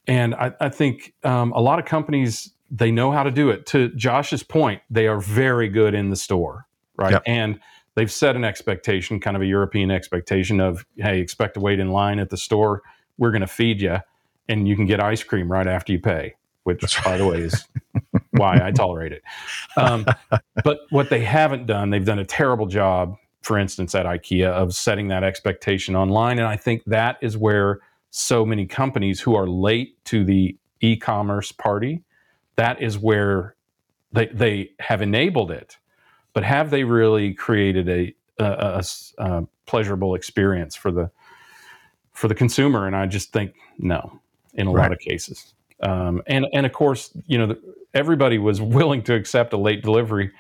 and 0.08 0.36
I, 0.36 0.54
I 0.62 0.70
think 0.70 1.14
um, 1.24 1.52
a 1.54 1.60
lot 1.60 1.80
of 1.80 1.86
companies 1.86 2.54
they 2.72 2.92
know 2.92 3.12
how 3.12 3.24
to 3.24 3.32
do 3.32 3.50
it. 3.50 3.66
To 3.68 3.90
Josh's 3.90 4.44
point, 4.44 4.82
they 4.90 5.08
are 5.08 5.20
very 5.20 5.70
good 5.70 5.94
in 5.94 6.10
the 6.10 6.16
store, 6.16 6.68
right? 6.98 7.14
Yep. 7.14 7.24
And 7.26 7.60
they've 7.96 8.12
set 8.12 8.36
an 8.36 8.44
expectation, 8.44 9.20
kind 9.20 9.36
of 9.36 9.42
a 9.42 9.46
European 9.46 9.92
expectation 9.92 10.60
of, 10.60 10.86
hey, 10.98 11.20
expect 11.20 11.56
to 11.56 11.60
wait 11.60 11.80
in 11.80 11.92
line 11.92 12.20
at 12.20 12.30
the 12.30 12.38
store. 12.38 12.82
We're 13.18 13.32
going 13.32 13.42
to 13.42 13.48
feed 13.48 13.82
you, 13.82 13.98
and 14.48 14.68
you 14.68 14.76
can 14.76 14.86
get 14.86 15.02
ice 15.02 15.24
cream 15.24 15.52
right 15.52 15.68
after 15.68 15.92
you 15.92 16.00
pay. 16.00 16.36
Which, 16.64 16.82
That's 16.82 17.02
by 17.02 17.18
the 17.18 17.26
way, 17.26 17.42
is 17.42 17.66
why 18.32 18.60
I 18.62 18.72
tolerate 18.72 19.12
it. 19.12 19.24
Um, 19.76 20.06
but 20.64 20.80
what 20.92 21.10
they 21.10 21.24
haven't 21.24 21.66
done, 21.66 21.90
they've 21.90 22.06
done 22.06 22.20
a 22.20 22.26
terrible 22.26 22.68
job, 22.68 23.16
for 23.42 23.58
instance, 23.58 23.96
at 23.96 24.06
IKEA, 24.06 24.50
of 24.50 24.76
setting 24.76 25.08
that 25.08 25.24
expectation 25.24 25.96
online. 25.96 26.38
And 26.38 26.48
I 26.48 26.58
think 26.58 26.84
that 26.86 27.18
is 27.22 27.38
where 27.38 27.80
so 28.12 28.46
many 28.46 28.66
companies 28.66 29.20
who 29.20 29.36
are 29.36 29.48
late 29.48 30.04
to 30.06 30.24
the 30.24 30.58
e-commerce 30.82 31.52
party, 31.52 32.04
that 32.60 32.82
is 32.82 33.00
where 33.00 33.56
they 34.12 34.28
they 34.28 34.72
have 34.80 35.02
enabled 35.02 35.50
it. 35.50 35.78
But 36.34 36.44
have 36.44 36.70
they 36.70 36.84
really 36.84 37.34
created 37.34 37.90
a 37.90 39.48
pleasurable 39.66 40.14
experience 40.14 40.76
for 40.76 40.92
the 40.92 41.10
for 42.12 42.28
the 42.28 42.36
consumer? 42.36 42.86
And 42.86 42.96
I 42.96 43.06
just 43.06 43.32
think 43.32 43.56
no, 43.78 44.20
in 44.54 44.68
a 44.68 44.72
lot 44.72 44.92
of 44.92 45.00
cases. 45.00 45.54
Um, 45.82 46.22
and 46.28 46.46
and 46.54 46.66
of 46.66 46.74
course, 46.74 47.12
you 47.28 47.38
know, 47.38 47.48
the, 47.48 47.76
everybody 47.94 48.38
was 48.38 48.62
willing 48.80 49.04
to 49.04 49.16
accept 49.16 49.54
a 49.54 49.58
late 49.58 49.82
delivery 49.82 50.32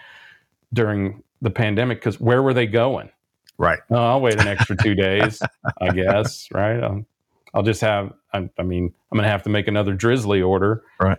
during 0.73 1.23
the 1.41 1.49
pandemic 1.49 1.99
because 1.99 2.19
where 2.19 2.43
were 2.43 2.53
they 2.53 2.67
going? 2.67 3.09
Right. 3.57 3.79
Oh, 3.89 3.95
I'll 3.95 4.21
wait 4.21 4.41
an 4.41 4.47
extra 4.55 4.75
two 4.75 4.93
days, 4.93 5.41
I 5.81 5.91
guess. 5.91 6.49
Right? 6.51 6.83
I'll, 6.83 7.05
I'll 7.53 7.63
just 7.63 7.79
have. 7.79 8.13
I, 8.33 8.49
I 8.59 8.63
mean, 8.63 8.93
I'm 9.11 9.17
going 9.17 9.23
to 9.23 9.31
have 9.31 9.43
to 9.43 9.49
make 9.49 9.69
another 9.69 9.93
Drizzly 9.93 10.41
order. 10.41 10.83
Right. 10.99 11.17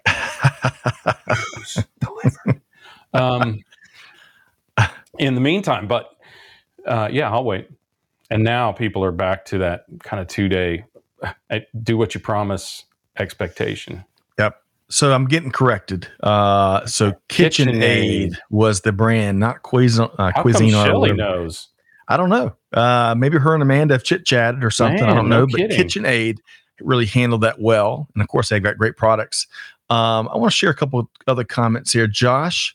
Delivered. 2.01 2.61
Um, 3.13 3.59
in 5.19 5.35
the 5.35 5.41
meantime, 5.41 5.89
but 5.89 6.17
uh, 6.87 7.09
yeah, 7.11 7.29
I'll 7.29 7.43
wait. 7.43 7.69
And 8.31 8.45
now 8.45 8.71
people 8.71 9.03
are 9.03 9.11
back 9.11 9.45
to 9.47 9.59
that 9.59 9.85
kind 10.05 10.21
of 10.21 10.29
two 10.29 10.49
day, 10.49 10.85
do 11.83 11.97
what 11.99 12.15
you 12.15 12.21
promise 12.21 12.85
expectation. 13.19 14.05
Yep. 14.39 14.63
So 14.89 15.13
I'm 15.13 15.27
getting 15.27 15.51
corrected. 15.51 16.09
Uh, 16.23 16.87
so 16.87 17.13
KitchenAid 17.29 18.29
KitchenAid. 18.29 18.37
was 18.51 18.83
the 18.83 18.93
brand, 18.93 19.39
not 19.39 19.63
Cuisine. 19.63 20.09
Uh, 20.19 20.33
How 20.35 20.43
Cuisine 20.43 20.73
come 20.73 20.87
Shelly 20.87 21.13
knows? 21.13 21.69
I 22.09 22.17
don't 22.17 22.31
know. 22.31 22.57
Uh, 22.73 23.15
maybe 23.17 23.39
her 23.39 23.55
and 23.55 23.63
Amanda 23.63 23.95
have 23.95 24.03
chit 24.03 24.25
chatted 24.25 24.65
or 24.65 24.71
something. 24.71 25.03
I 25.03 25.15
don't 25.15 25.29
no 25.29 25.41
know. 25.41 25.47
But 25.47 25.59
kidding. 25.59 25.79
KitchenAid 25.79 26.39
really 26.81 27.07
handled 27.07 27.43
that 27.43 27.61
well, 27.61 28.09
and 28.15 28.23
of 28.23 28.29
course 28.29 28.49
they've 28.49 28.63
got 28.63 28.79
great 28.79 28.97
products. 28.97 29.47
Um, 29.91 30.29
I 30.33 30.37
want 30.37 30.53
to 30.53 30.57
share 30.57 30.71
a 30.71 30.75
couple 30.75 31.01
of 31.01 31.09
other 31.27 31.45
comments 31.45 31.93
here. 31.93 32.07
Josh 32.07 32.75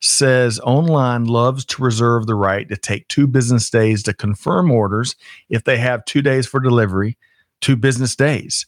says 0.00 0.60
online 0.60 1.24
loves 1.24 1.64
to 1.64 1.82
reserve 1.82 2.26
the 2.26 2.34
right 2.34 2.68
to 2.68 2.76
take 2.76 3.08
two 3.08 3.26
business 3.26 3.70
days 3.70 4.02
to 4.04 4.12
confirm 4.12 4.70
orders 4.70 5.16
if 5.48 5.64
they 5.64 5.76
have 5.78 6.04
two 6.04 6.22
days 6.22 6.46
for 6.46 6.60
delivery, 6.60 7.16
two 7.60 7.76
business 7.76 8.14
days. 8.14 8.66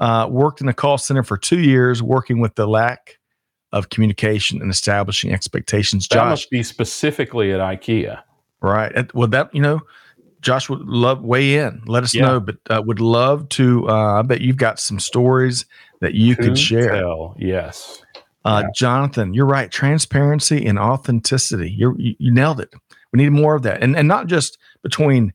Uh, 0.00 0.26
worked 0.28 0.60
in 0.60 0.68
a 0.68 0.74
call 0.74 0.98
center 0.98 1.22
for 1.22 1.36
two 1.38 1.60
years, 1.60 2.02
working 2.02 2.40
with 2.40 2.54
the 2.56 2.66
lack 2.66 3.18
of 3.72 3.88
communication 3.90 4.60
and 4.60 4.70
establishing 4.70 5.32
expectations. 5.32 6.08
That 6.08 6.16
Josh, 6.16 6.30
must 6.30 6.50
be 6.50 6.62
specifically 6.62 7.52
at 7.52 7.60
IKEA. 7.60 8.20
right? 8.60 9.14
Well, 9.14 9.28
that 9.28 9.54
you 9.54 9.62
know, 9.62 9.80
Josh 10.40 10.68
would 10.68 10.80
love 10.80 11.22
weigh 11.22 11.56
in. 11.58 11.82
Let 11.86 12.02
us 12.02 12.14
Yeah. 12.14 12.22
know, 12.22 12.40
but 12.40 12.56
uh, 12.68 12.82
would 12.84 13.00
love 13.00 13.48
to. 13.50 13.88
Uh, 13.88 14.18
I 14.18 14.22
bet 14.22 14.40
you've 14.40 14.56
got 14.56 14.80
some 14.80 14.98
stories 14.98 15.64
that 16.02 16.12
you 16.14 16.36
could 16.36 16.58
share. 16.58 16.92
tell, 17.00 17.34
Yes. 17.38 18.02
Uh, 18.44 18.62
Yeah. 18.64 18.70
Jonathan, 18.74 19.32
you're 19.34 19.46
right. 19.46 19.70
Transparency 19.70 20.66
and 20.66 20.78
authenticity. 20.78 21.70
You're, 21.70 21.98
you 21.98 22.14
you 22.18 22.30
nailed 22.32 22.60
it. 22.60 22.74
We 23.12 23.18
need 23.22 23.30
more 23.30 23.54
of 23.54 23.62
that, 23.62 23.82
and 23.82 23.96
and 23.96 24.06
not 24.08 24.26
just 24.26 24.58
between 24.82 25.32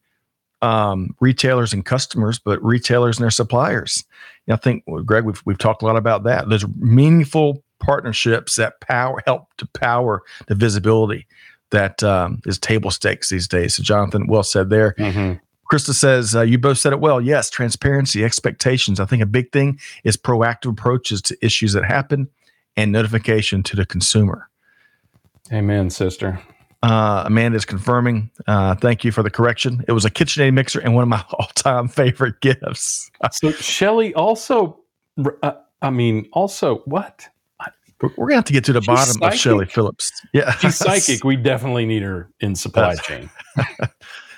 um, 0.61 1.15
retailers 1.22 1.72
and 1.74 1.86
customers, 1.86 2.38
but 2.39 2.61
retailers 2.63 3.18
and 3.18 3.24
their 3.24 3.32
suppliers. 3.32 4.03
Know, 4.47 4.55
I 4.55 4.57
think 4.57 4.84
well, 4.88 5.03
Greg, 5.03 5.24
we've 5.24 5.41
we've 5.45 5.57
talked 5.57 5.82
a 5.82 5.86
lot 5.86 5.95
about 5.97 6.24
that. 6.24 6.49
There's 6.49 6.65
meaningful 6.78 7.63
partnerships 7.80 8.55
that 8.55 8.80
power 8.82 9.22
help 9.26 9.43
to 9.57 9.68
power 9.68 10.24
the 10.47 10.55
visibility 10.55 11.28
that 11.72 12.01
um, 12.03 12.41
is 12.45 12.57
table 12.57 12.91
stakes 12.91 13.30
these 13.30 13.47
days. 13.47 13.76
So, 13.76 13.84
Jonathan, 13.84 14.28
well 14.28 14.43
said 14.43 14.70
there. 14.70 14.95
Mhm. 14.97 15.39
Krista 15.72 15.93
says, 15.93 16.36
uh, 16.36 16.41
you 16.41 16.57
both 16.57 16.78
said 16.78 16.93
it 16.93 16.99
well. 16.99 17.20
Yes, 17.20 17.49
transparency, 17.49 18.24
expectations. 18.24 18.99
I 18.99 19.05
think 19.05 19.22
a 19.22 19.26
big 19.26 19.51
thing 19.51 19.80
is 20.03 20.15
proactive 20.18 20.72
approaches 20.72 21.22
to 21.24 21.38
issues 21.45 21.74
that 21.74 21.84
happen 21.86 22.30
and 22.76 22.91
notification 22.91 23.63
to 23.63 23.76
the 23.76 23.86
consumer. 23.86 24.49
Amen, 25.51 25.89
sister. 25.89 26.39
Uh, 26.84 27.24
Amanda 27.26 27.57
is 27.57 27.65
confirming. 27.65 28.30
Uh, 28.45 28.76
thank 28.76 29.03
you 29.03 29.11
for 29.11 29.24
the 29.24 29.30
correction. 29.32 29.84
It 29.88 29.93
was 29.93 30.05
a 30.05 30.11
KitchenAid 30.11 30.53
mixer 30.53 30.80
and 30.80 30.93
one 30.93 31.03
of 31.03 31.09
my 31.09 31.24
all 31.34 31.47
time 31.55 31.88
favorite 31.88 32.39
gifts. 32.41 33.09
So 33.32 33.51
Shelly 33.51 34.13
also, 34.13 34.80
uh, 35.41 35.53
I 35.82 35.89
mean, 35.89 36.28
also 36.34 36.78
what? 36.86 37.28
We're 37.99 38.09
going 38.09 38.30
to 38.30 38.36
have 38.36 38.45
to 38.45 38.53
get 38.53 38.63
to 38.65 38.74
the 38.74 38.82
She's 38.82 38.88
bottom 38.88 39.09
of 39.09 39.15
psychic. 39.15 39.39
Shelly 39.39 39.65
Phillips. 39.65 40.11
Yeah. 40.32 40.51
She's 40.57 40.76
psychic. 40.76 41.24
We 41.26 41.36
definitely 41.36 41.88
need 41.88 42.03
her 42.03 42.30
in 42.39 42.55
supply 42.55 42.93
chain. 43.03 43.32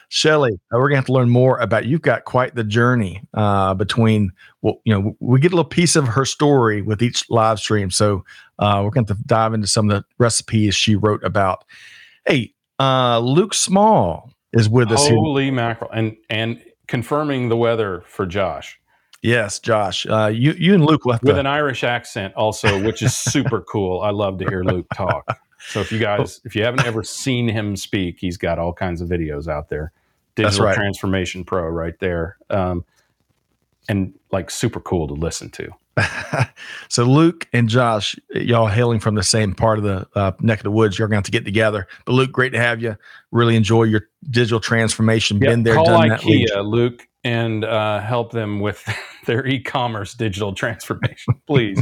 Shelly, 0.09 0.53
uh, 0.53 0.77
we're 0.77 0.89
going 0.89 0.93
to 0.93 0.97
have 0.97 1.05
to 1.05 1.13
learn 1.13 1.29
more 1.29 1.57
about. 1.59 1.85
You've 1.85 2.01
got 2.01 2.25
quite 2.25 2.55
the 2.55 2.63
journey 2.63 3.21
uh, 3.33 3.73
between. 3.73 4.31
Well, 4.61 4.81
you 4.83 4.93
know, 4.93 5.15
we 5.19 5.39
get 5.39 5.53
a 5.53 5.55
little 5.55 5.69
piece 5.69 5.95
of 5.95 6.07
her 6.07 6.25
story 6.25 6.81
with 6.81 7.01
each 7.01 7.29
live 7.29 7.59
stream, 7.59 7.91
so 7.91 8.25
uh, 8.59 8.81
we're 8.83 8.91
going 8.91 9.05
to 9.05 9.17
dive 9.25 9.53
into 9.53 9.67
some 9.67 9.89
of 9.89 9.95
the 9.95 10.05
recipes 10.17 10.75
she 10.75 10.95
wrote 10.95 11.23
about. 11.23 11.63
Hey, 12.25 12.53
uh, 12.79 13.19
Luke 13.19 13.53
Small 13.53 14.31
is 14.51 14.67
with 14.67 14.91
us 14.91 15.07
here. 15.07 15.15
Holy 15.15 15.51
mackerel! 15.51 15.91
And 15.93 16.17
and 16.29 16.61
confirming 16.87 17.49
the 17.49 17.57
weather 17.57 18.03
for 18.07 18.25
Josh 18.25 18.79
Yes, 19.21 19.59
Josh. 19.59 20.05
Uh, 20.05 20.27
you 20.27 20.53
you 20.53 20.73
and 20.73 20.85
Luke 20.85 21.05
left 21.05 21.23
with 21.23 21.37
an 21.37 21.45
Irish 21.45 21.83
accent, 21.83 22.33
also, 22.35 22.81
which 22.81 23.01
is 23.01 23.15
super 23.15 23.61
cool. 23.61 24.01
I 24.01 24.11
love 24.11 24.37
to 24.39 24.45
hear 24.45 24.63
Luke 24.63 24.87
talk. 24.93 25.25
So 25.59 25.81
if 25.81 25.91
you 25.91 25.99
guys, 25.99 26.39
if 26.45 26.55
you 26.55 26.63
haven't 26.63 26.85
ever 26.85 27.03
seen 27.03 27.49
him 27.49 27.75
speak, 27.75 28.17
he's 28.19 28.37
got 28.37 28.59
all 28.59 28.71
kinds 28.71 29.01
of 29.01 29.09
videos 29.09 29.49
out 29.49 29.67
there. 29.67 29.91
Digital 30.35 30.65
right. 30.65 30.75
Transformation 30.75 31.43
Pro, 31.43 31.67
right 31.67 31.97
there, 31.99 32.37
um, 32.49 32.85
and 33.87 34.13
like 34.31 34.49
super 34.49 34.79
cool 34.79 35.07
to 35.07 35.13
listen 35.13 35.49
to. 35.51 35.69
so 36.87 37.03
Luke 37.03 37.47
and 37.51 37.67
Josh, 37.67 38.15
y'all 38.29 38.67
hailing 38.67 38.99
from 38.99 39.15
the 39.15 39.23
same 39.23 39.53
part 39.53 39.79
of 39.79 39.83
the 39.83 40.07
uh, 40.15 40.31
neck 40.39 40.59
of 40.59 40.63
the 40.63 40.71
woods, 40.71 40.97
you're 40.97 41.07
going 41.07 41.23
to 41.23 41.29
to 41.29 41.37
get 41.37 41.45
together. 41.45 41.87
But 42.05 42.13
Luke, 42.13 42.31
great 42.31 42.51
to 42.51 42.59
have 42.59 42.81
you. 42.81 42.97
Really 43.31 43.55
enjoy 43.55 43.83
your 43.83 44.07
digital 44.29 44.59
transformation. 44.59 45.39
Been 45.39 45.63
there, 45.63 45.75
call 45.75 45.85
done 45.85 46.09
that. 46.09 46.21
IKEA, 46.21 46.55
lead. 46.55 46.65
Luke, 46.65 47.07
and 47.23 47.63
uh, 47.63 47.99
help 48.01 48.31
them 48.31 48.59
with 48.59 48.83
their 49.25 49.45
e-commerce 49.45 50.13
digital 50.13 50.53
transformation, 50.53 51.35
please. 51.47 51.81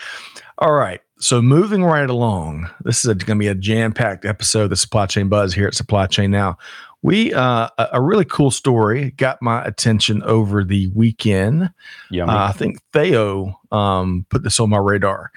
All 0.58 0.72
right. 0.72 1.00
So 1.22 1.40
moving 1.40 1.84
right 1.84 2.10
along, 2.10 2.68
this 2.80 3.04
is 3.04 3.06
going 3.06 3.38
to 3.38 3.42
be 3.42 3.46
a 3.46 3.54
jam-packed 3.54 4.24
episode 4.24 4.64
of 4.64 4.70
the 4.70 4.76
Supply 4.76 5.06
Chain 5.06 5.28
Buzz 5.28 5.54
here 5.54 5.68
at 5.68 5.74
Supply 5.74 6.08
Chain 6.08 6.32
Now. 6.32 6.58
We 7.02 7.32
uh, 7.32 7.68
a, 7.78 7.88
a 7.92 8.02
really 8.02 8.24
cool 8.24 8.50
story 8.50 9.12
got 9.12 9.40
my 9.40 9.64
attention 9.64 10.24
over 10.24 10.64
the 10.64 10.88
weekend. 10.88 11.70
Yummy. 12.10 12.32
Uh, 12.32 12.48
I 12.48 12.52
think 12.52 12.80
Theo 12.92 13.56
um, 13.70 14.26
put 14.30 14.42
this 14.42 14.58
on 14.58 14.70
my 14.70 14.78
radar. 14.78 15.30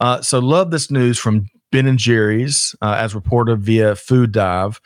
Uh, 0.00 0.20
so 0.22 0.40
love 0.40 0.72
this 0.72 0.90
news 0.90 1.20
from 1.20 1.48
Ben 1.70 1.86
and 1.86 2.00
Jerry's, 2.00 2.74
uh, 2.82 2.96
as 2.98 3.14
reported 3.14 3.60
via 3.60 3.94
Food 3.94 4.32
Dive, 4.32 4.80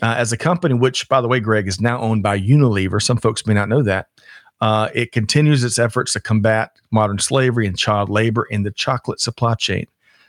uh, 0.00 0.14
as 0.16 0.32
a 0.32 0.38
company 0.38 0.74
which, 0.74 1.06
by 1.10 1.20
the 1.20 1.28
way, 1.28 1.38
Greg 1.38 1.68
is 1.68 1.82
now 1.82 2.00
owned 2.00 2.22
by 2.22 2.40
Unilever. 2.40 3.02
Some 3.02 3.18
folks 3.18 3.46
may 3.46 3.52
not 3.52 3.68
know 3.68 3.82
that. 3.82 4.06
Uh, 4.62 4.88
it 4.94 5.12
continues 5.12 5.64
its 5.64 5.78
efforts 5.78 6.14
to 6.14 6.20
combat 6.20 6.70
modern 6.90 7.18
slavery 7.18 7.66
and 7.66 7.76
child 7.76 8.08
labor 8.08 8.46
in 8.50 8.62
the 8.62 8.70
chocolate 8.70 9.20
supply 9.20 9.54
chain. 9.54 9.86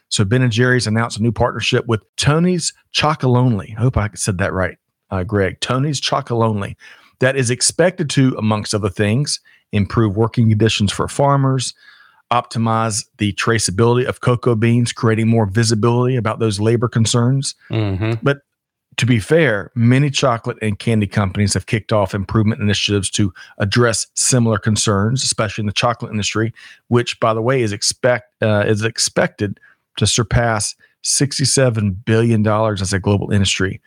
So 0.09 0.25
Ben 0.25 0.41
and 0.41 0.51
Jerry's 0.51 0.87
announced 0.87 1.17
a 1.17 1.21
new 1.21 1.31
partnership 1.31 1.85
with 1.87 2.01
Tony's 2.17 2.73
Chocolonely. 2.93 3.77
I 3.77 3.81
hope 3.81 3.97
I 3.97 4.09
said 4.15 4.39
that 4.39 4.53
right, 4.53 4.77
uh, 5.11 5.23
Greg. 5.23 5.59
Tony's 5.61 6.01
Chocolonely 6.01 6.75
that 7.19 7.35
is 7.35 7.49
expected 7.49 8.09
to, 8.11 8.35
amongst 8.37 8.73
other 8.73 8.89
things, 8.89 9.39
improve 9.71 10.17
working 10.17 10.49
conditions 10.49 10.91
for 10.91 11.07
farmers, 11.07 11.73
optimize 12.31 13.05
the 13.17 13.33
traceability 13.33 14.05
of 14.05 14.21
cocoa 14.21 14.55
beans, 14.55 14.91
creating 14.93 15.27
more 15.27 15.45
visibility 15.45 16.15
about 16.15 16.39
those 16.39 16.59
labor 16.59 16.87
concerns. 16.87 17.55
hmm 17.69 18.13
To 18.97 19.05
be 19.05 19.19
fair, 19.19 19.71
many 19.75 20.09
chocolate 20.09 20.57
and 20.61 20.77
candy 20.77 21.07
companies 21.07 21.53
have 21.53 21.67
kicked 21.67 21.93
off 21.93 22.13
improvement 22.13 22.61
initiatives 22.61 23.09
to 23.11 23.33
address 23.57 24.07
similar 24.13 24.57
concerns, 24.57 25.23
especially 25.23 25.61
in 25.61 25.67
the 25.67 25.73
chocolate 25.73 26.11
industry, 26.11 26.53
which, 26.89 27.17
by 27.21 27.33
the 27.33 27.41
way, 27.41 27.61
is 27.61 27.71
expect 27.71 28.33
uh, 28.41 28.65
is 28.67 28.83
expected 28.83 29.57
to 29.99 30.07
surpass 30.07 30.75
sixty-seven 31.01 31.91
billion 31.93 32.43
dollars 32.43 32.81
as 32.81 32.91
a 32.91 32.99
global 32.99 33.31
industry 33.31 33.79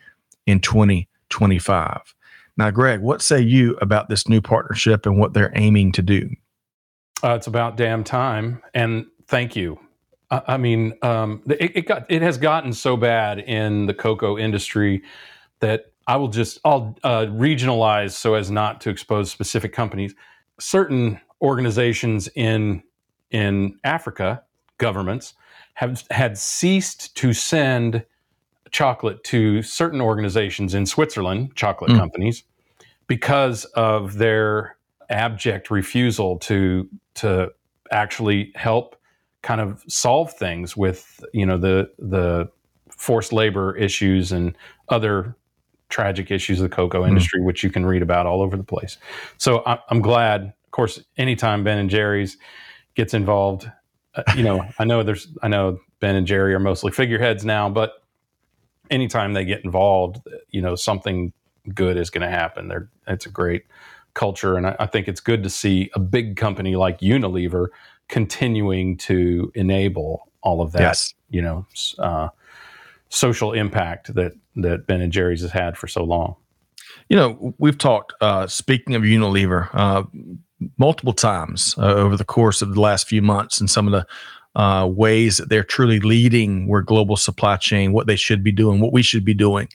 in 0.45 0.59
twenty 0.59 1.07
twenty-five. 1.29 2.15
Now, 2.55 2.71
Greg, 2.71 3.01
what 3.01 3.21
say 3.21 3.41
you 3.41 3.75
about 3.81 4.09
this 4.09 4.27
new 4.27 4.41
partnership 4.41 5.05
and 5.05 5.17
what 5.17 5.33
they're 5.33 5.51
aiming 5.55 5.91
to 5.93 6.01
do? 6.01 6.29
Uh, 7.23 7.35
it's 7.35 7.47
about 7.47 7.77
damn 7.77 8.03
time. 8.03 8.61
And 8.73 9.05
thank 9.27 9.55
you. 9.55 9.79
I, 10.29 10.41
I 10.47 10.57
mean, 10.57 10.93
um, 11.01 11.41
it, 11.47 11.77
it 11.77 11.87
got 11.87 12.05
it 12.09 12.21
has 12.21 12.37
gotten 12.37 12.73
so 12.73 12.97
bad 12.97 13.39
in 13.39 13.85
the 13.87 13.93
cocoa 13.93 14.37
industry 14.37 15.01
that 15.59 15.93
I 16.05 16.17
will 16.17 16.27
just 16.27 16.59
I'll 16.65 16.97
uh, 17.03 17.25
regionalize 17.27 18.11
so 18.11 18.33
as 18.35 18.51
not 18.51 18.81
to 18.81 18.89
expose 18.89 19.31
specific 19.31 19.73
companies. 19.73 20.13
Certain 20.59 21.19
organizations 21.41 22.27
in 22.35 22.83
in 23.31 23.79
Africa, 23.83 24.43
governments 24.77 25.33
have 25.73 26.03
had 26.11 26.37
ceased 26.37 27.15
to 27.17 27.33
send 27.33 28.05
chocolate 28.71 29.23
to 29.25 29.61
certain 29.61 30.01
organizations 30.01 30.73
in 30.73 30.85
Switzerland, 30.85 31.55
chocolate 31.55 31.91
Mm. 31.91 31.97
companies, 31.99 32.43
because 33.07 33.65
of 33.75 34.17
their 34.17 34.77
abject 35.09 35.69
refusal 35.69 36.37
to 36.39 36.89
to 37.15 37.51
actually 37.91 38.51
help 38.55 38.95
kind 39.43 39.61
of 39.61 39.83
solve 39.87 40.31
things 40.33 40.75
with 40.75 41.23
you 41.33 41.45
know 41.45 41.57
the 41.57 41.89
the 41.99 42.49
forced 42.89 43.33
labor 43.33 43.75
issues 43.75 44.31
and 44.31 44.55
other 44.89 45.35
tragic 45.89 46.31
issues 46.31 46.59
of 46.59 46.69
the 46.69 46.75
cocoa 46.75 47.03
Mm. 47.03 47.09
industry, 47.09 47.41
which 47.43 47.63
you 47.63 47.69
can 47.69 47.85
read 47.85 48.01
about 48.01 48.25
all 48.25 48.41
over 48.41 48.57
the 48.57 48.63
place. 48.63 48.97
So 49.37 49.61
I, 49.65 49.77
I'm 49.89 50.01
glad. 50.01 50.53
Of 50.65 50.71
course, 50.71 51.03
anytime 51.17 51.63
Ben 51.63 51.77
and 51.77 51.89
Jerry's 51.89 52.37
gets 52.95 53.13
involved, 53.13 53.69
uh, 54.15 54.23
you 54.35 54.43
know, 54.43 54.65
I 54.79 54.85
know 54.85 55.03
there's, 55.03 55.27
I 55.41 55.47
know 55.47 55.79
Ben 55.99 56.15
and 56.15 56.27
Jerry 56.27 56.53
are 56.53 56.59
mostly 56.59 56.91
figureheads 56.91 57.43
now, 57.45 57.69
but 57.69 58.03
anytime 58.89 59.33
they 59.33 59.45
get 59.45 59.63
involved, 59.63 60.21
you 60.49 60.61
know, 60.61 60.75
something 60.75 61.33
good 61.73 61.97
is 61.97 62.09
going 62.09 62.21
to 62.21 62.29
happen. 62.29 62.67
They're, 62.67 62.89
it's 63.07 63.25
a 63.25 63.29
great 63.29 63.65
culture, 64.13 64.57
and 64.57 64.67
I, 64.67 64.75
I 64.79 64.85
think 64.85 65.07
it's 65.07 65.21
good 65.21 65.43
to 65.43 65.49
see 65.49 65.89
a 65.93 65.99
big 65.99 66.35
company 66.35 66.75
like 66.75 66.99
Unilever 66.99 67.67
continuing 68.09 68.97
to 68.97 69.51
enable 69.55 70.29
all 70.41 70.61
of 70.61 70.73
that. 70.73 70.81
Yes. 70.81 71.13
You 71.29 71.41
know, 71.41 71.65
uh, 71.97 72.29
social 73.09 73.53
impact 73.53 74.13
that 74.15 74.33
that 74.57 74.85
Ben 74.85 75.01
and 75.01 75.11
Jerry's 75.11 75.41
has 75.41 75.51
had 75.51 75.77
for 75.77 75.87
so 75.87 76.03
long. 76.03 76.35
You 77.09 77.17
know, 77.17 77.55
we've 77.57 77.77
talked, 77.77 78.13
uh, 78.21 78.45
speaking 78.45 78.93
of 78.93 79.01
Unilever, 79.01 79.69
uh, 79.73 80.03
multiple 80.77 81.13
times 81.13 81.75
uh, 81.77 81.93
over 81.93 82.17
the 82.17 82.25
course 82.25 82.61
of 82.61 82.73
the 82.73 82.81
last 82.81 83.07
few 83.07 83.21
months 83.21 83.59
and 83.59 83.69
some 83.69 83.87
of 83.87 83.91
the 83.91 84.59
uh, 84.59 84.85
ways 84.85 85.37
that 85.37 85.49
they're 85.49 85.63
truly 85.63 85.99
leading 85.99 86.67
where 86.67 86.81
global 86.81 87.17
supply 87.17 87.57
chain, 87.57 87.91
what 87.91 88.07
they 88.07 88.15
should 88.15 88.43
be 88.43 88.51
doing, 88.51 88.79
what 88.79 88.93
we 88.93 89.01
should 89.01 89.25
be 89.25 89.33
doing. 89.33 89.67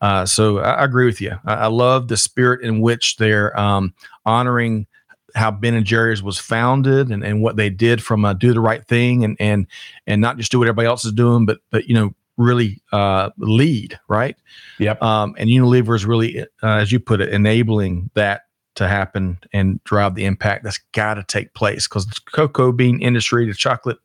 Uh, 0.00 0.24
so 0.26 0.58
I, 0.58 0.72
I 0.72 0.84
agree 0.84 1.06
with 1.06 1.20
you. 1.20 1.32
I, 1.44 1.54
I 1.54 1.66
love 1.66 2.08
the 2.08 2.16
spirit 2.16 2.62
in 2.62 2.80
which 2.80 3.16
they're 3.16 3.58
um, 3.58 3.94
honoring 4.26 4.86
how 5.34 5.50
Ben 5.50 5.74
and 5.74 5.84
Jerry's 5.86 6.22
was 6.22 6.38
founded 6.38 7.10
and, 7.10 7.22
and 7.22 7.42
what 7.42 7.56
they 7.56 7.70
did 7.70 8.02
from 8.02 8.24
uh, 8.24 8.32
do 8.32 8.52
the 8.52 8.60
right 8.60 8.84
thing 8.86 9.24
and 9.24 9.36
and 9.38 9.66
and 10.06 10.20
not 10.20 10.36
just 10.36 10.50
do 10.50 10.58
what 10.58 10.68
everybody 10.68 10.88
else 10.88 11.04
is 11.04 11.12
doing, 11.12 11.46
but 11.46 11.58
but 11.70 11.86
you 11.86 11.94
know 11.94 12.14
really 12.38 12.80
uh, 12.92 13.30
lead 13.38 13.98
right. 14.08 14.36
Yep. 14.78 15.02
Um, 15.02 15.34
and 15.38 15.50
Unilever 15.50 15.94
is 15.94 16.06
really, 16.06 16.40
uh, 16.40 16.46
as 16.62 16.90
you 16.92 17.00
put 17.00 17.20
it, 17.20 17.30
enabling 17.30 18.10
that 18.14 18.42
to 18.78 18.88
happen 18.88 19.38
and 19.52 19.82
drive 19.84 20.14
the 20.14 20.24
impact 20.24 20.64
that's 20.64 20.78
got 20.92 21.14
to 21.14 21.24
take 21.24 21.52
place 21.52 21.88
because 21.88 22.06
the 22.06 22.20
cocoa 22.32 22.72
bean 22.72 23.00
industry, 23.02 23.46
the 23.46 23.54
chocolate 23.54 23.98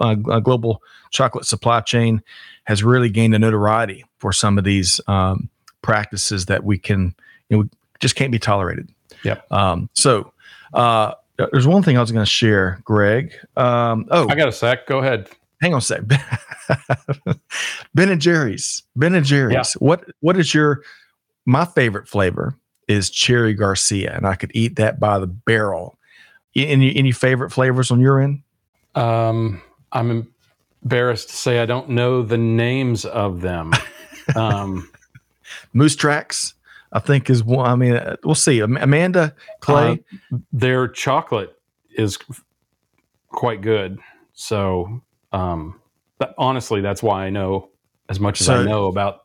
uh, 0.00 0.14
global 0.14 0.82
chocolate 1.10 1.46
supply 1.46 1.80
chain 1.80 2.22
has 2.64 2.82
really 2.82 3.08
gained 3.08 3.34
a 3.34 3.38
notoriety 3.38 4.04
for 4.18 4.32
some 4.32 4.58
of 4.58 4.64
these 4.64 5.00
um, 5.06 5.48
practices 5.80 6.46
that 6.46 6.64
we 6.64 6.76
can, 6.76 7.14
you 7.48 7.56
know, 7.56 7.68
just 8.00 8.16
can't 8.16 8.32
be 8.32 8.38
tolerated. 8.38 8.90
Yeah. 9.22 9.40
Um, 9.50 9.88
so 9.94 10.32
uh, 10.72 11.14
there's 11.36 11.66
one 11.66 11.82
thing 11.82 11.96
I 11.96 12.00
was 12.00 12.10
going 12.10 12.24
to 12.24 12.30
share, 12.30 12.80
Greg. 12.84 13.32
Um, 13.56 14.06
oh, 14.10 14.28
I 14.28 14.34
got 14.34 14.48
a 14.48 14.52
sec. 14.52 14.86
Go 14.86 14.98
ahead. 14.98 15.28
Hang 15.60 15.72
on 15.72 15.78
a 15.78 15.82
sec. 15.82 16.02
ben 17.94 18.08
and 18.10 18.20
Jerry's. 18.20 18.82
Ben 18.96 19.14
and 19.14 19.24
Jerry's. 19.24 19.54
Yeah. 19.54 19.64
What 19.78 20.04
What 20.20 20.36
is 20.36 20.52
your 20.52 20.82
my 21.46 21.64
favorite 21.64 22.08
flavor 22.08 22.58
is 22.88 23.10
cherry 23.10 23.54
Garcia, 23.54 24.14
and 24.14 24.26
I 24.26 24.34
could 24.34 24.50
eat 24.54 24.76
that 24.76 25.00
by 25.00 25.18
the 25.18 25.26
barrel. 25.26 25.98
Any 26.56 26.94
any 26.96 27.12
favorite 27.12 27.50
flavors 27.50 27.90
on 27.90 28.00
your 28.00 28.20
end? 28.20 28.42
Um, 28.94 29.60
I'm 29.92 30.28
embarrassed 30.82 31.30
to 31.30 31.36
say 31.36 31.58
I 31.58 31.66
don't 31.66 31.90
know 31.90 32.22
the 32.22 32.38
names 32.38 33.04
of 33.04 33.40
them. 33.40 33.72
um, 34.36 34.88
Moose 35.72 35.96
Tracks, 35.96 36.54
I 36.92 37.00
think 37.00 37.28
is 37.28 37.42
one. 37.42 37.70
I 37.70 37.74
mean, 37.74 37.94
uh, 37.94 38.16
we'll 38.24 38.34
see. 38.34 38.60
Amanda 38.60 39.34
Clay. 39.60 40.02
Uh, 40.32 40.38
their 40.52 40.88
chocolate 40.88 41.58
is 41.90 42.18
quite 43.30 43.60
good. 43.60 43.98
So, 44.32 45.02
um, 45.32 45.80
but 46.18 46.34
honestly, 46.38 46.80
that's 46.80 47.02
why 47.02 47.26
I 47.26 47.30
know 47.30 47.70
as 48.08 48.20
much 48.20 48.40
as 48.40 48.48
I 48.48 48.64
know 48.64 48.86
about 48.86 49.23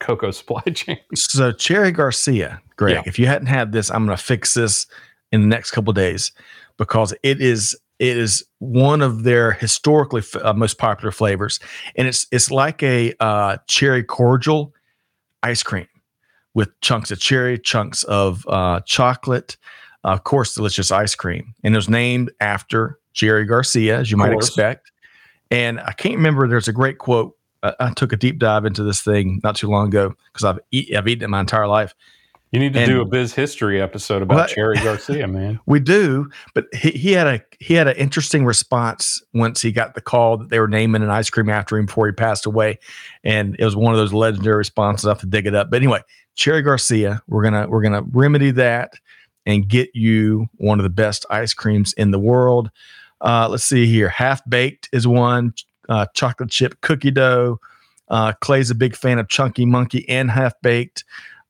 cocoa 0.00 0.30
supply 0.32 0.62
chain. 0.72 0.98
So 1.14 1.52
Cherry 1.52 1.92
Garcia, 1.92 2.60
Greg, 2.76 2.94
Yeah. 2.96 3.02
if 3.06 3.18
you 3.18 3.26
hadn't 3.26 3.46
had 3.48 3.72
this, 3.72 3.90
I'm 3.90 4.06
going 4.06 4.16
to 4.16 4.22
fix 4.22 4.54
this 4.54 4.86
in 5.32 5.40
the 5.42 5.46
next 5.46 5.70
couple 5.72 5.90
of 5.90 5.96
days 5.96 6.32
because 6.76 7.12
it 7.22 7.40
is 7.40 7.76
it 7.98 8.16
is 8.16 8.44
one 8.60 9.02
of 9.02 9.24
their 9.24 9.50
historically 9.52 10.20
f- 10.20 10.36
uh, 10.36 10.52
most 10.52 10.78
popular 10.78 11.10
flavors, 11.10 11.58
and 11.96 12.06
it's 12.06 12.26
it's 12.30 12.50
like 12.50 12.82
a 12.82 13.12
uh, 13.20 13.56
cherry 13.66 14.04
cordial 14.04 14.72
ice 15.42 15.62
cream 15.64 15.88
with 16.54 16.68
chunks 16.80 17.10
of 17.10 17.18
cherry, 17.20 17.58
chunks 17.58 18.04
of 18.04 18.46
uh, 18.48 18.80
chocolate, 18.86 19.56
uh, 20.04 20.08
of 20.08 20.22
course, 20.24 20.54
delicious 20.54 20.92
ice 20.92 21.14
cream, 21.16 21.54
and 21.64 21.74
it 21.74 21.78
was 21.78 21.88
named 21.88 22.30
after 22.40 22.98
Jerry 23.14 23.44
Garcia, 23.44 23.98
as 23.98 24.10
you 24.12 24.16
might 24.16 24.32
expect. 24.32 24.92
And 25.50 25.80
I 25.80 25.92
can't 25.92 26.14
remember. 26.16 26.46
There's 26.46 26.68
a 26.68 26.72
great 26.72 26.98
quote. 26.98 27.34
I, 27.62 27.74
I 27.80 27.92
took 27.94 28.12
a 28.12 28.16
deep 28.16 28.38
dive 28.38 28.64
into 28.64 28.82
this 28.82 29.00
thing 29.00 29.40
not 29.42 29.56
too 29.56 29.68
long 29.68 29.88
ago 29.88 30.14
because 30.32 30.44
I've 30.44 30.58
eat, 30.70 30.94
I've 30.94 31.08
eaten 31.08 31.24
it 31.24 31.28
my 31.28 31.40
entire 31.40 31.66
life. 31.66 31.94
You 32.52 32.60
need 32.60 32.72
to 32.72 32.78
And- 32.80 32.88
do 32.88 33.02
a 33.02 33.04
biz 33.04 33.34
history 33.34 33.80
episode 33.82 34.22
about 34.22 34.34
Well, 34.36 34.46
Cherry 34.48 34.76
Garcia, 34.76 35.28
man. 35.28 35.60
We 35.66 35.80
do, 35.80 36.30
but 36.54 36.64
he, 36.74 36.90
he 36.92 37.12
had 37.12 37.26
a 37.26 37.42
he 37.60 37.74
had 37.74 37.88
an 37.88 37.96
interesting 37.96 38.46
response 38.46 39.22
once 39.34 39.60
he 39.60 39.70
got 39.70 39.94
the 39.94 40.00
call 40.00 40.38
that 40.38 40.48
they 40.48 40.58
were 40.58 40.68
naming 40.68 41.02
an 41.02 41.10
ice 41.10 41.28
cream 41.28 41.50
after 41.50 41.76
him 41.76 41.84
before 41.84 42.06
he 42.06 42.12
passed 42.12 42.46
away, 42.46 42.78
and 43.22 43.54
it 43.58 43.64
was 43.66 43.76
one 43.76 43.92
of 43.92 43.98
those 43.98 44.14
legendary 44.14 44.56
responses. 44.56 45.04
I 45.04 45.10
have 45.10 45.20
to 45.20 45.26
dig 45.26 45.46
it 45.46 45.54
up, 45.54 45.68
but 45.70 45.76
anyway, 45.76 46.00
Cherry 46.36 46.62
Garcia, 46.62 47.20
we're 47.28 47.42
gonna 47.42 47.68
we're 47.68 47.82
gonna 47.82 48.02
remedy 48.12 48.50
that 48.52 48.94
and 49.44 49.68
get 49.68 49.90
you 49.94 50.46
one 50.56 50.78
of 50.78 50.84
the 50.84 50.90
best 50.90 51.26
ice 51.28 51.52
creams 51.52 51.92
in 51.94 52.12
the 52.12 52.18
world. 52.18 52.70
Uh, 53.20 53.46
let's 53.50 53.64
see 53.64 53.84
here, 53.86 54.08
half 54.08 54.40
baked 54.48 54.88
is 54.90 55.06
one, 55.06 55.52
uh, 55.88 56.06
chocolate 56.14 56.50
chip 56.50 56.80
cookie 56.80 57.10
dough. 57.10 57.58
Uh, 58.08 58.32
Clay's 58.40 58.70
a 58.70 58.74
big 58.74 58.96
fan 58.96 59.18
of 59.18 59.28
Chunky 59.28 59.66
Monkey 59.66 60.08
and 60.08 60.30
half 60.30 60.54
baked. 60.62 61.04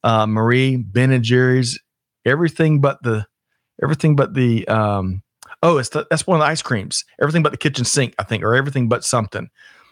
Uh, 0.05 0.27
Marie, 0.27 0.77
Ben 0.77 1.11
and 1.13 1.23
Jerry's, 1.25 1.79
everything 2.25 2.81
but 2.81 3.03
the 3.03 3.27
everything 3.83 4.17
but 4.17 4.35
the 4.35 4.67
um 4.69 5.23
oh 5.63 5.79
it's 5.79 5.91
the, 5.91 6.05
that's 6.11 6.27
one 6.27 6.39
of 6.39 6.45
the 6.45 6.51
ice 6.51 6.61
creams 6.61 7.05
everything 7.23 7.43
but 7.45 7.53
the 7.53 7.57
kitchen 7.57 7.85
sink 7.85 8.13
i 8.19 8.25
think 8.25 8.43
or 8.43 8.55
everything 8.57 8.89
but 8.89 9.05
something 9.05 9.49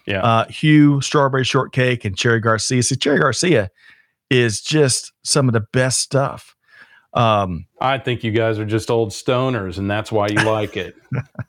Yeah. 0.06 0.20
uh 0.22 0.44
hugh 0.48 1.00
strawberry 1.00 1.44
shortcake 1.44 2.04
and 2.04 2.16
cherry 2.16 2.40
garcia 2.40 2.82
see 2.82 2.96
cherry 2.96 3.20
garcia 3.20 3.70
is 4.28 4.60
just 4.60 5.12
some 5.24 5.48
of 5.48 5.52
the 5.54 5.64
best 5.72 6.00
stuff 6.00 6.56
um 7.14 7.64
I 7.80 7.98
think 7.98 8.24
you 8.24 8.32
guys 8.32 8.58
are 8.58 8.66
just 8.66 8.90
old 8.90 9.10
stoners, 9.10 9.78
and 9.78 9.88
that's 9.90 10.10
why 10.12 10.26
you 10.28 10.36
like 10.42 10.76
it. 10.76 10.94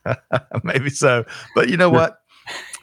maybe 0.63 0.89
so 0.89 1.25
but 1.55 1.69
you 1.69 1.75
know 1.75 1.89
what 1.89 2.19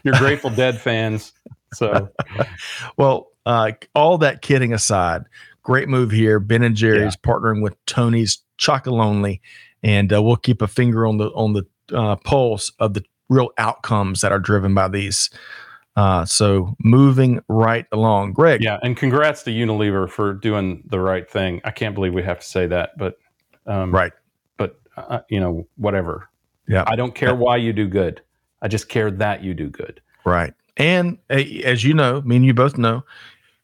You're 0.04 0.18
Grateful 0.18 0.50
Dead 0.50 0.80
fans. 0.80 1.32
So, 1.74 2.10
well 2.96 3.32
uh 3.46 3.72
all 3.94 4.18
that 4.18 4.42
kidding 4.42 4.72
aside 4.72 5.22
great 5.62 5.88
move 5.88 6.10
here 6.10 6.38
ben 6.38 6.62
and 6.62 6.74
jerry's 6.76 7.16
partnering 7.16 7.62
with 7.62 7.74
tony's 7.84 8.38
chocolonely 8.58 9.40
and 9.82 10.12
uh, 10.12 10.22
we'll 10.22 10.36
keep 10.36 10.62
a 10.62 10.68
finger 10.68 11.06
on 11.06 11.18
the 11.18 11.26
on 11.30 11.52
the 11.52 11.66
uh, 11.94 12.16
pulse 12.16 12.70
of 12.78 12.94
the 12.94 13.04
real 13.28 13.50
outcomes 13.58 14.22
that 14.22 14.32
are 14.32 14.38
driven 14.38 14.72
by 14.72 14.88
these 14.88 15.28
uh 15.96 16.24
so 16.24 16.74
moving 16.80 17.40
right 17.48 17.86
along 17.92 18.32
greg 18.32 18.62
yeah. 18.62 18.78
And 18.82 18.96
congrats 18.96 19.42
to 19.44 19.50
Unilever 19.50 20.08
for 20.08 20.32
doing 20.32 20.82
the 20.86 20.98
right 20.98 21.28
thing. 21.30 21.60
I 21.64 21.70
can't 21.70 21.94
believe 21.94 22.14
we 22.14 22.22
have 22.22 22.40
to 22.40 22.46
say 22.46 22.66
that, 22.66 22.96
but, 22.96 23.18
um, 23.66 23.92
right 23.92 24.12
But, 24.56 24.80
uh, 24.96 25.20
you 25.28 25.40
know, 25.40 25.66
whatever. 25.76 26.28
Yeah. 26.66 26.84
I 26.86 26.96
don't 26.96 27.14
care 27.14 27.34
why 27.34 27.56
you 27.56 27.72
do 27.72 27.86
good. 27.88 28.22
I 28.64 28.68
just 28.68 28.88
care 28.88 29.10
that 29.10 29.44
you 29.44 29.54
do 29.54 29.68
good. 29.68 30.00
right. 30.24 30.54
And 30.76 31.18
uh, 31.30 31.34
as 31.62 31.84
you 31.84 31.94
know 31.94 32.20
me 32.22 32.36
and 32.36 32.44
you 32.44 32.52
both 32.54 32.76
know 32.76 33.04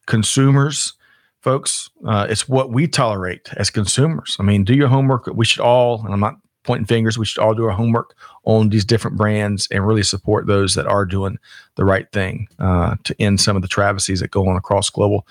consumers 0.05 0.93
folks 1.41 1.89
uh, 2.05 2.27
it's 2.29 2.47
what 2.47 2.71
we 2.71 2.87
tolerate 2.87 3.49
as 3.57 3.69
consumers. 3.69 4.37
I 4.39 4.43
mean 4.43 4.63
do 4.63 4.73
your 4.73 4.87
homework. 4.87 5.27
We 5.27 5.43
should 5.43 5.59
all 5.59 6.05
and 6.05 6.13
i'm 6.13 6.19
not 6.21 6.37
pointing 6.63 6.85
fingers 6.85 7.17
we 7.17 7.25
should 7.25 7.41
all 7.41 7.55
do 7.55 7.65
our 7.65 7.71
homework 7.71 8.15
on 8.43 8.69
these 8.69 8.85
different 8.85 9.17
brands 9.17 9.67
and 9.71 9.85
really 9.85 10.03
support 10.03 10.45
those 10.45 10.75
that 10.75 10.85
are 10.85 11.05
doing 11.05 11.37
the 11.75 11.83
right 11.83 12.11
thing 12.11 12.47
uh, 12.59 12.95
to 13.03 13.19
end 13.19 13.41
some 13.41 13.55
of 13.55 13.61
the 13.61 13.67
travesties 13.67 14.19
that 14.19 14.31
go 14.31 14.47
on 14.47 14.55
across 14.55 14.89
global 14.89 15.27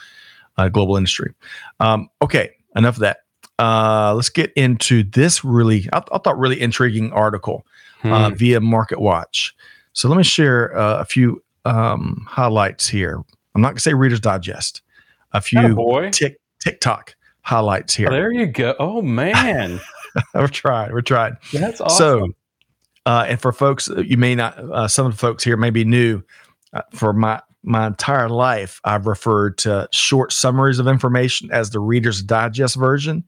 uh, 0.59 0.69
global 0.69 0.97
industry. 0.97 1.33
Um, 1.79 2.11
okay 2.21 2.51
enough 2.77 2.97
of 2.97 3.01
that. 3.01 3.19
Uh, 3.59 4.15
let's 4.15 4.31
get 4.31 4.53
into 4.55 5.03
this 5.03 5.45
really 5.45 5.89
I, 5.93 6.03
I 6.13 6.19
thought 6.19 6.39
really 6.39 6.61
intriguing 6.61 7.13
article 7.13 7.65
uh, 8.05 8.29
Hmm. 8.31 8.35
via 8.35 8.61
Market 8.61 9.01
Watch. 9.01 9.55
So 9.93 10.09
let 10.09 10.17
me 10.17 10.23
share 10.25 10.77
uh, 10.77 11.01
a 11.01 11.05
few 11.05 11.43
um, 11.65 12.25
highlights 12.29 12.89
here. 12.89 13.23
I'm 13.55 13.61
not 13.61 13.69
going 13.69 13.77
to 13.77 13.83
say 13.83 13.95
Reader's 13.95 14.21
Digest. 14.21 14.83
A 15.33 15.41
few 15.41 15.61
tick, 16.13 16.41
TikTok 16.61 17.15
highlights 17.43 17.95
here. 17.95 18.11
There 18.11 18.33
you 18.33 18.47
go. 18.47 18.75
Oh 18.79 19.01
man, 19.03 19.81
we're 20.35 20.49
trying. 20.49 20.93
We're 20.93 21.01
trying. 21.03 21.37
that's 21.53 21.81
awesome. 21.81 21.97
So, 21.97 22.29
uh, 23.07 23.27
and 23.29 23.41
for 23.41 23.53
folks, 23.53 23.89
you 24.05 24.17
may 24.17 24.35
not. 24.35 24.59
Uh, 24.59 24.89
some 24.89 25.07
of 25.07 25.13
the 25.13 25.19
folks 25.19 25.45
here 25.45 25.57
may 25.57 25.71
be 25.71 25.85
new. 25.85 26.23
Uh, 26.73 26.83
for 26.93 27.13
my 27.13 27.41
my 27.63 27.87
entire 27.87 28.29
life, 28.29 28.81
I've 28.85 29.07
referred 29.07 29.59
to 29.59 29.89
short 29.93 30.33
summaries 30.33 30.79
of 30.79 30.87
information 30.89 31.51
as 31.53 31.71
the 31.71 31.79
Reader's 31.81 32.23
Digest 32.23 32.77
version. 32.77 33.25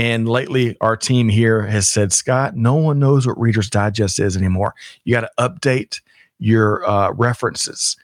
And 0.00 0.26
lately, 0.26 0.78
our 0.80 0.96
team 0.96 1.28
here 1.28 1.60
has 1.66 1.86
said, 1.86 2.10
Scott, 2.10 2.56
no 2.56 2.74
one 2.74 2.98
knows 2.98 3.26
what 3.26 3.38
Reader's 3.38 3.68
Digest 3.68 4.18
is 4.18 4.34
anymore. 4.34 4.74
You 5.04 5.12
got 5.14 5.20
to 5.20 5.30
update 5.38 6.00
your 6.38 6.88
uh, 6.88 7.12
references. 7.12 7.98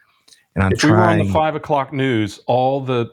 And 0.55 0.63
I'm 0.63 0.73
if 0.73 0.85
we 0.85 0.91
were 0.91 0.99
on 0.99 1.19
the 1.19 1.25
five 1.25 1.55
o'clock 1.55 1.95
news, 1.95 2.39
all 2.47 2.83
the 2.83 3.11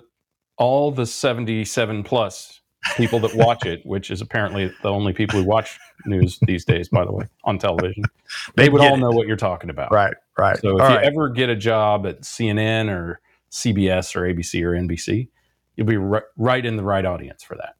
all 0.57 0.91
the 0.91 1.05
seventy-seven 1.05 2.03
plus 2.03 2.59
people 2.97 3.19
that 3.19 3.33
watch 3.35 3.65
it, 3.65 3.85
which 3.85 4.11
is 4.11 4.19
apparently 4.19 4.69
the 4.81 4.89
only 4.89 5.13
people 5.13 5.39
who 5.41 5.45
watch 5.45 5.79
news 6.05 6.37
these 6.41 6.65
days, 6.65 6.89
by 6.89 7.05
the 7.05 7.11
way, 7.13 7.25
on 7.45 7.57
television, 7.57 8.03
they 8.55 8.67
would 8.67 8.81
all 8.81 8.95
it. 8.95 8.99
know 8.99 9.11
what 9.11 9.27
you're 9.27 9.37
talking 9.37 9.69
about. 9.69 9.93
right, 9.93 10.13
right. 10.37 10.57
So 10.59 10.75
if 10.75 10.81
All 10.81 10.89
you 10.89 10.95
right. 10.97 11.05
ever 11.05 11.29
get 11.29 11.47
a 11.49 11.55
job 11.55 12.05
at 12.05 12.21
CNN 12.23 12.89
or 12.89 13.21
CBS 13.49 14.13
or 14.13 14.21
ABC 14.23 14.61
or 14.61 14.71
NBC, 14.71 15.29
you'll 15.77 15.87
be 15.87 15.95
ri- 15.95 16.19
right 16.35 16.65
in 16.65 16.75
the 16.75 16.83
right 16.83 17.05
audience 17.05 17.43
for 17.43 17.55
that. 17.55 17.75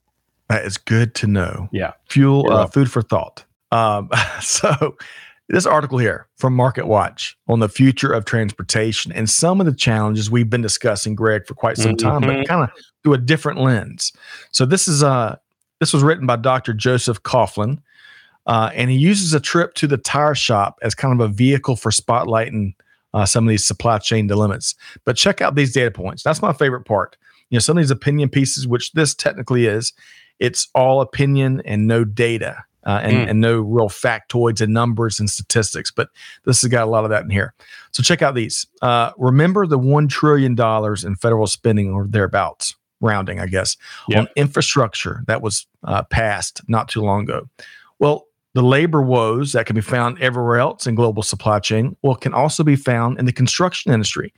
That 0.48 0.64
is 0.64 0.76
good 0.76 1.14
to 1.16 1.26
know. 1.26 1.68
Yeah. 1.72 1.92
fuel 2.08 2.50
uh, 2.52 2.66
food 2.66 2.90
for 2.90 3.02
thought 3.02 3.44
um, 3.72 4.08
so 4.40 4.96
this 5.48 5.66
article 5.66 5.98
here 5.98 6.26
from 6.36 6.54
market 6.54 6.86
watch 6.86 7.36
on 7.48 7.58
the 7.60 7.68
future 7.68 8.10
of 8.12 8.24
transportation 8.24 9.12
and 9.12 9.28
some 9.28 9.60
of 9.60 9.66
the 9.66 9.74
challenges 9.74 10.30
we've 10.30 10.48
been 10.50 10.62
discussing 10.62 11.14
greg 11.14 11.46
for 11.46 11.54
quite 11.54 11.76
some 11.76 11.96
time 11.96 12.20
but 12.22 12.30
Mhm. 12.30 12.46
kind 12.46 12.62
of 12.62 12.70
through 13.02 13.14
a 13.14 13.18
different 13.18 13.58
lens 13.60 14.12
so 14.52 14.64
this 14.64 14.88
is 14.88 15.02
uh 15.02 15.36
this 15.80 15.92
was 15.92 16.02
written 16.02 16.26
by 16.26 16.36
dr 16.36 16.72
joseph 16.74 17.22
coughlin 17.22 17.78
uh, 18.46 18.70
and 18.74 18.90
he 18.90 18.96
uses 18.98 19.32
a 19.32 19.40
trip 19.40 19.72
to 19.74 19.86
the 19.86 19.96
tire 19.96 20.34
shop 20.34 20.78
as 20.82 20.94
kind 20.94 21.18
of 21.18 21.30
a 21.30 21.32
vehicle 21.32 21.76
for 21.76 21.90
spotlighting 21.90 22.74
uh, 23.14 23.24
some 23.24 23.44
of 23.44 23.48
these 23.48 23.64
supply 23.66 23.98
chain 23.98 24.26
dilemmas 24.26 24.74
but 25.04 25.16
check 25.16 25.40
out 25.40 25.54
these 25.54 25.72
data 25.72 25.90
points 25.90 26.22
that's 26.22 26.42
my 26.42 26.52
favorite 26.52 26.84
part 26.84 27.16
you 27.50 27.56
know 27.56 27.60
some 27.60 27.76
of 27.76 27.82
these 27.82 27.90
opinion 27.90 28.28
pieces 28.28 28.66
which 28.66 28.92
this 28.92 29.14
technically 29.14 29.66
is 29.66 29.92
it's 30.38 30.68
all 30.74 31.00
opinion 31.00 31.62
and 31.64 31.86
no 31.86 32.04
data 32.04 32.64
uh, 32.86 33.00
and, 33.02 33.16
Mm. 33.16 33.30
and 33.30 33.40
no 33.40 33.60
real 33.60 33.88
factoids 33.88 34.60
and 34.60 34.74
numbers 34.74 35.18
and 35.18 35.30
statistics. 35.30 35.90
But 35.90 36.08
this 36.44 36.60
has 36.62 36.70
got 36.70 36.86
a 36.86 36.90
lot 36.90 37.04
of 37.04 37.10
that 37.10 37.24
in 37.24 37.30
here. 37.30 37.54
So 37.92 38.02
check 38.02 38.20
out 38.20 38.34
these. 38.34 38.66
Uh, 38.82 39.12
remember 39.16 39.66
the 39.66 39.78
$1 39.78 40.08
trillion 40.10 40.52
in 41.06 41.16
federal 41.16 41.46
spending 41.46 41.92
or 41.92 42.06
thereabouts, 42.06 42.74
rounding, 43.00 43.40
I 43.40 43.46
guess, 43.46 43.76
Yep. 44.08 44.18
on 44.18 44.28
infrastructure 44.36 45.22
that 45.28 45.40
was 45.40 45.66
uh, 45.84 46.02
passed 46.04 46.60
not 46.68 46.88
too 46.88 47.00
long 47.00 47.22
ago. 47.22 47.48
Well, 47.98 48.26
the 48.52 48.62
labor 48.62 49.02
woes 49.02 49.52
that 49.52 49.66
can 49.66 49.74
be 49.74 49.80
found 49.80 50.20
everywhere 50.20 50.58
else 50.58 50.86
in 50.86 50.94
global 50.94 51.22
supply 51.22 51.58
chain, 51.60 51.96
well, 52.02 52.14
can 52.16 52.34
also 52.34 52.62
be 52.62 52.76
found 52.76 53.18
in 53.18 53.24
the 53.24 53.32
construction 53.32 53.92
industry. 53.92 54.32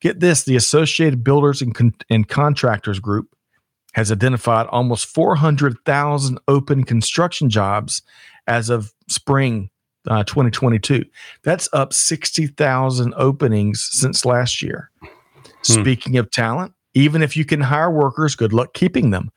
Get 0.00 0.20
this 0.20 0.44
the 0.44 0.56
Associated 0.56 1.22
Builders 1.22 1.62
and, 1.62 1.74
Con- 1.74 1.94
and 2.10 2.26
Contractors 2.28 2.98
Group 2.98 3.28
has 3.96 4.12
identified 4.12 4.66
almost 4.66 5.06
400,000 5.06 6.38
open 6.48 6.84
construction 6.84 7.48
jobs 7.48 8.02
as 8.46 8.68
of 8.68 8.92
spring 9.08 9.70
uh, 10.06 10.22
2022. 10.24 11.02
That's 11.44 11.66
up 11.72 11.94
60,000 11.94 13.14
openings 13.16 13.88
since 13.90 14.26
last 14.26 14.60
year. 14.60 14.90
Speaking 15.62 16.18
of 16.18 16.30
talent, 16.30 16.74
even 16.92 17.22
if 17.22 17.38
you 17.38 17.46
can 17.46 17.62
hire 17.62 17.90
workers, 17.90 18.36
good 18.36 18.52
luck 18.52 18.74
keeping 18.74 19.12
them. 19.12 19.30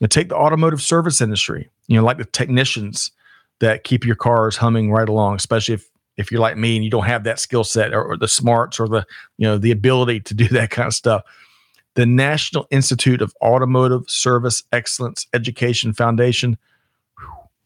Now, 0.00 0.08
take 0.08 0.28
the 0.28 0.34
automotive 0.34 0.82
service 0.82 1.20
industry, 1.20 1.70
you 1.86 1.96
know, 1.96 2.04
like 2.04 2.18
the 2.18 2.24
technicians 2.24 3.12
that 3.60 3.84
keep 3.84 4.04
your 4.04 4.16
cars 4.16 4.56
humming 4.56 4.90
right 4.90 5.08
along, 5.08 5.36
especially 5.36 5.76
if 5.76 5.88
if 6.16 6.32
you're 6.32 6.40
like 6.40 6.56
me 6.56 6.74
and 6.74 6.84
you 6.84 6.90
don't 6.90 7.06
have 7.06 7.22
that 7.24 7.38
skill 7.38 7.62
set 7.62 7.94
or, 7.94 8.02
or 8.02 8.16
the 8.16 8.28
smarts 8.28 8.80
or 8.80 8.88
the 8.88 9.06
you 9.38 9.46
know 9.46 9.56
the 9.56 9.70
ability 9.70 10.18
to 10.20 10.34
do 10.34 10.48
that 10.48 10.70
kind 10.70 10.88
of 10.88 10.94
stuff. 10.94 11.22
The 11.94 12.06
National 12.06 12.66
Institute 12.70 13.20
of 13.20 13.34
Automotive 13.42 14.08
Service 14.08 14.62
Excellence 14.72 15.26
Education 15.34 15.92
Foundation, 15.92 16.56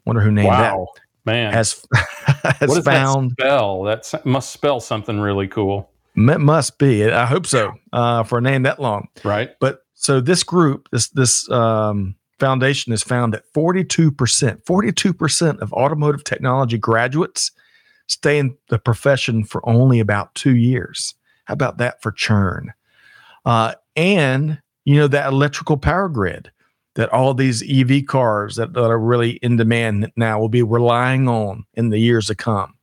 wonder 0.05 0.22
who 0.22 0.31
named 0.31 0.51
that. 0.51 0.75
wow, 0.75 0.89
man. 1.25 1.53
that, 1.53 1.87
has 2.61 2.68
what 2.68 2.85
found 2.85 3.33
that 3.33 3.45
spell? 3.45 3.83
That 3.83 4.25
must 4.25 4.51
spell 4.51 4.81
something 4.81 5.20
really 5.20 5.49
cool, 5.49 5.91
it 6.16 6.41
must 6.41 6.79
be. 6.79 7.11
I 7.11 7.27
hope 7.27 7.47
so 7.47 7.75
uh, 7.93 8.22
for 8.22 8.39
a 8.39 8.43
name 8.43 8.62
that 8.62 8.81
long. 8.81 9.09
right? 9.25 9.51
But 9.61 9.81
so 9.95 10.20
this 10.20 10.43
group, 10.43 10.89
this 10.91 11.09
this 11.09 11.51
um, 11.51 12.14
foundation 12.39 12.93
has 12.93 13.03
found 13.03 13.33
that 13.33 13.45
42%, 13.55 14.11
42% 14.64 15.59
of 15.61 15.72
automotive 15.72 16.25
technology 16.25 16.79
graduates 16.79 17.51
stay 18.07 18.39
in 18.39 18.57
the 18.68 18.79
profession 18.79 19.45
for 19.45 19.66
only 19.68 20.01
about 20.01 20.35
two 20.35 20.57
years. 20.57 21.14
How 21.45 21.55
about 21.55 21.79
that 21.79 22.03
for 22.03 22.12
churn? 22.12 22.72
Uh, 23.45 23.74
and 23.97 24.61
you 24.84 24.97
know 24.97 25.09
that 25.09 25.28
electrical 25.28 25.76
power 25.76 26.09
grid 26.09 26.51
that 26.95 27.12
all 27.12 27.34
these 27.34 27.62
EV 27.68 28.07
cars 28.07 28.57
that, 28.57 28.72
that 28.72 28.84
are 28.84 28.99
really 28.99 29.32
in 29.42 29.57
demand 29.57 30.11
now 30.16 30.38
will 30.38 30.49
be 30.49 30.62
relying 30.62 31.28
on 31.28 31.64
in 31.74 31.90
the 31.90 31.99
years 31.99 32.26
to 32.26 32.34
come. 32.34 32.74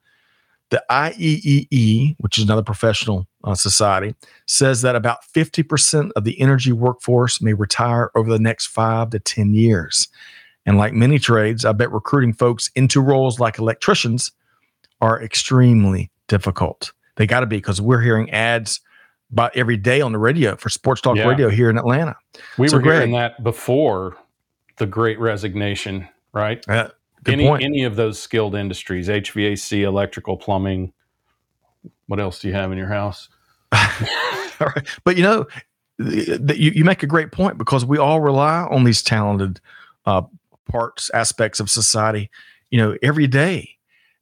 The 0.70 0.84
IEEE, 0.90 2.16
which 2.20 2.38
is 2.38 2.46
another 2.46 2.64
professional 2.64 3.28
uh, 3.44 3.56
society, 3.56 4.16
says 4.48 4.82
that 4.82 4.96
about 4.96 5.20
50% 5.34 6.12
of 6.16 6.24
the 6.24 6.40
energy 6.40 6.72
workforce 6.72 7.42
may 7.42 7.54
retire 7.54 8.10
over 8.16 8.30
the 8.30 8.40
next 8.40 8.68
five 8.68 9.10
to 9.12 9.20
10 9.20 9.54
years. 9.54 10.08
And 10.66 10.78
like 10.78 10.94
many 10.94 11.20
trades, 11.20 11.66
I 11.66 11.72
bet 11.74 11.92
recruiting 11.92 12.34
folks 12.34 12.70
into 12.76 13.02
roles 13.02 13.40
like 13.40 13.58
electricians 13.60 14.32
are 15.02 15.22
extremely 15.22 16.10
difficult. 16.28 16.94
They 17.18 17.28
got 17.28 17.42
to 17.42 17.48
be 17.48 17.58
because 17.58 17.82
we're 17.82 18.02
hearing 18.02 18.30
ads 18.30 18.80
about 19.32 19.56
every 19.56 19.78
day 19.78 20.02
on 20.02 20.12
the 20.12 20.18
radio 20.20 20.56
for 20.56 20.70
Sports 20.70 21.02
Talk 21.02 21.18
Yeah. 21.18 21.28
Radio 21.28 21.50
here 21.50 21.70
in 21.70 21.78
Atlanta. 21.78 22.16
We 22.58 22.68
So, 22.68 22.78
were 22.78 22.84
hearing 22.84 23.12
that 23.14 23.44
before 23.44 24.18
the 24.78 24.86
Great 24.86 25.20
Resignation, 25.20 26.08
right? 26.34 26.64
Uh, 26.68 26.90
any 27.28 27.46
point. 27.46 27.64
any 27.64 27.84
of 27.84 27.96
those 27.96 28.20
skilled 28.20 28.56
industries, 28.56 29.08
HVAC, 29.08 29.82
electrical, 29.84 30.38
plumbing. 30.38 30.92
What 32.08 32.20
else 32.20 32.40
do 32.40 32.48
you 32.48 32.54
have 32.54 32.72
in 32.72 32.78
your 32.78 32.88
house? 32.88 33.30
All 33.72 34.68
right. 34.76 34.88
But 35.04 35.16
you 35.18 35.24
know, 35.24 35.46
th- 36.02 36.46
th- 36.48 36.60
you, 36.60 36.72
you 36.72 36.84
make 36.84 37.04
a 37.04 37.08
great 37.08 37.32
point 37.32 37.58
because 37.58 37.86
we 37.86 37.98
all 37.98 38.22
rely 38.22 38.68
on 38.70 38.84
these 38.84 39.02
talented 39.02 39.60
uh, 40.06 40.24
parts, 40.70 41.10
aspects 41.14 41.60
of 41.60 41.70
society, 41.70 42.30
you 42.70 42.78
know, 42.78 42.98
every 43.02 43.28
day. 43.28 43.78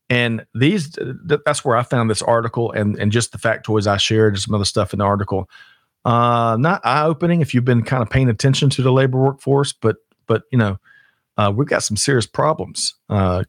And 0.10 0.46
these, 0.56 0.92
th- 0.92 1.42
that's 1.46 1.64
where 1.64 1.78
I 1.78 1.84
found 1.84 2.10
this 2.10 2.22
article 2.22 2.72
and, 2.72 2.98
and 2.98 3.12
just 3.12 3.32
the 3.32 3.38
factoids 3.38 3.86
I 3.86 3.98
shared 3.98 4.34
and 4.34 4.42
some 4.42 4.56
other 4.56 4.66
stuff 4.66 4.92
in 4.92 5.00
the 5.00 5.06
article. 5.06 5.50
Uh, 6.04 6.58
not 6.60 6.82
eye 6.84 7.04
opening 7.04 7.42
if 7.42 7.54
you've 7.54 7.66
been 7.66 7.84
kind 7.84 8.02
of 8.02 8.10
paying 8.10 8.30
attention 8.30 8.70
to 8.72 8.82
the 8.82 8.92
labor 8.92 9.20
workforce, 9.20 9.72
but, 9.72 9.98
but, 10.26 10.44
you 10.52 10.58
know, 10.58 10.78
uh, 11.38 11.52
we've 11.56 11.68
got 11.68 11.84
some 11.84 11.96
serious 11.96 12.26
problems. 12.26 12.96
Uh, 13.08 13.44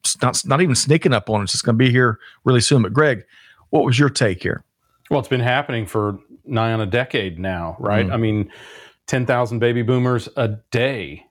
it's 0.00 0.20
not, 0.20 0.42
not 0.44 0.60
even 0.60 0.74
sneaking 0.74 1.12
up 1.12 1.30
on 1.30 1.42
us. 1.42 1.54
It's 1.54 1.62
going 1.62 1.78
to 1.78 1.84
be 1.84 1.90
here 1.90 2.18
really 2.44 2.60
soon. 2.60 2.82
But 2.82 2.92
Greg, 2.92 3.24
what 3.70 3.84
was 3.84 3.98
your 3.98 4.10
take 4.10 4.42
here? 4.42 4.64
Well, 5.10 5.20
it's 5.20 5.28
been 5.28 5.40
happening 5.40 5.86
for 5.86 6.18
nigh 6.44 6.72
on 6.72 6.80
a 6.80 6.86
decade 6.86 7.38
now, 7.38 7.76
right? 7.78 8.06
Mm. 8.06 8.12
I 8.12 8.16
mean, 8.16 8.52
10,000 9.06 9.58
baby 9.58 9.82
boomers 9.82 10.28
a 10.36 10.48
day 10.70 11.24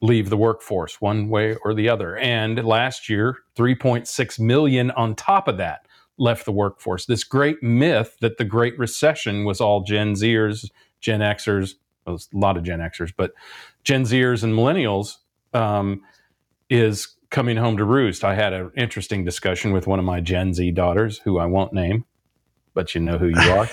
leave 0.00 0.30
the 0.30 0.36
workforce 0.36 1.00
one 1.00 1.28
way 1.28 1.56
or 1.64 1.74
the 1.74 1.88
other. 1.88 2.16
And 2.16 2.62
last 2.64 3.08
year, 3.08 3.38
3.6 3.56 4.38
million 4.38 4.90
on 4.92 5.14
top 5.14 5.48
of 5.48 5.56
that 5.58 5.86
left 6.18 6.44
the 6.44 6.52
workforce. 6.52 7.06
This 7.06 7.24
great 7.24 7.62
myth 7.62 8.16
that 8.20 8.36
the 8.36 8.44
Great 8.44 8.78
Recession 8.78 9.44
was 9.44 9.60
all 9.60 9.82
Gen 9.82 10.14
Zers, 10.14 10.70
Gen 11.00 11.20
Xers, 11.20 11.74
well, 12.06 12.16
a 12.16 12.38
lot 12.38 12.56
of 12.56 12.62
Gen 12.62 12.80
Xers, 12.80 13.12
but 13.16 13.32
Gen 13.82 14.04
Zers 14.04 14.44
and 14.44 14.54
millennials 14.54 15.16
um, 15.52 16.02
is 16.68 17.16
coming 17.30 17.56
home 17.56 17.76
to 17.76 17.84
roost. 17.84 18.24
I 18.24 18.34
had 18.34 18.52
an 18.52 18.70
interesting 18.76 19.24
discussion 19.24 19.72
with 19.72 19.86
one 19.86 19.98
of 19.98 20.04
my 20.04 20.20
Gen 20.20 20.54
Z 20.54 20.70
daughters, 20.72 21.18
who 21.18 21.38
I 21.38 21.46
won't 21.46 21.72
name, 21.72 22.04
but 22.74 22.94
you 22.94 23.00
know 23.00 23.18
who 23.18 23.28
you 23.28 23.52
are, 23.52 23.68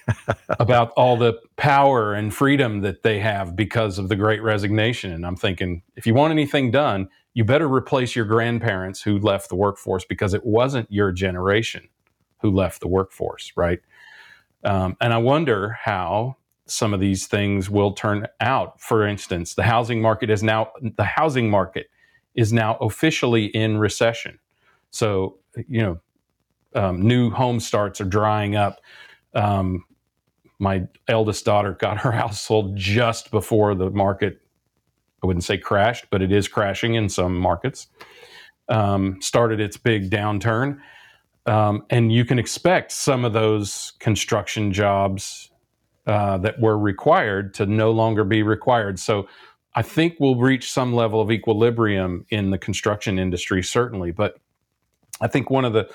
about 0.58 0.90
all 0.92 1.16
the 1.16 1.40
power 1.56 2.14
and 2.14 2.34
freedom 2.34 2.80
that 2.80 3.02
they 3.02 3.20
have 3.20 3.54
because 3.54 3.98
of 3.98 4.08
the 4.08 4.16
great 4.16 4.42
resignation. 4.42 5.12
And 5.12 5.26
I'm 5.26 5.36
thinking, 5.36 5.82
if 5.96 6.06
you 6.06 6.14
want 6.14 6.32
anything 6.32 6.70
done, 6.70 7.08
you 7.34 7.44
better 7.44 7.68
replace 7.68 8.16
your 8.16 8.24
grandparents 8.24 9.02
who 9.02 9.18
left 9.18 9.48
the 9.48 9.56
workforce 9.56 10.04
because 10.04 10.34
it 10.34 10.44
wasn't 10.44 10.90
your 10.90 11.12
generation 11.12 11.88
who 12.40 12.50
left 12.50 12.80
the 12.80 12.88
workforce, 12.88 13.52
right? 13.56 13.80
Um, 14.64 14.96
and 15.00 15.12
I 15.12 15.18
wonder 15.18 15.70
how 15.80 16.36
some 16.66 16.92
of 16.92 17.00
these 17.00 17.26
things 17.26 17.70
will 17.70 17.92
turn 17.92 18.26
out. 18.40 18.80
For 18.80 19.06
instance, 19.06 19.54
the 19.54 19.62
housing 19.62 20.02
market 20.02 20.30
is 20.30 20.42
now 20.42 20.72
the 20.96 21.04
housing 21.04 21.50
market 21.50 21.88
is 22.34 22.52
now 22.52 22.76
officially 22.80 23.46
in 23.46 23.78
recession. 23.78 24.38
So 24.90 25.38
you 25.66 25.80
know, 25.82 26.00
um, 26.74 27.02
new 27.02 27.30
home 27.30 27.60
starts 27.60 28.00
are 28.00 28.06
drying 28.06 28.56
up. 28.56 28.80
Um, 29.34 29.84
my 30.58 30.86
eldest 31.06 31.44
daughter 31.44 31.72
got 31.72 31.98
her 31.98 32.12
house 32.22 32.42
sold 32.42 32.76
just 32.76 33.30
before 33.30 33.74
the 33.74 33.90
market. 33.90 34.40
I 35.22 35.26
wouldn't 35.26 35.44
say 35.44 35.58
crashed, 35.58 36.06
but 36.10 36.22
it 36.22 36.32
is 36.32 36.48
crashing 36.48 36.94
in 36.94 37.08
some 37.08 37.36
markets. 37.36 37.88
Um, 38.68 39.20
started 39.20 39.60
its 39.60 39.76
big 39.76 40.10
downturn, 40.10 40.78
um, 41.46 41.84
and 41.88 42.12
you 42.12 42.24
can 42.24 42.38
expect 42.38 42.92
some 42.92 43.24
of 43.24 43.32
those 43.32 43.94
construction 43.98 44.72
jobs 44.72 45.50
uh, 46.06 46.38
that 46.38 46.60
were 46.60 46.78
required 46.78 47.54
to 47.54 47.66
no 47.66 47.90
longer 47.90 48.24
be 48.24 48.42
required. 48.42 48.98
So 48.98 49.26
I 49.74 49.82
think 49.82 50.16
we'll 50.18 50.36
reach 50.36 50.70
some 50.70 50.92
level 50.92 51.20
of 51.20 51.30
equilibrium 51.30 52.26
in 52.30 52.50
the 52.50 52.58
construction 52.58 53.18
industry, 53.18 53.62
certainly. 53.62 54.10
But 54.10 54.38
I 55.20 55.28
think 55.28 55.50
one 55.50 55.64
of 55.64 55.72
the 55.72 55.88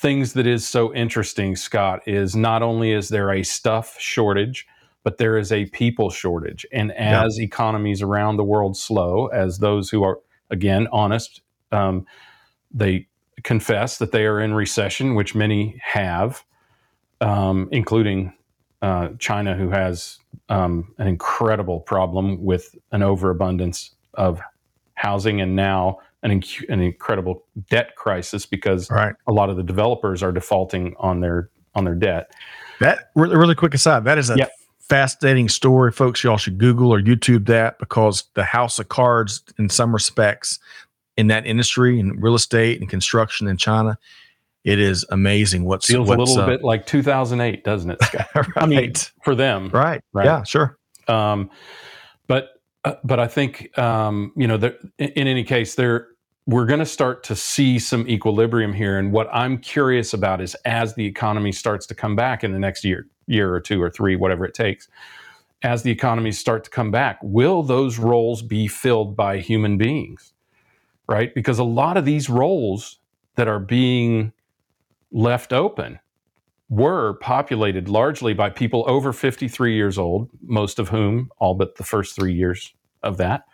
things 0.00 0.32
that 0.32 0.46
is 0.46 0.66
so 0.66 0.94
interesting, 0.94 1.54
Scott, 1.54 2.00
is 2.06 2.34
not 2.34 2.62
only 2.62 2.92
is 2.92 3.10
there 3.10 3.30
a 3.30 3.42
stuff 3.42 4.00
shortage, 4.00 4.66
but 5.02 5.18
there 5.18 5.36
is 5.36 5.52
a 5.52 5.66
people 5.66 6.08
shortage. 6.08 6.64
And 6.72 6.90
as 6.92 7.38
economies 7.38 8.00
around 8.00 8.38
the 8.38 8.44
world 8.44 8.78
slow, 8.78 9.26
as 9.26 9.58
those 9.58 9.90
who 9.90 10.02
are, 10.02 10.20
again, 10.50 10.88
honest, 10.90 11.42
um, 11.70 12.06
they 12.72 13.08
confess 13.42 13.98
that 13.98 14.10
they 14.10 14.24
are 14.24 14.40
in 14.40 14.54
recession, 14.54 15.14
which 15.14 15.34
many 15.34 15.78
have, 15.84 16.44
um, 17.20 17.68
including 17.70 18.32
uh, 18.80 19.10
China, 19.18 19.54
who 19.54 19.68
has 19.68 20.18
um, 20.48 20.94
an 20.96 21.08
incredible 21.08 21.78
problem 21.78 22.42
with 22.42 22.74
an 22.90 23.02
overabundance 23.02 23.94
of 24.14 24.40
housing 24.94 25.42
and 25.42 25.54
now 25.54 25.98
an, 26.22 26.30
inc- 26.40 26.68
an 26.68 26.80
incredible 26.80 27.44
debt 27.70 27.96
crisis 27.96 28.46
because 28.46 28.90
Right. 28.90 29.14
a 29.26 29.32
lot 29.32 29.50
of 29.50 29.56
the 29.56 29.62
developers 29.62 30.22
are 30.22 30.32
defaulting 30.32 30.94
on 30.98 31.20
their 31.20 31.50
on 31.74 31.84
their 31.84 31.94
debt. 31.94 32.32
That 32.80 33.10
really, 33.14 33.36
really 33.36 33.54
quick 33.54 33.74
aside, 33.74 34.04
that 34.04 34.18
is 34.18 34.28
a 34.30 34.36
Yep. 34.36 34.50
fascinating 34.88 35.48
story, 35.48 35.92
folks. 35.92 36.24
Y'all 36.24 36.36
should 36.36 36.58
Google 36.58 36.92
or 36.92 37.00
YouTube 37.00 37.46
that 37.46 37.78
because 37.78 38.24
the 38.34 38.42
house 38.42 38.78
of 38.80 38.88
cards, 38.88 39.42
in 39.58 39.68
some 39.68 39.92
respects, 39.92 40.58
in 41.16 41.28
that 41.28 41.46
industry, 41.46 42.00
in 42.00 42.18
real 42.20 42.34
estate 42.34 42.80
and 42.80 42.88
construction 42.90 43.46
in 43.46 43.56
China, 43.56 43.96
it 44.64 44.78
is 44.80 45.06
amazing. 45.10 45.64
What's 45.64 45.86
Feels 45.86 46.08
what's, 46.08 46.18
a 46.18 46.24
little 46.24 46.42
uh, 46.42 46.46
bit 46.46 46.64
like 46.64 46.86
2008, 46.86 47.62
doesn't 47.64 47.90
it, 47.92 48.02
Scott? 48.02 48.26
right, 48.34 48.46
I 48.56 48.66
mean, 48.66 48.92
for 49.22 49.34
them, 49.36 49.70
right, 49.72 50.02
right. 50.12 50.24
yeah, 50.26 50.42
sure, 50.42 50.76
Um, 51.08 51.50
but 52.26 52.50
uh, 52.84 52.94
but 53.04 53.20
I 53.20 53.26
think 53.28 53.76
um, 53.78 54.32
you 54.36 54.46
know 54.48 54.56
in 54.98 55.28
any 55.28 55.44
case 55.44 55.74
there 55.76 56.08
we're 56.50 56.66
going 56.66 56.80
to 56.80 56.86
start 56.86 57.22
to 57.22 57.36
see 57.36 57.78
some 57.78 58.08
equilibrium 58.08 58.72
here. 58.72 58.98
And 58.98 59.12
what 59.12 59.28
I'm 59.32 59.56
curious 59.58 60.12
about 60.12 60.40
is 60.40 60.56
as 60.64 60.94
the 60.94 61.06
economy 61.06 61.52
starts 61.52 61.86
to 61.86 61.94
come 61.94 62.16
back 62.16 62.42
in 62.42 62.50
the 62.52 62.58
next 62.58 62.84
year, 62.84 63.06
year 63.26 63.54
or 63.54 63.60
two 63.60 63.80
or 63.80 63.88
three, 63.88 64.16
whatever 64.16 64.44
it 64.44 64.52
takes, 64.52 64.88
as 65.62 65.84
the 65.84 65.92
economies 65.92 66.40
start 66.40 66.64
to 66.64 66.70
come 66.70 66.90
back, 66.90 67.20
will 67.22 67.62
those 67.62 67.98
roles 67.98 68.42
be 68.42 68.66
filled 68.66 69.14
by 69.14 69.38
human 69.38 69.78
beings? 69.78 70.32
Right? 71.06 71.32
Because 71.34 71.60
a 71.60 71.64
lot 71.64 71.96
of 71.96 72.04
these 72.04 72.28
roles 72.28 72.98
that 73.36 73.46
are 73.46 73.60
being 73.60 74.32
left 75.12 75.52
open 75.52 76.00
were 76.68 77.14
populated 77.14 77.88
largely 77.88 78.34
by 78.34 78.50
people 78.50 78.84
over 78.88 79.12
53 79.12 79.74
years 79.74 79.98
old, 79.98 80.28
most 80.42 80.80
of 80.80 80.88
whom, 80.88 81.30
all 81.38 81.54
but 81.54 81.76
the 81.76 81.84
first 81.84 82.16
three 82.16 82.34
years 82.34 82.74
of 83.04 83.18
that, 83.18 83.44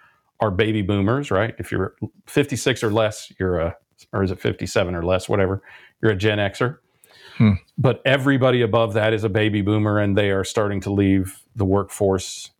are 0.40 0.50
baby 0.50 0.82
boomers, 0.82 1.30
right? 1.30 1.54
If 1.58 1.72
you're 1.72 1.94
56 2.26 2.82
or 2.82 2.90
less, 2.90 3.32
you're 3.38 3.58
a, 3.58 3.76
or 4.12 4.22
is 4.22 4.30
it 4.30 4.40
57 4.40 4.94
or 4.94 5.02
less, 5.02 5.28
whatever, 5.28 5.62
you're 6.02 6.12
a 6.12 6.16
Gen 6.16 6.38
Xer. 6.38 6.78
Hmm. 7.36 7.52
But 7.76 8.00
everybody 8.04 8.62
above 8.62 8.94
that 8.94 9.12
is 9.12 9.24
a 9.24 9.28
baby 9.28 9.62
boomer, 9.62 9.98
and 9.98 10.16
they 10.16 10.30
are 10.30 10.44
starting 10.44 10.80
to 10.82 10.90
leave 10.90 11.42
the 11.54 11.64
workforce 11.64 12.50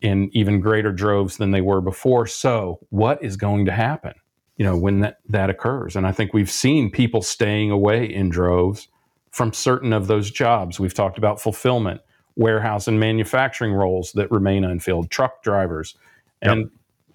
in 0.00 0.30
even 0.32 0.60
greater 0.60 0.92
droves 0.92 1.36
than 1.36 1.50
they 1.50 1.60
were 1.60 1.80
before. 1.80 2.26
So, 2.26 2.78
what 2.90 3.22
is 3.22 3.36
going 3.36 3.66
to 3.66 3.72
happen? 3.72 4.14
You 4.56 4.64
know, 4.64 4.76
when 4.76 5.00
that, 5.00 5.18
that 5.28 5.50
occurs. 5.50 5.96
And 5.96 6.06
I 6.06 6.12
think 6.12 6.32
we've 6.32 6.50
seen 6.50 6.90
people 6.90 7.22
staying 7.22 7.70
away 7.70 8.04
in 8.04 8.28
droves 8.28 8.88
from 9.30 9.52
certain 9.52 9.92
of 9.92 10.06
those 10.06 10.30
jobs. 10.30 10.78
We've 10.78 10.94
talked 10.94 11.18
about 11.18 11.40
fulfillment, 11.40 12.00
warehouse 12.36 12.86
and 12.86 13.00
manufacturing 13.00 13.72
roles 13.72 14.12
that 14.12 14.30
remain 14.30 14.64
unfilled, 14.64 15.10
truck 15.10 15.42
drivers. 15.42 15.96
And 16.40 16.60
yep. 16.60 16.68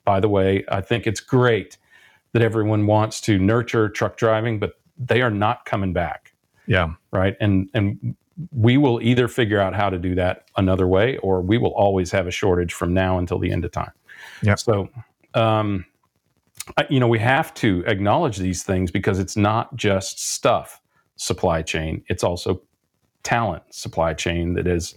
By 0.05 0.19
the 0.19 0.29
way, 0.29 0.63
I 0.69 0.81
think 0.81 1.07
it's 1.07 1.19
great 1.19 1.77
that 2.33 2.41
everyone 2.41 2.85
wants 2.85 3.21
to 3.21 3.37
nurture 3.37 3.89
truck 3.89 4.17
driving, 4.17 4.59
but 4.59 4.73
they 4.97 5.21
are 5.21 5.31
not 5.31 5.65
coming 5.65 5.93
back. 5.93 6.33
Yeah. 6.67 6.93
Right. 7.11 7.35
And 7.39 7.69
and 7.73 8.15
we 8.51 8.77
will 8.77 9.01
either 9.01 9.27
figure 9.27 9.59
out 9.59 9.75
how 9.75 9.89
to 9.89 9.97
do 9.97 10.15
that 10.15 10.45
another 10.55 10.87
way, 10.87 11.17
or 11.17 11.41
we 11.41 11.57
will 11.57 11.73
always 11.73 12.11
have 12.11 12.27
a 12.27 12.31
shortage 12.31 12.73
from 12.73 12.93
now 12.93 13.17
until 13.17 13.39
the 13.39 13.51
end 13.51 13.65
of 13.65 13.71
time. 13.71 13.91
Yeah. 14.41 14.55
So, 14.55 14.89
um, 15.33 15.85
you 16.89 16.99
know, 16.99 17.07
we 17.07 17.19
have 17.19 17.53
to 17.55 17.83
acknowledge 17.85 18.37
these 18.37 18.63
things 18.63 18.91
because 18.91 19.19
it's 19.19 19.35
not 19.35 19.75
just 19.75 20.23
stuff 20.23 20.81
supply 21.17 21.61
chain; 21.61 22.03
it's 22.07 22.23
also 22.23 22.61
talent 23.23 23.63
supply 23.71 24.13
chain 24.13 24.53
that 24.53 24.67
is 24.67 24.95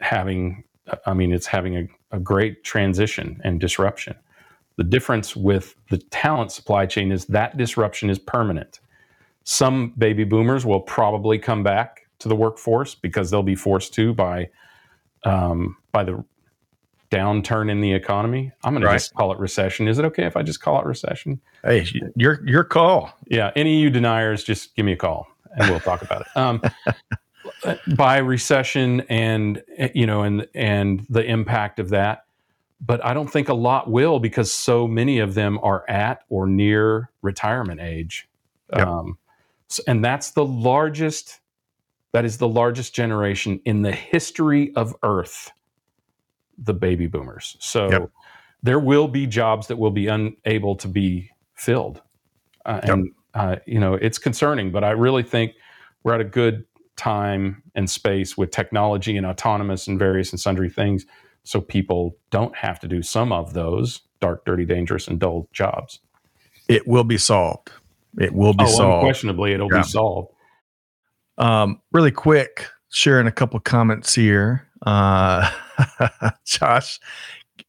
having. 0.00 0.64
I 1.06 1.14
mean, 1.14 1.32
it's 1.32 1.46
having 1.46 1.76
a, 1.76 2.16
a 2.16 2.20
great 2.20 2.64
transition 2.64 3.40
and 3.44 3.60
disruption. 3.60 4.14
The 4.76 4.84
difference 4.84 5.36
with 5.36 5.76
the 5.90 5.98
talent 5.98 6.52
supply 6.52 6.86
chain 6.86 7.12
is 7.12 7.26
that 7.26 7.56
disruption 7.56 8.10
is 8.10 8.18
permanent. 8.18 8.80
Some 9.44 9.90
baby 9.96 10.24
boomers 10.24 10.66
will 10.66 10.80
probably 10.80 11.38
come 11.38 11.62
back 11.62 12.08
to 12.20 12.28
the 12.28 12.36
workforce 12.36 12.94
because 12.94 13.30
they'll 13.30 13.42
be 13.42 13.54
forced 13.54 13.94
to 13.94 14.14
by 14.14 14.50
um, 15.24 15.76
by 15.92 16.04
the 16.04 16.24
downturn 17.10 17.70
in 17.70 17.80
the 17.80 17.92
economy. 17.92 18.52
I'm 18.64 18.74
going 18.74 18.82
right. 18.82 18.92
to 18.92 18.96
just 18.96 19.14
call 19.14 19.32
it 19.32 19.38
recession. 19.38 19.86
Is 19.86 19.98
it 19.98 20.04
okay 20.06 20.24
if 20.24 20.36
I 20.36 20.42
just 20.42 20.60
call 20.60 20.80
it 20.80 20.86
recession? 20.86 21.40
Hey, 21.62 21.86
your 22.16 22.46
your 22.46 22.64
call. 22.64 23.12
Yeah, 23.28 23.52
any 23.54 23.76
of 23.76 23.82
you 23.82 23.90
deniers, 23.90 24.42
just 24.42 24.74
give 24.74 24.84
me 24.84 24.92
a 24.92 24.96
call 24.96 25.28
and 25.56 25.70
we'll 25.70 25.80
talk 25.80 26.02
about 26.02 26.22
it. 26.22 26.26
Um, 26.36 26.62
by 27.96 28.18
recession 28.18 29.00
and 29.02 29.62
you 29.94 30.06
know 30.06 30.22
and 30.22 30.46
and 30.54 31.06
the 31.08 31.24
impact 31.24 31.78
of 31.78 31.90
that, 31.90 32.24
but 32.80 33.04
I 33.04 33.14
don't 33.14 33.30
think 33.30 33.48
a 33.48 33.54
lot 33.54 33.90
will 33.90 34.18
because 34.18 34.52
so 34.52 34.86
many 34.86 35.18
of 35.18 35.34
them 35.34 35.58
are 35.62 35.88
at 35.88 36.24
or 36.28 36.46
near 36.46 37.10
retirement 37.22 37.80
age. 37.80 38.28
Yep. 38.74 38.86
Um, 38.86 39.18
and 39.86 40.04
that's 40.04 40.30
the 40.32 40.44
largest 40.44 41.40
that 42.12 42.24
is 42.24 42.38
the 42.38 42.48
largest 42.48 42.94
generation 42.94 43.60
in 43.64 43.82
the 43.82 43.92
history 43.92 44.74
of 44.76 44.94
earth 45.02 45.50
the 46.58 46.74
baby 46.74 47.06
boomers 47.06 47.56
so 47.58 47.90
yep. 47.90 48.10
there 48.62 48.78
will 48.78 49.08
be 49.08 49.26
jobs 49.26 49.66
that 49.66 49.76
will 49.76 49.90
be 49.90 50.06
unable 50.06 50.76
to 50.76 50.86
be 50.86 51.30
filled 51.54 52.00
uh, 52.66 52.80
yep. 52.82 52.92
and 52.92 53.12
uh, 53.34 53.56
you 53.66 53.80
know 53.80 53.94
it's 53.94 54.18
concerning 54.18 54.70
but 54.70 54.84
i 54.84 54.90
really 54.90 55.22
think 55.22 55.52
we're 56.04 56.14
at 56.14 56.20
a 56.20 56.24
good 56.24 56.64
time 56.96 57.62
and 57.74 57.90
space 57.90 58.36
with 58.36 58.50
technology 58.50 59.16
and 59.16 59.26
autonomous 59.26 59.86
and 59.86 59.98
various 59.98 60.30
and 60.30 60.40
sundry 60.40 60.70
things 60.70 61.04
so 61.42 61.60
people 61.60 62.16
don't 62.30 62.56
have 62.56 62.80
to 62.80 62.88
do 62.88 63.02
some 63.02 63.32
of 63.32 63.52
those 63.52 64.00
dark 64.20 64.44
dirty 64.44 64.64
dangerous 64.64 65.08
and 65.08 65.18
dull 65.18 65.48
jobs 65.52 66.00
it 66.68 66.86
will 66.86 67.04
be 67.04 67.18
solved 67.18 67.70
it 68.18 68.32
will 68.32 68.54
be 68.54 68.64
oh, 68.64 68.68
solved. 68.68 69.02
Unquestionably, 69.02 69.52
it'll 69.52 69.72
yeah. 69.72 69.78
be 69.78 69.88
solved. 69.88 70.32
Um, 71.36 71.80
really 71.92 72.12
quick, 72.12 72.68
sharing 72.90 73.26
a 73.26 73.32
couple 73.32 73.58
comments 73.60 74.14
here. 74.14 74.68
Uh, 74.86 75.50
Josh, 76.44 77.00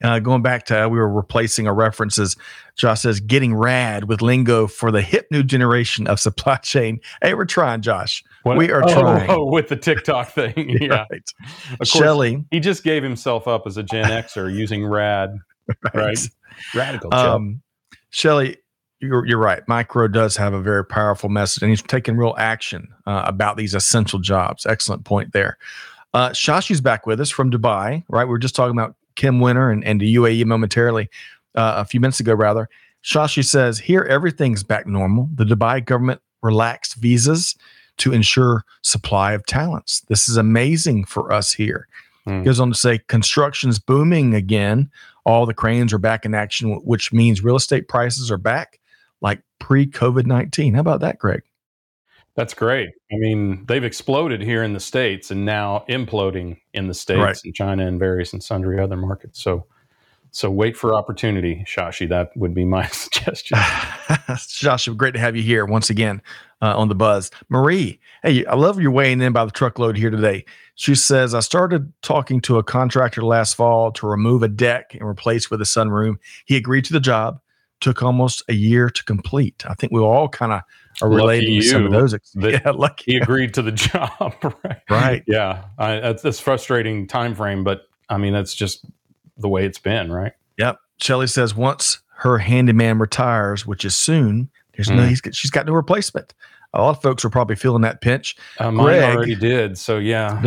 uh, 0.04 0.20
going 0.20 0.42
back 0.42 0.66
to 0.66 0.88
we 0.90 0.98
were 0.98 1.10
replacing 1.10 1.68
our 1.68 1.74
references. 1.74 2.36
Josh 2.76 3.02
says, 3.02 3.20
"Getting 3.20 3.56
rad 3.56 4.08
with 4.08 4.22
lingo 4.22 4.68
for 4.68 4.92
the 4.92 5.02
hip 5.02 5.28
new 5.32 5.42
generation 5.42 6.06
of 6.08 6.20
supply 6.20 6.58
chain." 6.58 7.00
Hey, 7.22 7.34
we're 7.34 7.46
trying, 7.46 7.82
Josh. 7.82 8.24
We 8.46 8.72
are 8.72 8.84
oh, 8.84 8.94
trying. 8.94 9.30
Oh, 9.30 9.46
with 9.46 9.70
the 9.70 9.76
TikTok 9.76 10.30
thing, 10.30 10.70
yeah. 10.82 11.06
Right. 11.10 11.34
Shelly, 11.84 12.46
he 12.52 12.60
just 12.60 12.84
gave 12.84 13.02
himself 13.02 13.48
up 13.48 13.66
as 13.66 13.78
a 13.78 13.84
Gen 13.84 14.06
Xer 14.24 14.54
using 14.54 14.86
rad, 14.86 15.36
right? 15.84 15.96
right? 15.96 16.30
Radical. 16.76 17.14
Um, 17.14 17.62
Shelly, 18.12 18.58
you're, 19.00 19.26
you're 19.26 19.40
right. 19.40 19.64
Mike 19.68 19.94
Rowe 19.96 20.08
does 20.08 20.38
have 20.38 20.54
a 20.54 20.62
very 20.62 20.86
powerful 20.86 21.28
message, 21.28 21.64
and 21.64 21.72
he's 21.72 21.82
taking 21.82 22.18
real 22.18 22.36
action 22.38 22.88
uh, 23.08 23.24
about 23.26 23.58
these 23.58 23.74
essential 23.74 24.20
jobs. 24.20 24.66
Excellent 24.68 25.06
point 25.06 25.34
there. 25.34 25.58
Uh, 26.14 26.30
Shashi's 26.30 26.82
back 26.82 27.08
with 27.08 27.20
us 27.20 27.32
from 27.32 27.52
Dubai, 27.52 28.04
right? 28.10 28.26
We 28.26 28.36
are 28.36 28.40
just 28.40 28.56
talking 28.56 28.78
about 28.78 28.96
Kim 29.16 29.40
Winter 29.40 29.72
and, 29.72 29.84
and 29.84 30.00
the 30.00 30.16
UAE 30.16 30.46
momentarily 30.46 31.10
uh, 31.56 31.74
a 31.78 31.86
few 31.86 32.00
minutes 32.00 32.20
ago, 32.20 32.34
rather. 32.34 32.70
Shashi 33.04 33.44
says, 33.44 33.80
Here, 33.80 34.04
everything's 34.04 34.64
back 34.64 34.88
normal. 34.88 35.30
The 35.34 35.46
Dubai 35.46 35.84
government 35.84 36.22
relaxed 36.42 36.96
visas 36.96 37.56
to 37.98 38.14
ensure 38.14 38.64
supply 38.82 39.34
of 39.34 39.46
talents. 39.46 40.02
This 40.08 40.28
is 40.28 40.38
amazing 40.38 41.06
for 41.06 41.32
us 41.32 41.54
here. 41.54 41.88
Mm. 42.28 42.44
Goes 42.44 42.60
on 42.60 42.70
to 42.70 42.76
say, 42.76 43.00
construction's 43.08 43.80
booming 43.80 44.34
again. 44.34 44.90
All 45.26 45.46
the 45.46 45.54
cranes 45.54 45.94
are 45.94 46.00
back 46.00 46.26
in 46.26 46.34
action, 46.34 46.76
which 46.84 47.14
means 47.14 47.44
real 47.44 47.56
estate 47.56 47.88
prices 47.88 48.32
are 48.32 48.38
back 48.38 48.80
like 49.22 49.42
pre 49.60 49.88
COVID 49.88 50.26
19. 50.26 50.74
How 50.74 50.82
about 50.82 51.02
that, 51.02 51.18
Greg? 51.18 51.44
That's 52.36 52.54
great. 52.54 52.90
I 53.12 53.16
mean, 53.16 53.66
they've 53.66 53.84
exploded 53.84 54.42
here 54.42 54.62
in 54.62 54.74
the 54.74 54.80
States 54.80 55.32
and 55.32 55.46
now 55.46 55.86
imploding 55.88 56.60
in 56.74 56.88
the 56.88 56.94
States 56.94 57.20
right. 57.20 57.42
and 57.46 57.56
China 57.56 57.88
and 57.88 57.98
various 57.98 58.34
and 58.34 58.44
sundry 58.44 58.80
other 58.80 58.98
markets. 58.98 59.42
So, 59.42 59.68
so 60.36 60.52
wait 60.52 60.76
for 60.76 60.94
opportunity, 60.94 61.64
Shashi. 61.66 62.10
That 62.10 62.36
would 62.36 62.54
be 62.54 62.66
my 62.66 62.88
suggestion. 62.92 63.58
Shashi, 63.58 64.96
great 64.98 65.14
to 65.14 65.20
have 65.20 65.34
you 65.38 65.42
here 65.42 65.66
once 65.66 65.90
again 65.90 66.22
uh, 66.62 66.78
on 66.78 66.90
the 66.90 66.96
buzz. 66.96 67.32
Marie, 67.48 68.02
hey, 68.22 68.46
I 68.46 68.56
love 68.56 68.78
your 68.82 68.92
weighing 68.92 69.22
in 69.22 69.32
by 69.32 69.46
the 69.46 69.52
truckload 69.52 69.96
here 69.96 70.10
today. 70.10 70.44
She 70.76 70.94
says, 70.94 71.34
I 71.34 71.40
started 71.40 71.94
talking 72.02 72.42
to 72.42 72.58
a 72.58 72.64
contractor 72.64 73.22
last 73.22 73.56
fall 73.56 73.94
to 73.94 74.08
remove 74.08 74.44
a 74.44 74.50
deck 74.50 74.94
and 74.94 75.04
replace 75.04 75.50
with 75.50 75.62
a 75.62 75.66
sunroom. 75.66 76.16
He 76.44 76.58
agreed 76.58 76.84
to 76.86 76.94
the 76.94 77.00
job 77.00 77.40
took 77.80 78.04
almost 78.04 78.44
a 78.50 78.54
year 78.54 78.90
to 78.90 79.04
complete. 79.06 79.64
I 79.66 79.74
think 79.74 79.94
we 79.94 80.02
all 80.02 80.28
kind 80.28 80.52
of 80.52 80.62
are 81.02 81.10
relating 81.10 81.62
to 81.62 81.66
some 81.66 81.86
of 81.86 81.92
those. 81.94 82.14
yeah, 82.36 82.72
lucky. 82.72 83.14
He 83.14 83.18
agreed 83.18 83.54
to 83.54 83.62
the 83.62 83.72
job, 83.72 84.36
right? 84.44 84.82
Right. 84.90 85.24
Yeah, 85.28 85.64
I, 85.78 86.02
that's, 86.02 86.24
that's 86.24 86.42
frustrating 86.42 87.08
time 87.08 87.36
frame, 87.36 87.64
but 87.64 87.84
I 88.10 88.18
mean 88.18 88.34
that's 88.34 88.54
just 88.54 88.86
the 89.38 89.50
way 89.50 89.66
it's 89.66 89.80
been, 89.80 90.12
right? 90.12 90.34
Yep. 90.58 90.80
Shelly 90.98 91.28
says 91.28 91.56
once 91.56 92.00
her 92.18 92.38
handyman 92.38 93.00
retires, 93.00 93.66
which 93.66 93.84
is 93.86 93.96
soon, 93.96 94.50
there's 94.76 94.88
mm. 94.88 94.96
no 94.96 95.06
he's, 95.08 95.22
she's 95.34 95.52
got 95.52 95.66
no 95.66 95.74
replacement. 95.74 96.34
A 96.74 96.82
lot 96.82 96.98
of 96.98 97.02
folks 97.02 97.24
are 97.24 97.30
probably 97.30 97.56
feeling 97.56 97.84
that 97.84 98.02
pinch. 98.02 98.36
Uh, 98.60 98.72
mine 98.72 98.86
Greg, 98.86 99.16
already 99.16 99.36
did, 99.36 99.78
so 99.78 99.98
yeah. 99.98 100.42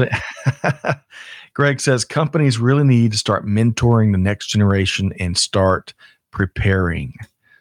Greg 1.55 1.81
says 1.81 2.05
companies 2.05 2.59
really 2.59 2.85
need 2.85 3.13
to 3.13 3.19
start 3.19 3.47
mentoring 3.47 4.13
the 4.13 4.19
next 4.19 4.49
generation 4.49 5.13
and 5.19 5.37
start 5.37 5.95
preparing. 6.31 7.15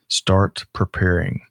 Start 0.10 0.66
preparing. 0.74 1.42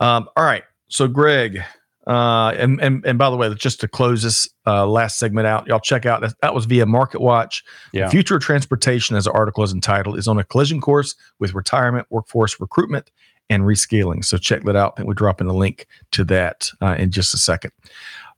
Um, 0.00 0.28
all 0.36 0.44
right. 0.44 0.64
So, 0.88 1.08
Greg, 1.08 1.62
uh, 2.06 2.50
and, 2.56 2.80
and 2.80 3.04
and 3.06 3.18
by 3.18 3.30
the 3.30 3.36
way, 3.36 3.52
just 3.54 3.80
to 3.80 3.88
close 3.88 4.22
this 4.22 4.48
uh, 4.66 4.86
last 4.86 5.18
segment 5.18 5.46
out, 5.46 5.66
y'all 5.66 5.80
check 5.80 6.04
out 6.04 6.20
that, 6.20 6.34
that 6.42 6.54
was 6.54 6.64
via 6.64 6.84
Market 6.86 7.20
Watch. 7.20 7.62
Yeah. 7.92 8.08
Future 8.08 8.36
of 8.36 8.42
Transportation, 8.42 9.16
as 9.16 9.24
the 9.24 9.32
article 9.32 9.62
is 9.62 9.72
entitled, 9.72 10.18
is 10.18 10.26
on 10.26 10.38
a 10.38 10.44
collision 10.44 10.80
course 10.80 11.14
with 11.38 11.54
retirement, 11.54 12.06
workforce 12.10 12.58
recruitment, 12.60 13.10
and 13.48 13.62
rescaling. 13.62 14.24
So 14.24 14.36
check 14.38 14.64
that 14.64 14.76
out. 14.76 14.94
And 14.98 15.06
we're 15.06 15.14
dropping 15.14 15.48
a 15.48 15.52
link 15.52 15.86
to 16.12 16.24
that 16.24 16.70
uh, 16.80 16.96
in 16.98 17.10
just 17.10 17.34
a 17.34 17.38
second. 17.38 17.72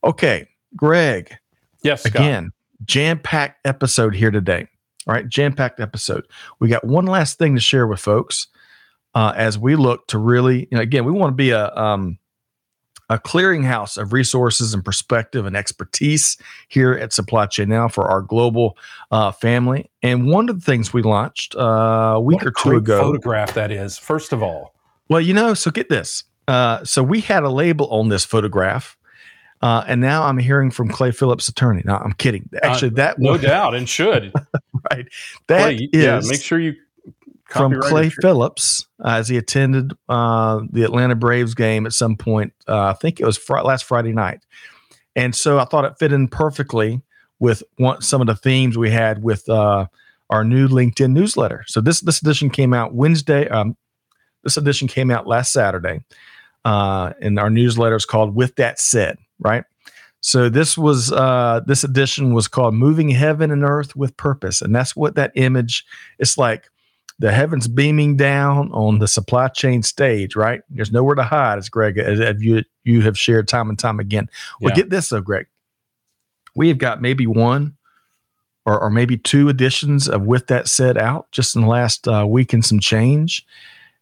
Okay, 0.03 0.47
Greg. 0.75 1.35
Yes. 1.81 2.03
Scott. 2.03 2.15
Again, 2.15 2.51
jam 2.85 3.19
packed 3.19 3.65
episode 3.65 4.13
here 4.13 4.31
today. 4.31 4.67
All 5.07 5.13
right, 5.13 5.27
jam 5.29 5.53
packed 5.53 5.79
episode. 5.79 6.25
We 6.59 6.67
got 6.67 6.83
one 6.83 7.05
last 7.05 7.37
thing 7.37 7.55
to 7.55 7.61
share 7.61 7.87
with 7.87 7.99
folks. 7.99 8.47
uh, 9.15 9.33
as 9.35 9.57
we 9.57 9.75
look 9.75 10.05
to 10.07 10.17
really, 10.19 10.67
you 10.69 10.75
know, 10.77 10.81
again, 10.81 11.05
we 11.05 11.11
want 11.11 11.31
to 11.31 11.35
be 11.35 11.51
a 11.51 11.73
um, 11.75 12.19
a 13.09 13.17
clearinghouse 13.19 13.97
of 13.97 14.13
resources 14.13 14.73
and 14.73 14.83
perspective 14.83 15.45
and 15.45 15.55
expertise 15.55 16.37
here 16.69 16.93
at 16.93 17.13
Supply 17.13 17.45
Chain 17.45 17.69
Now 17.69 17.87
for 17.87 18.05
our 18.09 18.21
global 18.21 18.77
uh, 19.11 19.31
family. 19.31 19.89
And 20.01 20.27
one 20.27 20.49
of 20.49 20.59
the 20.59 20.65
things 20.65 20.91
we 20.93 21.01
launched 21.01 21.55
uh, 21.55 22.13
a 22.15 22.19
week 22.19 22.37
What 22.39 22.47
or 22.47 22.51
two 22.51 22.75
ago. 22.77 22.99
photograph 23.01 23.53
that 23.53 23.71
is. 23.71 23.97
First 23.97 24.33
of 24.33 24.41
all, 24.41 24.73
Well, 25.09 25.21
you 25.21 25.33
know, 25.33 25.53
so 25.53 25.69
get 25.71 25.89
this. 25.89 26.23
Uh, 26.47 26.83
so 26.83 27.03
we 27.03 27.21
had 27.21 27.43
a 27.43 27.49
label 27.49 27.87
on 27.89 28.09
this 28.09 28.25
photograph. 28.25 28.97
Uh, 29.61 29.83
and 29.87 30.01
now 30.01 30.23
I'm 30.23 30.37
hearing 30.37 30.69
from 30.69 30.89
Clay 30.89 31.11
Phillips' 31.11 31.47
attorney. 31.47 31.81
No, 31.85 31.95
I'm 31.95 32.13
kidding. 32.13 32.47
Actually, 32.61 32.89
that 32.89 33.13
Uh, 33.13 33.19
no 33.19 33.31
was 33.33 33.41
doubt, 33.41 33.73
and 33.73 33.87
should. 33.87 34.31
right. 34.91 35.07
That 35.47 35.73
is 35.73 35.79
Clay, 35.79 35.89
yeah, 35.93 36.21
make 36.27 36.41
sure 36.41 36.59
you 36.59 36.75
from 37.45 37.79
Clay 37.79 38.07
it. 38.07 38.13
Phillips 38.21 38.85
uh, 39.03 39.09
as 39.09 39.29
he 39.29 39.37
attended 39.37 39.93
uh, 40.09 40.61
the 40.71 40.83
Atlanta 40.83 41.15
Braves 41.15 41.53
game 41.53 41.85
at 41.85 41.93
some 41.93 42.15
point. 42.15 42.53
Uh, 42.67 42.87
I 42.87 42.93
think 42.93 43.19
it 43.19 43.25
was 43.25 43.37
fr- 43.37 43.59
last 43.59 43.85
Friday 43.85 44.13
night, 44.13 44.41
and 45.15 45.35
so 45.35 45.59
I 45.59 45.65
thought 45.65 45.85
it 45.85 45.97
fit 45.99 46.11
in 46.11 46.27
perfectly 46.27 47.01
with 47.39 47.63
one, 47.77 48.01
some 48.01 48.21
of 48.21 48.27
the 48.27 48.35
themes 48.35 48.77
we 48.77 48.89
had 48.89 49.23
with 49.23 49.47
uh, 49.49 49.85
our 50.29 50.43
new 50.43 50.67
LinkedIn 50.67 51.11
newsletter. 51.11 51.63
So 51.67 51.81
this 51.81 52.01
this 52.01 52.21
edition 52.21 52.49
came 52.49 52.73
out 52.73 52.93
Wednesday. 52.93 53.47
Um, 53.47 53.77
this 54.43 54.57
edition 54.57 54.87
came 54.87 55.11
out 55.11 55.27
last 55.27 55.53
Saturday, 55.53 56.01
uh, 56.63 57.13
and 57.21 57.39
our 57.39 57.49
newsletter 57.49 57.95
is 57.95 58.05
called 58.05 58.35
"With 58.35 58.55
That 58.55 58.79
Said." 58.79 59.17
Right. 59.39 59.63
So 60.21 60.49
this 60.49 60.75
was 60.75 61.11
uh, 61.11 61.61
this 61.67 61.83
edition 61.83 62.33
was 62.33 62.47
called 62.47 62.73
"Moving 62.73 63.09
Heaven 63.09 63.51
and 63.51 63.63
Earth 63.63 63.95
with 63.95 64.17
Purpose," 64.17 64.61
and 64.61 64.75
that's 64.75 64.95
what 64.95 65.15
that 65.15 65.31
image. 65.35 65.85
It's 66.17 66.37
like 66.37 66.69
the 67.19 67.31
heavens 67.31 67.67
beaming 67.67 68.17
down 68.17 68.71
on 68.73 68.99
the 68.99 69.07
supply 69.07 69.47
chain 69.47 69.81
stage, 69.83 70.35
right? 70.35 70.61
There's 70.69 70.91
nowhere 70.91 71.15
to 71.15 71.23
hide, 71.23 71.57
as 71.57 71.69
Greg, 71.69 71.97
as, 71.97 72.19
as 72.19 72.41
you 72.41 72.63
you 72.83 73.01
have 73.01 73.17
shared 73.17 73.47
time 73.47 73.69
and 73.69 73.79
time 73.79 73.99
again. 73.99 74.29
Well, 74.59 74.71
Yeah. 74.71 74.75
get 74.75 74.89
this 74.89 75.09
though, 75.09 75.21
Greg. 75.21 75.47
We 76.55 76.67
have 76.69 76.77
got 76.77 77.01
maybe 77.01 77.25
one 77.27 77.75
or, 78.65 78.79
or 78.79 78.89
maybe 78.89 79.17
two 79.17 79.49
editions 79.49 80.07
of 80.09 80.23
With 80.23 80.47
That 80.47 80.67
Said 80.67 80.97
out 80.97 81.31
just 81.31 81.55
in 81.55 81.61
the 81.61 81.67
last 81.67 82.07
uh, 82.07 82.25
week 82.27 82.51
and 82.53 82.63
some 82.65 82.79
change. 82.79 83.45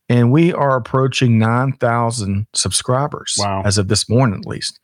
And 0.09 0.31
we 0.31 0.51
are 0.53 0.75
approaching 0.75 1.39
9,000 1.39 2.45
subscribers 2.53 3.35
Wow. 3.39 3.61
as 3.65 3.77
of 3.77 3.87
this 3.87 4.09
morning, 4.09 4.39
at 4.39 4.45
least. 4.45 4.79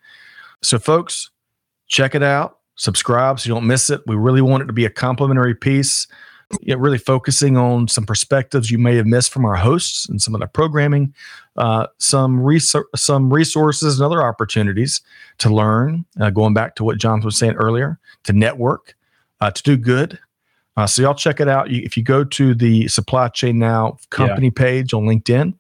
So, 0.62 0.80
folks, 0.80 1.30
check 1.88 2.16
it 2.16 2.24
out, 2.24 2.60
subscribe 2.76 3.40
so 3.40 3.48
you 3.50 3.54
don't 3.54 3.68
miss 3.68 3.90
it. 3.90 4.02
We 4.08 4.16
really 4.16 4.42
want 4.42 4.64
it 4.64 4.68
to 4.68 4.74
be 4.74 4.86
a 4.86 4.90
complimentary 4.90 5.56
piece 5.56 6.08
yeah, 6.62 6.76
really 6.78 6.98
focusing 6.98 7.58
on 7.58 7.88
some 7.88 8.06
perspectives 8.06 8.72
you 8.72 8.78
may 8.78 8.96
have 8.96 9.06
missed 9.06 9.32
from 9.32 9.46
our 9.46 9.56
hosts 9.56 10.08
and 10.10 10.22
some 10.22 10.34
of 10.34 10.42
the 10.42 10.48
programming, 10.48 11.14
uh, 11.58 11.88
some 12.00 12.40
resor- 12.40 12.86
some 12.96 13.32
resources 13.32 14.00
and 14.00 14.06
other 14.06 14.24
opportunities 14.24 15.02
to 15.38 15.54
learn. 15.54 16.06
Uh, 16.20 16.30
going 16.30 16.54
back 16.54 16.76
to 16.76 16.84
what 16.84 16.98
John 16.98 17.22
was 17.22 17.38
saying 17.38 17.54
earlier, 17.54 18.00
to 18.24 18.34
network, 18.34 18.96
uh, 19.42 19.52
to 19.52 19.64
do 19.64 19.78
good. 19.78 20.18
Uh, 20.76 20.88
so 20.88 21.02
y'all 21.02 21.14
check 21.14 21.40
it 21.40 21.48
out. 21.48 21.70
You, 21.70 21.82
if 21.84 21.98
you 21.98 22.04
go 22.04 22.24
to 22.24 22.56
the 22.56 22.88
Supply 22.88 23.28
Chain 23.28 23.60
Now 23.60 23.98
company 24.10 24.50
page 24.50 24.94
on 24.94 25.04
LinkedIn, 25.04 25.54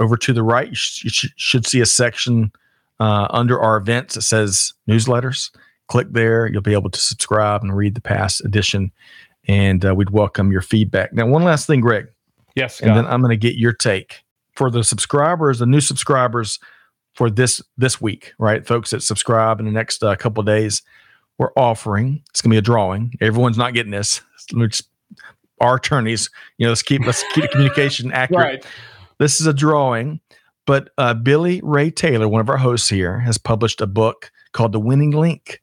over 0.00 0.16
to 0.16 0.32
the 0.32 0.42
right, 0.42 0.68
you, 0.68 0.74
sh- 0.74 1.04
you 1.04 1.10
sh- 1.10 1.32
should 1.36 1.66
see 1.66 1.80
a 1.80 1.86
section 1.86 2.52
uh, 3.00 3.28
under 3.30 3.60
our 3.60 3.76
events 3.76 4.14
that 4.14 4.22
says 4.22 4.74
newsletters. 4.88 5.50
Click 5.86 6.08
there. 6.10 6.46
You'll 6.46 6.60
be 6.60 6.74
able 6.74 6.90
to 6.90 7.00
subscribe 7.00 7.62
and 7.62 7.74
read 7.74 7.94
the 7.94 8.00
past 8.00 8.44
edition 8.44 8.92
and 9.48 9.84
uh, 9.84 9.94
we'd 9.94 10.10
welcome 10.10 10.52
your 10.52 10.60
feedback. 10.60 11.12
Now, 11.12 11.26
one 11.26 11.42
last 11.42 11.66
thing, 11.66 11.80
Greg, 11.80 12.08
Yes, 12.54 12.80
and 12.80 12.94
then 12.96 13.06
I'm 13.06 13.20
going 13.20 13.30
to 13.30 13.36
get 13.36 13.56
your 13.56 13.72
take 13.72 14.24
for 14.54 14.70
the 14.70 14.82
subscribers, 14.82 15.60
the 15.60 15.66
new 15.66 15.80
subscribers 15.80 16.58
for 17.14 17.30
this 17.30 17.62
this 17.76 18.00
week, 18.00 18.32
right, 18.38 18.66
folks 18.66 18.90
that 18.90 19.02
subscribe 19.02 19.60
in 19.60 19.66
the 19.66 19.72
next 19.72 20.02
uh, 20.02 20.14
couple 20.16 20.40
of 20.40 20.46
days. 20.46 20.82
We're 21.38 21.52
offering. 21.56 22.22
It's 22.30 22.42
going 22.42 22.50
to 22.50 22.54
be 22.54 22.58
a 22.58 22.62
drawing. 22.62 23.14
Everyone's 23.20 23.58
not 23.58 23.74
getting 23.74 23.92
this. 23.92 24.20
Our 25.60 25.76
attorneys, 25.76 26.30
you 26.58 26.66
know, 26.66 26.70
let's 26.70 26.82
keep 26.82 27.04
let's 27.06 27.24
keep 27.32 27.42
the 27.42 27.48
communication 27.48 28.12
accurate. 28.12 28.44
right. 28.44 28.66
This 29.18 29.40
is 29.40 29.46
a 29.46 29.52
drawing, 29.52 30.20
but 30.66 30.90
uh, 30.98 31.14
Billy 31.14 31.60
Ray 31.62 31.90
Taylor, 31.90 32.28
one 32.28 32.40
of 32.40 32.48
our 32.48 32.56
hosts 32.56 32.88
here, 32.88 33.18
has 33.20 33.38
published 33.38 33.80
a 33.80 33.86
book 33.86 34.30
called 34.52 34.72
The 34.72 34.80
Winning 34.80 35.10
Link, 35.10 35.60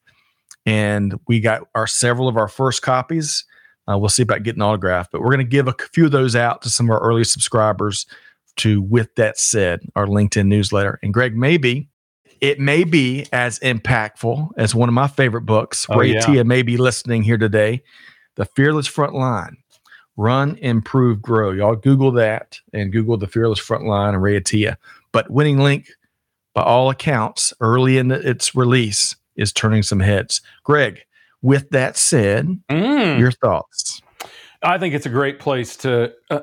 and 0.65 1.19
we 1.27 1.39
got 1.39 1.67
our 1.75 1.87
several 1.87 2.27
of 2.27 2.37
our 2.37 2.47
first 2.47 2.81
copies. 2.81 3.45
Uh, 3.89 3.97
we'll 3.97 4.09
see 4.09 4.23
about 4.23 4.43
getting 4.43 4.61
autographed, 4.61 5.11
but 5.11 5.21
we're 5.21 5.27
going 5.27 5.37
to 5.39 5.43
give 5.43 5.67
a 5.67 5.75
few 5.93 6.05
of 6.05 6.11
those 6.11 6.35
out 6.35 6.61
to 6.63 6.69
some 6.69 6.87
of 6.87 6.91
our 6.91 7.01
early 7.01 7.23
subscribers. 7.23 8.05
To 8.59 8.81
with 8.81 9.13
that 9.15 9.37
said, 9.37 9.81
our 9.97 10.05
LinkedIn 10.05 10.47
newsletter, 10.47 10.97
and 11.03 11.13
Greg, 11.13 11.35
maybe 11.35 11.89
it 12.39 12.57
may 12.57 12.85
be 12.85 13.27
as 13.33 13.59
impactful 13.59 14.51
as 14.55 14.73
one 14.73 14.87
of 14.87 14.95
my 14.95 15.07
favorite 15.07 15.41
books. 15.41 15.85
Oh, 15.89 15.97
Ray 15.97 16.13
yeah. 16.13 16.21
Tia 16.21 16.45
may 16.45 16.61
be 16.61 16.77
listening 16.77 17.23
here 17.23 17.37
today. 17.37 17.83
The 18.35 18.45
Fearless 18.45 18.87
Front 18.87 19.13
Line 19.13 19.57
run, 20.17 20.57
improve, 20.57 21.21
grow. 21.21 21.51
Y'all 21.51 21.75
Google 21.75 22.11
that 22.13 22.59
and 22.73 22.91
Google 22.91 23.17
the 23.17 23.27
Fearless 23.27 23.59
Frontline 23.59 24.09
and 24.09 24.21
Ray 24.21 24.39
Attiyah. 24.39 24.77
But 25.11 25.29
Winning 25.29 25.59
Link, 25.59 25.89
by 26.53 26.63
all 26.63 26.89
accounts, 26.89 27.53
early 27.59 27.97
in 27.97 28.11
its 28.11 28.55
release, 28.55 29.15
is 29.35 29.51
turning 29.51 29.83
some 29.83 29.99
heads. 29.99 30.41
Greg, 30.63 31.01
with 31.45 31.69
that 31.69 31.95
said, 31.95 32.47
Mm. 32.69 33.19
your 33.19 33.31
thoughts? 33.31 34.01
I 34.63 34.79
think 34.79 34.95
it's 34.95 35.05
a 35.05 35.09
great 35.09 35.39
place 35.39 35.77
to 35.77 36.11
uh, 36.31 36.39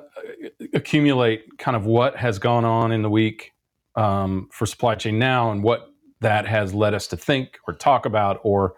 accumulate 0.73 1.59
kind 1.59 1.77
of 1.77 1.85
what 1.85 2.17
has 2.17 2.39
gone 2.39 2.65
on 2.65 2.93
in 2.93 3.03
the 3.03 3.11
week 3.11 3.53
um, 3.97 4.49
for 4.53 4.65
supply 4.65 4.95
chain 4.95 5.19
now 5.19 5.51
and 5.51 5.63
what 5.65 5.91
that 6.21 6.47
has 6.47 6.73
led 6.73 6.95
us 6.95 7.09
to 7.09 7.17
think 7.17 7.59
or 7.67 7.75
talk 7.75 8.07
about 8.07 8.39
or 8.45 8.75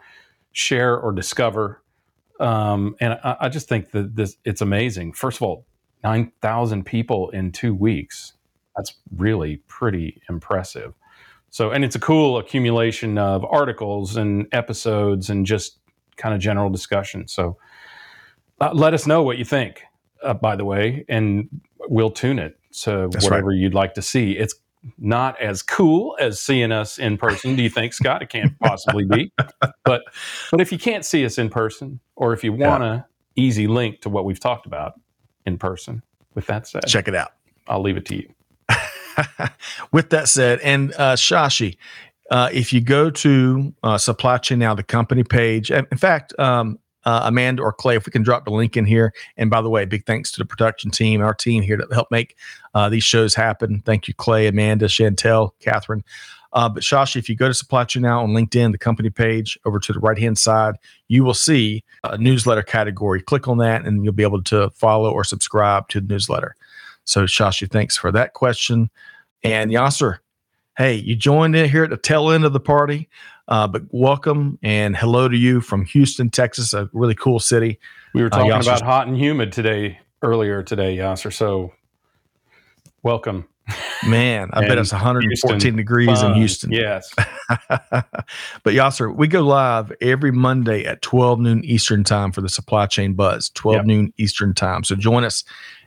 share 0.53 0.99
or 0.99 1.13
discover. 1.13 1.83
Um, 2.41 2.97
and 3.01 3.19
I, 3.23 3.37
I 3.43 3.49
just 3.51 3.69
think 3.69 3.91
that 3.91 4.17
this 4.17 4.37
it's 4.45 4.63
amazing. 4.63 5.13
First 5.13 5.39
of 5.39 5.43
all, 5.43 5.67
nine 6.03 6.33
thousand 6.41 6.85
people 6.87 7.29
in 7.31 7.53
two 7.53 7.75
weeks. 7.75 8.33
That's 8.77 8.95
really 9.15 9.59
pretty 9.69 10.23
impressive. 10.31 10.95
So, 11.51 11.71
and 11.71 11.85
it's 11.85 11.95
a 11.95 12.01
cool 12.01 12.39
accumulation 12.39 13.19
of 13.19 13.45
articles 13.45 14.17
and 14.17 14.49
episodes 14.53 15.31
and 15.31 15.47
just 15.47 15.79
kind 16.17 16.35
of 16.35 16.41
general 16.41 16.71
discussion. 16.71 17.29
So, 17.29 17.57
uh, 18.61 18.71
let 18.73 18.95
us 18.95 19.07
know 19.07 19.23
what 19.23 19.39
you 19.39 19.45
think, 19.45 19.83
uh, 20.23 20.35
by 20.35 20.57
the 20.57 20.65
way, 20.65 21.05
and 21.09 21.49
we'll 21.89 22.11
tune 22.11 22.39
it 22.39 22.59
to 22.83 23.09
That's 23.11 23.25
whatever 23.25 23.53
you'd 23.53 23.75
like 23.75 23.95
to 23.95 24.03
see. 24.03 24.33
It's 24.33 24.55
not 24.99 25.41
as 25.41 25.63
cool 25.63 26.17
as 26.21 26.41
seeing 26.41 26.73
us 26.73 26.99
in 26.99 27.17
person. 27.17 27.57
Do 27.57 27.63
you 27.63 27.71
think, 27.71 27.93
Scott? 27.93 28.23
It 28.23 28.29
can't 28.29 28.59
possibly 28.61 29.05
be. 29.05 29.33
But 29.85 30.03
but 30.51 30.63
if 30.63 30.73
you 30.73 30.79
can't 30.79 31.05
see 31.05 31.27
us 31.27 31.37
in 31.37 31.51
person, 31.51 32.01
or 32.17 32.33
if 32.33 32.43
you 32.43 32.55
want 32.55 32.83
a 32.83 33.05
easy 33.37 33.67
link 33.67 34.01
to 34.01 34.09
what 34.09 34.25
we've 34.25 34.41
talked 34.41 34.65
about 34.65 34.95
in 35.45 35.59
person, 35.59 36.03
with 36.35 36.47
that 36.47 36.67
said, 36.67 36.87
Check 36.87 37.07
it 37.07 37.15
out. 37.15 37.33
I'll 37.69 37.83
leave 37.83 37.99
it 37.99 38.07
to 38.07 38.17
you. 38.17 38.35
with 39.93 40.09
that 40.11 40.29
said, 40.29 40.61
and 40.61 40.93
uh, 40.95 41.17
Shashi, 41.17 41.77
uh, 42.31 42.49
if 42.53 42.73
you 42.73 42.81
go 42.81 43.11
to 43.11 43.75
uh, 43.83 43.99
Supply 43.99 44.39
Chain 44.39 44.59
Now, 44.59 44.75
the 44.75 44.83
company 44.83 45.25
page, 45.25 45.71
in 45.71 45.85
fact, 45.99 46.39
um, 46.39 46.79
uh, 47.05 47.23
Amanda 47.25 47.63
or 47.63 47.73
Clay, 47.73 47.97
if 47.97 48.07
we 48.07 48.13
can 48.13 48.23
drop 48.23 48.45
the 48.45 48.51
link 48.51 48.77
in 48.77 48.85
here. 48.85 49.13
And 49.37 49.51
by 49.51 49.61
the 49.61 49.69
way, 49.69 49.85
big 49.85 50.07
thanks 50.07 50.33
to 50.33 50.39
the 50.39 50.47
production 50.47 50.91
team, 50.91 51.21
our 51.21 51.35
team 51.35 51.63
here 51.63 51.77
to 51.77 51.87
help 51.93 52.11
make 52.11 52.37
uh, 52.75 52.89
these 52.89 53.05
shows 53.05 53.35
happen. 53.35 53.83
Thank 53.85 54.09
you, 54.09 54.15
Clay, 54.15 54.47
Amanda, 54.47 54.87
Chantel, 54.87 55.51
Catherine. 55.61 56.03
Uh, 56.55 56.69
but 56.69 56.83
Shashi, 56.83 57.17
if 57.17 57.29
you 57.29 57.35
go 57.35 57.49
to 57.49 57.55
Supply 57.55 57.85
Chain 57.85 58.03
Now 58.03 58.23
on 58.23 58.31
LinkedIn, 58.31 58.73
the 58.73 58.79
company 58.79 59.11
page 59.11 59.59
over 59.65 59.81
to 59.81 59.93
the 59.93 59.99
right 59.99 60.19
hand 60.19 60.39
side, 60.39 60.77
you 61.09 61.25
will 61.25 61.35
see 61.35 61.83
a 62.05 62.17
newsletter 62.17 62.63
category. 62.63 63.21
Click 63.21 63.49
on 63.49 63.59
that, 63.59 63.85
and 63.85 64.05
you'll 64.05 64.13
be 64.13 64.23
able 64.23 64.43
to 64.45 64.71
follow 64.71 65.11
or 65.11 65.25
subscribe 65.25 65.89
to 65.89 66.01
the 66.01 66.07
newsletter. 66.07 66.55
So, 67.05 67.25
Shashi, 67.25 67.69
thanks 67.69 67.97
for 67.97 68.13
that 68.13 68.35
question. 68.35 68.89
And 69.43 69.73
Yasser, 69.73 70.19
hey, 70.77 70.95
you 70.95 71.15
joined 71.15 71.55
in 71.57 71.69
here 71.69 71.85
at 71.85 71.91
the 71.91 71.97
tail 71.97 72.31
end 72.31 72.45
of 72.45 72.53
the 72.53 72.61
party, 72.61 73.09
uh, 73.49 73.67
but 73.69 73.83
welcome 73.91 74.59
and 74.63 74.97
hello 74.97 75.29
to 75.29 75.37
you 75.37 75.61
from 75.61 75.85
Houston, 75.87 76.31
Texas, 76.31 76.73
a 76.73 76.89
really 76.93 77.15
cool 77.15 77.39
city. 77.39 77.79
We 78.13 78.23
were 78.23 78.29
Uh, 78.29 78.31
talking 78.39 78.51
Yasser's- 78.53 78.67
about 78.67 78.83
hot 78.83 79.07
and 79.07 79.17
humid 79.17 79.53
today 79.53 79.99
earlier 80.23 80.63
today, 80.63 80.97
Yasser. 80.97 81.33
So 81.33 81.73
welcome. 83.03 83.47
Man, 84.07 84.51
I 84.53 84.61
bet 84.67 84.77
it's 84.77 84.93
114 84.93 85.51
Houston. 85.55 85.77
degrees 85.77 86.21
in 86.23 86.35
Houston. 86.35 86.71
Yes. 86.71 87.11
but 87.71 88.05
Yasser, 88.67 89.15
we 89.15 89.27
go 89.27 89.41
live 89.41 89.91
every 90.03 90.31
Monday 90.33 90.85
at 90.85 91.01
12 91.01 91.41
noon 91.41 91.65
Eastern 91.65 92.05
time 92.05 92.31
for 92.31 92.43
the 92.43 92.49
supply 92.51 92.85
chain 92.87 93.15
buzz, 93.15 93.49
12 93.51 93.77
Yep. 93.77 93.87
noon 93.87 94.13
Eastern 94.19 94.53
time. 94.53 94.85
So 94.85 94.95
join 94.97 95.25
us 95.25 95.45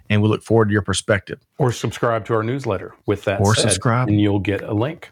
and 0.10 0.22
we 0.22 0.30
look 0.30 0.44
forward 0.44 0.70
to 0.70 0.74
your 0.74 0.82
perspective. 0.82 1.40
Or 1.58 1.72
subscribe 1.72 2.26
to 2.26 2.34
our 2.34 2.44
newsletter 2.44 2.96
with 3.06 3.24
that. 3.26 3.42
Or 3.42 3.56
said, 3.56 3.64
subscribe. 3.64 4.08
And 4.08 4.20
you'll 4.20 4.40
get 4.40 4.62
a 4.62 4.74
link. 4.74 5.12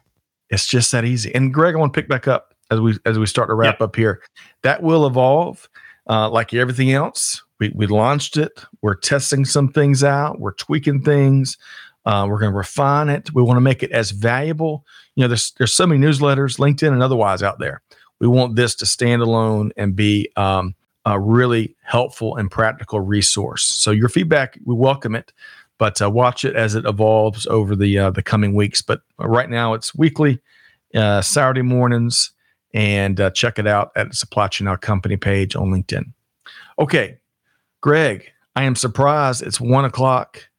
It's 0.49 0.67
just 0.67 0.91
that 0.91 1.05
easy. 1.05 1.33
And 1.33 1.53
Greg, 1.53 1.75
I 1.75 1.79
want 1.79 1.93
to 1.93 1.99
pick 1.99 2.07
back 2.09 2.27
up 2.27 2.53
as 2.71 2.79
we 2.79 2.97
as 3.05 3.17
we 3.17 3.25
start 3.25 3.49
to 3.49 3.55
wrap 3.55 3.81
up 3.81 3.95
here. 3.95 4.21
That 4.63 4.83
will 4.83 5.05
evolve, 5.07 5.67
uh, 6.07 6.29
like 6.29 6.53
everything 6.53 6.91
else. 6.91 7.41
We 7.59 7.71
we 7.75 7.87
launched 7.87 8.37
it. 8.37 8.63
We're 8.81 8.95
testing 8.95 9.45
some 9.45 9.69
things 9.71 10.03
out. 10.03 10.39
We're 10.39 10.53
tweaking 10.53 11.01
things. 11.01 11.57
Uh, 12.05 12.27
we're 12.29 12.39
going 12.39 12.51
to 12.51 12.57
refine 12.57 13.09
it. 13.09 13.33
We 13.33 13.41
want 13.41 13.57
to 13.57 13.61
make 13.61 13.81
it 13.81 13.91
as 13.91 14.11
valuable. 14.11 14.85
You 15.15 15.23
know, 15.23 15.27
there's 15.27 15.51
there's 15.57 15.73
so 15.73 15.87
many 15.87 15.99
newsletters, 15.99 16.59
LinkedIn 16.59 16.91
and 16.91 17.01
otherwise 17.01 17.41
out 17.41 17.59
there. 17.59 17.81
We 18.19 18.27
want 18.27 18.55
this 18.55 18.75
to 18.75 18.85
stand 18.85 19.21
alone 19.21 19.71
and 19.75 19.95
be 19.95 20.29
um, 20.35 20.75
a 21.05 21.19
really 21.19 21.75
helpful 21.83 22.35
and 22.35 22.49
practical 22.49 22.99
resource. 22.99 23.63
So 23.63 23.91
your 23.91 24.09
feedback, 24.09 24.57
we 24.65 24.73
welcome 24.73 25.15
it, 25.15 25.31
but 25.77 26.01
uh, 26.01 26.09
watch 26.09 26.43
it 26.45 26.55
as 26.55 26.75
it 26.75 26.85
evolves 26.85 27.45
over 27.47 27.75
the 27.75 27.97
uh, 27.97 28.11
the 28.11 28.23
coming 28.23 28.53
weeks. 28.53 28.81
But 28.81 29.01
right 29.19 29.49
now, 29.49 29.73
it's 29.73 29.93
weekly, 29.95 30.41
uh, 30.93 31.21
Saturday 31.21 31.61
mornings, 31.61 32.31
and 32.73 33.19
uh, 33.19 33.29
check 33.31 33.59
it 33.59 33.67
out 33.67 33.91
at 33.95 34.09
the 34.09 34.15
Supply 34.15 34.47
Chain 34.47 34.65
Now 34.65 34.75
Company 34.75 35.17
page 35.17 35.55
on 35.55 35.71
LinkedIn. 35.71 36.11
Okay, 36.79 37.19
Greg, 37.81 38.31
I 38.55 38.63
am 38.63 38.75
surprised 38.75 39.43
it's 39.43 39.61
one 39.61 39.85
o'clock 39.85 40.49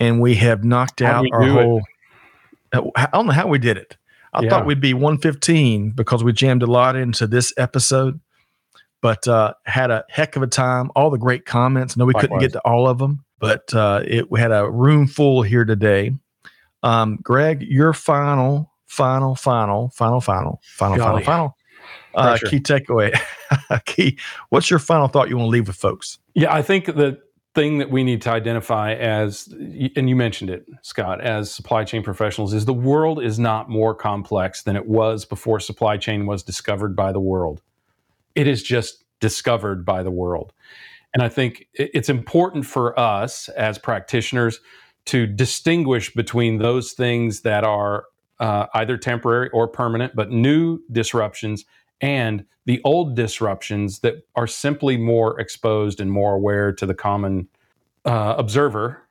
and 0.00 0.20
we 0.20 0.34
have 0.36 0.64
knocked 0.64 1.02
out 1.02 1.26
our 1.32 1.46
whole. 1.46 1.82
It? 2.72 2.84
I 2.96 3.06
don't 3.12 3.26
know 3.26 3.32
how 3.32 3.46
we 3.46 3.58
did 3.58 3.76
it. 3.76 3.96
I 4.32 4.42
yeah. 4.42 4.50
thought 4.50 4.66
we'd 4.66 4.80
be 4.80 4.94
115 4.94 5.90
because 5.90 6.24
we 6.24 6.32
jammed 6.32 6.62
a 6.62 6.66
lot 6.66 6.96
into 6.96 7.26
this 7.26 7.52
episode, 7.56 8.20
but 9.00 9.26
uh, 9.26 9.54
had 9.64 9.90
a 9.90 10.04
heck 10.08 10.36
of 10.36 10.42
a 10.42 10.46
time. 10.46 10.90
All 10.94 11.10
the 11.10 11.18
great 11.18 11.46
comments. 11.46 11.96
No, 11.96 12.04
we 12.04 12.12
Likewise. 12.12 12.22
couldn't 12.22 12.40
get 12.40 12.52
to 12.52 12.60
all 12.60 12.88
of 12.88 12.98
them, 12.98 13.24
but 13.38 13.72
uh, 13.74 14.02
it 14.06 14.30
we 14.30 14.40
had 14.40 14.52
a 14.52 14.70
room 14.70 15.06
full 15.06 15.42
here 15.42 15.64
today. 15.64 16.12
Um, 16.82 17.18
Greg, 17.22 17.62
your 17.62 17.92
final, 17.92 18.72
final, 18.86 19.34
final, 19.34 19.90
final, 19.90 20.20
final, 20.20 20.60
final, 20.62 20.96
Golly. 20.96 21.24
final, 21.24 21.24
final 21.24 21.56
uh, 22.14 22.38
key 22.48 22.60
takeaway. 22.60 23.18
key. 23.86 24.18
What's 24.48 24.70
your 24.70 24.78
final 24.78 25.08
thought 25.08 25.28
you 25.28 25.36
want 25.36 25.46
to 25.46 25.50
leave 25.50 25.66
with 25.66 25.76
folks? 25.76 26.18
Yeah, 26.34 26.52
I 26.52 26.62
think 26.62 26.86
the 26.86 27.20
thing 27.54 27.78
that 27.78 27.90
we 27.90 28.04
need 28.04 28.22
to 28.22 28.30
identify 28.30 28.94
as, 28.94 29.48
and 29.96 30.08
you 30.08 30.14
mentioned 30.14 30.50
it, 30.50 30.66
Scott, 30.82 31.20
as 31.20 31.50
supply 31.50 31.84
chain 31.84 32.02
professionals, 32.02 32.54
is 32.54 32.64
the 32.64 32.72
world 32.72 33.22
is 33.22 33.38
not 33.38 33.68
more 33.68 33.94
complex 33.94 34.62
than 34.62 34.76
it 34.76 34.86
was 34.86 35.24
before 35.24 35.58
supply 35.58 35.96
chain 35.96 36.26
was 36.26 36.42
discovered 36.42 36.94
by 36.94 37.12
the 37.12 37.20
world. 37.20 37.60
It 38.34 38.46
is 38.46 38.62
just 38.62 39.04
discovered 39.20 39.84
by 39.84 40.02
the 40.02 40.10
world. 40.10 40.52
And 41.12 41.22
I 41.22 41.28
think 41.28 41.66
it's 41.74 42.08
important 42.08 42.66
for 42.66 42.98
us 42.98 43.48
as 43.50 43.78
practitioners 43.78 44.60
to 45.06 45.26
distinguish 45.26 46.14
between 46.14 46.58
those 46.58 46.92
things 46.92 47.40
that 47.40 47.64
are 47.64 48.04
uh, 48.38 48.66
either 48.74 48.96
temporary 48.96 49.50
or 49.50 49.66
permanent, 49.66 50.14
but 50.14 50.30
new 50.30 50.80
disruptions 50.92 51.64
and 52.00 52.44
the 52.64 52.80
old 52.84 53.16
disruptions 53.16 54.00
that 54.00 54.26
are 54.36 54.46
simply 54.46 54.96
more 54.96 55.38
exposed 55.40 56.00
and 56.00 56.12
more 56.12 56.34
aware 56.34 56.72
to 56.72 56.86
the 56.86 56.94
common 56.94 57.48
uh, 58.04 58.34
observer 58.38 59.02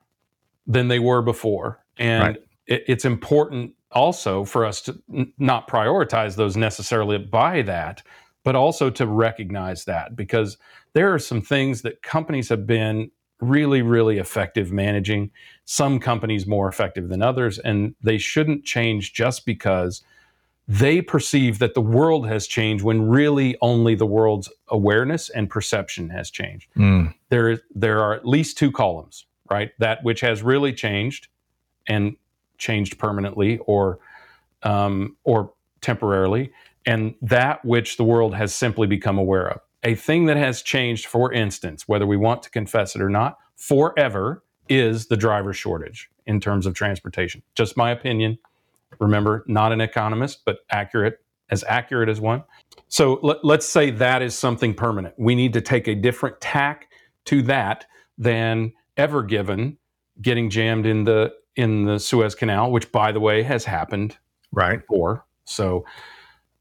than 0.65 0.87
they 0.87 0.99
were 0.99 1.21
before. 1.21 1.83
And 1.97 2.23
right. 2.23 2.43
it, 2.67 2.83
it's 2.87 3.05
important 3.05 3.73
also 3.91 4.45
for 4.45 4.65
us 4.65 4.81
to 4.81 4.99
n- 5.13 5.33
not 5.37 5.67
prioritize 5.67 6.35
those 6.35 6.55
necessarily 6.55 7.17
by 7.17 7.61
that, 7.63 8.01
but 8.43 8.55
also 8.55 8.89
to 8.89 9.05
recognize 9.05 9.85
that 9.85 10.15
because 10.15 10.57
there 10.93 11.13
are 11.13 11.19
some 11.19 11.41
things 11.41 11.81
that 11.81 12.01
companies 12.01 12.49
have 12.49 12.65
been 12.65 13.11
really, 13.41 13.81
really 13.81 14.17
effective 14.17 14.71
managing. 14.71 15.31
Some 15.65 15.99
companies 15.99 16.45
more 16.45 16.67
effective 16.67 17.09
than 17.09 17.21
others, 17.21 17.59
and 17.59 17.95
they 18.01 18.17
shouldn't 18.17 18.65
change 18.65 19.13
just 19.13 19.45
because 19.45 20.03
they 20.67 21.01
perceive 21.01 21.57
that 21.59 21.73
the 21.73 21.81
world 21.81 22.27
has 22.27 22.45
changed 22.45 22.83
when 22.83 23.07
really 23.07 23.57
only 23.61 23.95
the 23.95 24.05
world's 24.05 24.49
awareness 24.67 25.29
and 25.29 25.49
perception 25.49 26.09
has 26.09 26.29
changed. 26.29 26.69
Mm. 26.77 27.13
There, 27.29 27.59
there 27.73 28.01
are 28.01 28.13
at 28.13 28.27
least 28.27 28.57
two 28.57 28.71
columns, 28.71 29.25
right? 29.49 29.71
That 29.79 30.03
which 30.03 30.21
has 30.21 30.43
really 30.43 30.73
changed 30.73 31.27
and 31.87 32.15
changed 32.59 32.99
permanently 32.99 33.57
or, 33.65 33.97
um, 34.61 35.15
or 35.23 35.53
temporarily, 35.81 36.51
and 36.85 37.15
that 37.21 37.63
which 37.65 37.97
the 37.97 38.03
world 38.03 38.35
has 38.35 38.53
simply 38.53 38.87
become 38.87 39.17
aware 39.17 39.49
of. 39.49 39.61
A 39.83 39.95
thing 39.95 40.25
that 40.25 40.37
has 40.37 40.61
changed, 40.61 41.05
for 41.05 41.31
instance, 41.31 41.87
whether 41.87 42.05
we 42.05 42.17
want 42.17 42.43
to 42.43 42.49
confess 42.49 42.95
it 42.95 43.01
or 43.01 43.09
not, 43.09 43.37
forever 43.55 44.43
is 44.67 45.07
the 45.07 45.17
driver 45.17 45.53
shortage 45.53 46.09
in 46.25 46.39
terms 46.39 46.65
of 46.65 46.73
transportation. 46.73 47.41
Just 47.55 47.77
my 47.77 47.91
opinion. 47.91 48.37
Remember, 48.99 49.43
not 49.47 49.71
an 49.71 49.81
economist, 49.81 50.43
but 50.45 50.59
accurate, 50.71 51.19
as 51.49 51.63
accurate 51.67 52.09
as 52.09 52.19
one. 52.19 52.43
So 52.87 53.19
let, 53.21 53.43
let's 53.43 53.67
say 53.67 53.91
that 53.91 54.21
is 54.21 54.37
something 54.37 54.73
permanent. 54.73 55.15
We 55.17 55.35
need 55.35 55.53
to 55.53 55.61
take 55.61 55.87
a 55.87 55.95
different 55.95 56.41
tack 56.41 56.89
to 57.25 57.41
that 57.43 57.85
than 58.17 58.73
Ever 58.97 59.23
Given 59.23 59.77
getting 60.21 60.49
jammed 60.49 60.85
in 60.85 61.05
the 61.05 61.33
in 61.55 61.85
the 61.85 61.99
Suez 61.99 62.35
Canal, 62.35 62.71
which 62.71 62.91
by 62.91 63.11
the 63.11 63.19
way 63.19 63.43
has 63.43 63.65
happened 63.65 64.17
right 64.51 64.79
before. 64.79 65.25
So, 65.45 65.85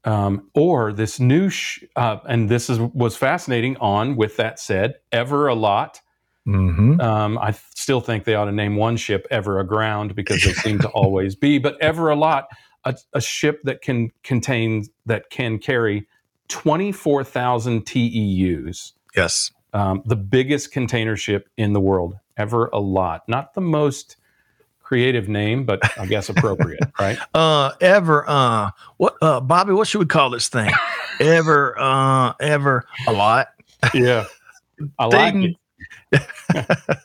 um, 0.05 0.49
or 0.53 0.93
this 0.93 1.19
new 1.19 1.49
sh- 1.49 1.83
uh, 1.95 2.17
and 2.27 2.49
this 2.49 2.69
is 2.69 2.79
was 2.79 3.15
fascinating. 3.15 3.77
On 3.77 4.15
with 4.15 4.37
that 4.37 4.59
said, 4.59 4.95
Ever 5.11 5.47
Alot 5.47 5.99
Mm-hmm. 6.49 6.99
Um, 6.99 7.37
I 7.37 7.51
th- 7.51 7.63
still 7.75 8.01
think 8.01 8.23
they 8.23 8.33
ought 8.33 8.45
to 8.45 8.51
name 8.51 8.75
one 8.75 8.97
ship 8.97 9.27
ever 9.29 9.59
aground 9.59 10.15
because 10.15 10.43
they 10.43 10.53
seem 10.53 10.79
to 10.79 10.89
always 10.93 11.35
be, 11.35 11.59
but 11.59 11.79
Ever 11.79 12.09
Alot, 12.09 12.45
a, 12.85 12.95
a 13.13 13.21
ship 13.21 13.61
that 13.63 13.81
can 13.81 14.11
contain 14.23 14.85
that 15.05 15.29
can 15.29 15.59
carry 15.59 16.07
twenty 16.47 16.91
four 16.91 17.23
thousand 17.23 17.85
TEUs. 17.85 18.93
Yes, 19.15 19.51
um, 19.73 20.01
the 20.05 20.15
biggest 20.15 20.71
container 20.71 21.15
ship 21.15 21.49
in 21.57 21.73
the 21.73 21.81
world. 21.81 22.15
Ever 22.35 22.69
Alot, 22.73 23.19
not 23.27 23.53
the 23.53 23.61
most 23.61 24.15
creative 24.89 25.29
name, 25.29 25.65
but 25.65 25.79
I 25.99 26.07
guess 26.07 26.29
appropriate, 26.29 26.81
right? 26.99 27.19
Uh, 27.35 27.73
ever, 27.79 28.27
uh, 28.27 28.71
what, 28.97 29.15
uh, 29.21 29.39
Bobby, 29.39 29.71
what 29.71 29.87
should 29.87 29.99
we 29.99 30.07
call 30.07 30.31
this 30.31 30.49
thing? 30.49 30.71
ever, 31.19 31.79
uh, 31.79 32.33
ever 32.39 32.87
a 33.07 33.13
lot. 33.13 33.49
Yeah, 33.93 34.25
I 34.97 35.05
like 35.05 35.35
it. 35.35 35.55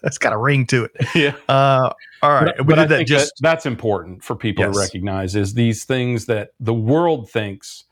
it's 0.03 0.17
got 0.17 0.33
a 0.33 0.39
ring 0.39 0.67
to 0.69 0.85
it. 0.85 0.93
Yeah. 1.15 1.35
Uh, 1.47 1.93
all 2.23 2.33
right. 2.33 2.55
But, 2.57 2.67
we 2.67 2.75
did 2.75 2.89
that 2.89 3.07
just 3.07 3.35
that 3.37 3.43
that's 3.43 3.67
important 3.67 4.25
for 4.25 4.35
people 4.35 4.65
yes. 4.65 4.75
to 4.75 4.81
recognize 4.81 5.37
is 5.37 5.53
these 5.53 5.85
things 5.85 6.25
that 6.25 6.53
the 6.59 6.73
world 6.73 7.31
thinks 7.31 7.85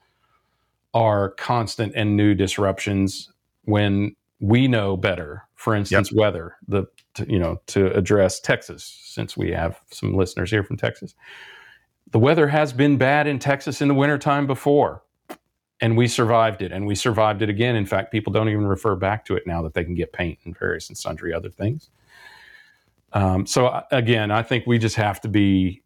are 0.94 1.32
constant 1.32 1.92
and 1.94 2.16
new 2.16 2.34
disruptions 2.34 3.30
when 3.64 4.16
we 4.42 4.68
know 4.68 4.96
better. 4.96 5.46
For 5.54 5.74
instance, 5.74 6.10
yep. 6.10 6.18
weather, 6.18 6.56
the 6.66 6.84
to, 7.14 7.30
you 7.30 7.38
know, 7.38 7.60
to 7.68 7.96
address 7.96 8.40
Texas, 8.40 8.84
since 9.04 9.36
we 9.36 9.52
have 9.52 9.80
some 9.92 10.14
listeners 10.14 10.50
here 10.50 10.64
from 10.64 10.76
Texas. 10.76 11.14
The 12.10 12.18
weather 12.18 12.48
has 12.48 12.72
been 12.72 12.98
bad 12.98 13.26
in 13.26 13.38
Texas 13.38 13.80
in 13.80 13.88
the 13.88 13.94
wintertime 13.94 14.46
before 14.46 15.02
and 15.82 15.96
we 15.96 16.06
survived 16.06 16.62
it 16.62 16.72
and 16.72 16.86
we 16.86 16.94
survived 16.94 17.42
it 17.42 17.50
again 17.50 17.76
in 17.76 17.84
fact 17.84 18.10
people 18.12 18.32
don't 18.32 18.48
even 18.48 18.66
refer 18.66 18.94
back 18.94 19.24
to 19.26 19.34
it 19.34 19.46
now 19.46 19.60
that 19.60 19.74
they 19.74 19.84
can 19.84 19.94
get 19.94 20.12
paint 20.12 20.38
and 20.44 20.56
various 20.56 20.88
and 20.88 20.96
sundry 20.96 21.34
other 21.34 21.50
things 21.50 21.90
um, 23.12 23.44
so 23.44 23.66
uh, 23.66 23.82
again 23.90 24.30
i 24.30 24.42
think 24.42 24.66
we 24.66 24.78
just 24.78 24.96
have 24.96 25.20
to 25.20 25.28
be 25.28 25.82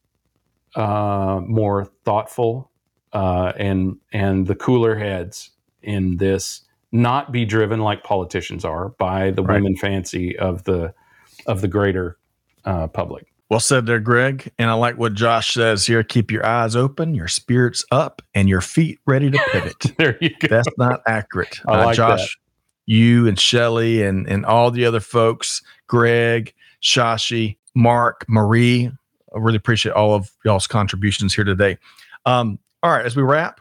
uh, 0.77 1.41
more 1.45 1.87
thoughtful 2.05 2.71
uh, 3.13 3.53
and 3.57 3.97
and 4.13 4.47
the 4.47 4.55
cooler 4.55 4.95
heads 4.95 5.51
in 5.83 6.19
this 6.19 6.66
not 6.97 7.33
be 7.33 7.45
driven 7.45 7.81
like 7.81 8.03
politicians 8.03 8.65
are 8.65 8.91
by 8.91 9.31
the 9.31 9.43
right. 9.43 9.55
women 9.55 9.77
fancy 9.77 10.37
of 10.39 10.65
the 10.65 10.95
of 11.47 11.61
the 11.61 11.69
greater 11.69 12.17
uh, 12.65 12.87
public 12.89 13.27
well 13.49 13.61
said 13.61 13.87
there, 13.87 14.01
Greg. 14.01 14.53
And 14.59 14.71
I 14.71 14.75
like 14.75 14.99
what 14.99 15.15
Josh 15.15 15.55
says 15.55 15.87
here. 15.87 16.03
Keep 16.03 16.31
your 16.31 16.45
eyes 16.45 16.75
open, 16.75 17.15
your 17.15 17.29
spirits 17.29 17.85
up, 17.91 18.23
and 18.35 18.49
your 18.49 18.61
feet 18.61 18.99
ready 19.07 19.31
to 19.31 19.39
pivot. 19.53 19.95
there 19.99 20.19
you 20.21 20.31
go. 20.41 20.49
That's 20.49 20.69
not 20.79 21.01
accurate. 21.07 21.61
I 21.67 21.75
uh, 21.75 21.85
like 21.87 21.97
Josh, 21.97 22.37
that. 22.37 22.93
you 22.93 23.29
and 23.29 23.39
Shelly 23.39 24.03
and, 24.03 24.29
and 24.29 24.45
all 24.45 24.71
the 24.71 24.85
other 24.85 25.01
folks, 25.01 25.63
Greg, 25.87 26.55
Shashi, 26.83 27.57
Mark, 27.75 28.25
Marie. 28.29 28.91
I 29.35 29.39
really 29.39 29.57
appreciate 29.57 29.93
all 29.93 30.15
of 30.15 30.31
y'all's 30.45 30.67
contributions 30.67 31.35
here 31.35 31.45
today. 31.45 31.79
Um, 32.25 32.59
all 32.83 32.91
right, 32.91 33.07
as 33.07 33.17
we 33.17 33.23
wrap, 33.23 33.61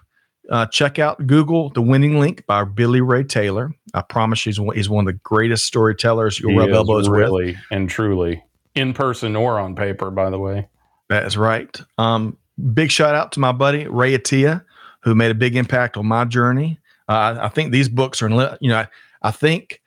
uh, 0.49 0.65
check 0.67 0.99
out 0.99 1.25
Google 1.27 1.69
The 1.69 1.81
Winning 1.81 2.19
Link 2.19 2.45
by 2.45 2.63
Billy 2.63 3.01
Ray 3.01 3.23
Taylor. 3.23 3.73
I 3.93 4.01
promise 4.01 4.43
he's 4.43 4.59
one, 4.59 4.75
he's 4.75 4.89
one 4.89 5.07
of 5.07 5.13
the 5.13 5.19
greatest 5.23 5.65
storytellers 5.65 6.39
you'll 6.39 6.55
rub 6.55 6.69
elbows 6.69 7.09
really 7.09 7.53
with. 7.53 7.57
and 7.71 7.89
truly 7.89 8.43
in 8.75 8.93
person 8.93 9.35
or 9.35 9.59
on 9.59 9.75
paper, 9.75 10.11
by 10.11 10.29
the 10.29 10.39
way. 10.39 10.67
That 11.09 11.25
is 11.25 11.37
right. 11.37 11.79
Um, 11.97 12.37
big 12.73 12.91
shout 12.91 13.15
out 13.15 13.31
to 13.33 13.39
my 13.39 13.51
buddy 13.51 13.87
Ray 13.87 14.17
Attiyah, 14.17 14.63
who 15.01 15.15
made 15.15 15.31
a 15.31 15.35
big 15.35 15.55
impact 15.55 15.97
on 15.97 16.05
my 16.05 16.25
journey. 16.25 16.79
Uh, 17.07 17.37
I 17.41 17.49
think 17.49 17.71
these 17.71 17.87
books 17.89 18.21
are, 18.21 18.57
you 18.59 18.69
know, 18.69 18.79
I, 18.79 18.87
I 19.21 19.31
think 19.31 19.81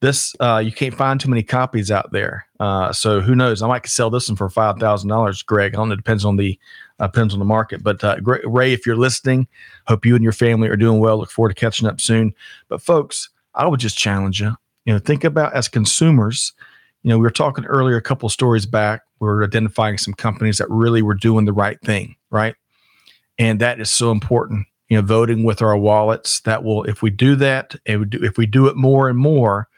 this 0.00 0.34
uh, 0.38 0.60
you 0.64 0.72
can't 0.72 0.94
find 0.94 1.18
too 1.18 1.30
many 1.30 1.42
copies 1.42 1.90
out 1.90 2.12
there. 2.12 2.46
Uh, 2.60 2.92
so 2.92 3.20
who 3.20 3.34
knows? 3.34 3.62
I 3.62 3.68
might 3.68 3.86
sell 3.86 4.10
this 4.10 4.28
one 4.28 4.36
for 4.36 4.50
five 4.50 4.78
thousand 4.78 5.08
dollars, 5.08 5.42
Greg. 5.42 5.74
I 5.74 5.78
don't 5.78 5.88
know. 5.88 5.94
It 5.94 5.98
depends 5.98 6.24
on 6.24 6.36
the 6.36 6.58
uh, 6.98 7.06
depends 7.06 7.32
on 7.32 7.38
the 7.38 7.46
market. 7.46 7.82
But 7.82 8.04
uh, 8.04 8.16
Ray, 8.22 8.72
if 8.72 8.86
you're 8.86 8.96
listening, 8.96 9.48
hope 9.86 10.06
you 10.06 10.14
and 10.14 10.22
your 10.22 10.32
family 10.32 10.68
are 10.68 10.76
doing 10.76 11.00
well. 11.00 11.18
Look 11.18 11.30
forward 11.30 11.50
to 11.50 11.54
catching 11.54 11.86
up 11.88 12.00
soon. 12.00 12.34
But 12.68 12.82
folks, 12.82 13.30
I 13.54 13.66
would 13.66 13.80
just 13.80 13.98
challenge 13.98 14.40
you. 14.40 14.54
You 14.84 14.92
know, 14.92 14.98
think 14.98 15.24
about 15.24 15.54
as 15.54 15.68
consumers 15.68 16.52
You 17.04 17.10
know, 17.10 17.18
we 17.18 17.22
were 17.22 17.30
talking 17.30 17.66
earlier, 17.66 17.96
a 17.96 18.02
couple 18.02 18.26
of 18.26 18.32
stories 18.32 18.64
back, 18.64 19.02
we 19.20 19.28
are 19.28 19.44
identifying 19.44 19.98
some 19.98 20.14
companies 20.14 20.58
that 20.58 20.68
really 20.70 21.02
were 21.02 21.14
doing 21.14 21.44
the 21.44 21.52
right 21.52 21.78
thing, 21.82 22.16
right? 22.30 22.54
And 23.38 23.60
that 23.60 23.78
is 23.78 23.90
so 23.90 24.10
important. 24.10 24.66
You 24.88 24.96
know, 24.96 25.02
voting 25.02 25.44
with 25.44 25.62
our 25.62 25.76
wallets. 25.76 26.40
That 26.40 26.64
will, 26.64 26.84
if 26.84 27.02
we 27.02 27.10
do 27.10 27.36
that, 27.36 27.74
and 27.86 28.14
if 28.14 28.36
we 28.38 28.46
do 28.46 28.66
it 28.66 28.76
more 28.76 29.08
and 29.08 29.18
more, 29.18 29.68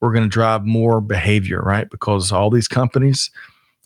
we're 0.00 0.12
going 0.12 0.24
to 0.24 0.28
drive 0.28 0.64
more 0.64 1.00
behavior, 1.00 1.60
right? 1.60 1.88
Because 1.88 2.32
all 2.32 2.50
these 2.50 2.68
companies, 2.68 3.30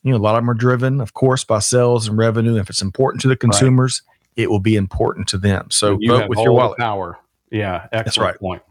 you 0.03 0.11
know, 0.11 0.17
a 0.17 0.19
lot 0.19 0.35
of 0.35 0.43
them 0.43 0.51
are 0.51 0.55
driven, 0.55 1.01
of 1.01 1.15
course, 1.15 1.45
by 1.45 1.59
sales 1.59 2.09
and 2.09 2.17
revenue. 2.17 2.57
If 2.57 2.71
it's 2.71 2.83
important 2.83 3.21
to 3.23 3.29
the 3.29 3.37
consumers, 3.37 4.03
right. 4.07 4.16
It 4.37 4.51
will 4.51 4.61
be 4.61 4.77
important 4.77 5.29
to 5.29 5.39
them. 5.39 5.71
So 5.71 5.99
vote 6.07 6.29
with 6.29 6.39
your 6.39 6.53
wallet. 6.53 6.79
Power. 6.79 7.19
Yeah, 7.51 7.87
That's 7.91 8.19
right. 8.19 8.37
point. 8.39 8.63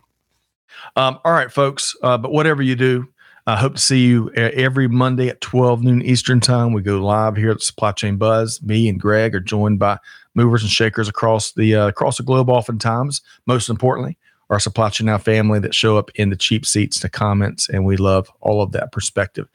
Um, 0.95 1.19
all 1.25 1.33
right, 1.33 1.51
folks. 1.51 1.95
Uh, 2.01 2.17
but 2.17 2.31
whatever 2.31 2.61
you 2.61 2.75
do, 2.75 3.07
I 3.47 3.55
hope 3.55 3.75
to 3.75 3.81
see 3.81 4.05
you 4.05 4.31
every 4.33 4.87
Monday 4.87 5.27
at 5.29 5.41
12 5.41 5.83
noon 5.83 6.01
Eastern 6.01 6.39
time. 6.39 6.73
We 6.73 6.81
go 6.81 6.99
live 6.99 7.35
here 7.37 7.51
at 7.51 7.61
Supply 7.61 7.91
Chain 7.91 8.17
Buzz. 8.17 8.61
Me 8.63 8.89
and 8.89 8.99
Greg 8.99 9.35
are 9.35 9.39
joined 9.39 9.79
by 9.79 9.99
movers 10.33 10.63
and 10.63 10.71
shakers 10.71 11.07
across 11.07 11.51
the 11.51 11.75
uh, 11.75 11.87
across 11.87 12.17
the 12.17 12.23
globe. 12.23 12.49
Oftentimes, 12.49 13.21
most 13.45 13.69
importantly, 13.69 14.17
our 14.49 14.59
Supply 14.59 14.89
Chain 14.89 15.05
Now 15.05 15.17
family 15.17 15.59
that 15.59 15.75
show 15.75 15.97
up 15.97 16.09
in 16.15 16.29
the 16.31 16.35
cheap 16.35 16.65
seats, 16.65 16.99
the 16.99 17.09
comments, 17.09 17.69
and 17.69 17.85
we 17.85 17.97
love 17.97 18.31
all 18.41 18.61
of 18.61 18.71
that 18.71 18.91
perspective. 18.91 19.47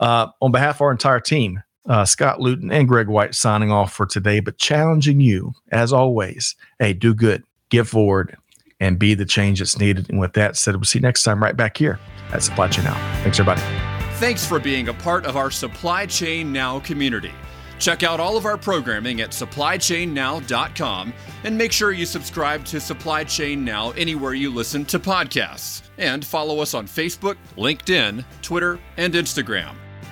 Uh, 0.00 0.28
on 0.40 0.52
behalf 0.52 0.76
of 0.76 0.82
our 0.82 0.92
entire 0.92 1.20
team, 1.20 1.62
uh, 1.86 2.04
Scott 2.04 2.40
Luton 2.40 2.70
and 2.72 2.88
Greg 2.88 3.08
White 3.08 3.34
signing 3.34 3.70
off 3.70 3.92
for 3.92 4.06
today, 4.06 4.40
but 4.40 4.58
challenging 4.58 5.20
you 5.20 5.52
as 5.70 5.92
always. 5.92 6.56
Hey, 6.78 6.92
do 6.92 7.14
good, 7.14 7.44
give 7.70 7.88
forward, 7.88 8.36
and 8.80 8.98
be 8.98 9.14
the 9.14 9.24
change 9.24 9.58
that's 9.58 9.78
needed. 9.78 10.08
And 10.10 10.18
with 10.18 10.32
that 10.34 10.56
said, 10.56 10.76
we'll 10.76 10.84
see 10.84 10.98
you 10.98 11.02
next 11.02 11.22
time 11.22 11.42
right 11.42 11.56
back 11.56 11.76
here 11.76 11.98
at 12.32 12.42
Supply 12.42 12.68
Chain 12.68 12.84
Now. 12.84 12.94
Thanks, 13.22 13.38
everybody. 13.38 13.60
Thanks 14.18 14.46
for 14.46 14.58
being 14.58 14.88
a 14.88 14.94
part 14.94 15.26
of 15.26 15.36
our 15.36 15.50
Supply 15.50 16.06
Chain 16.06 16.52
Now 16.52 16.80
community. 16.80 17.32
Check 17.78 18.02
out 18.02 18.20
all 18.20 18.36
of 18.36 18.46
our 18.46 18.56
programming 18.56 19.20
at 19.20 19.30
supplychainnow.com 19.30 21.12
and 21.42 21.58
make 21.58 21.72
sure 21.72 21.92
you 21.92 22.06
subscribe 22.06 22.64
to 22.66 22.80
Supply 22.80 23.24
Chain 23.24 23.64
Now 23.64 23.90
anywhere 23.90 24.34
you 24.34 24.52
listen 24.52 24.84
to 24.86 24.98
podcasts. 24.98 25.82
And 25.98 26.24
follow 26.24 26.60
us 26.60 26.74
on 26.74 26.86
Facebook, 26.86 27.36
LinkedIn, 27.56 28.24
Twitter, 28.42 28.80
and 28.96 29.14
Instagram. 29.14 29.74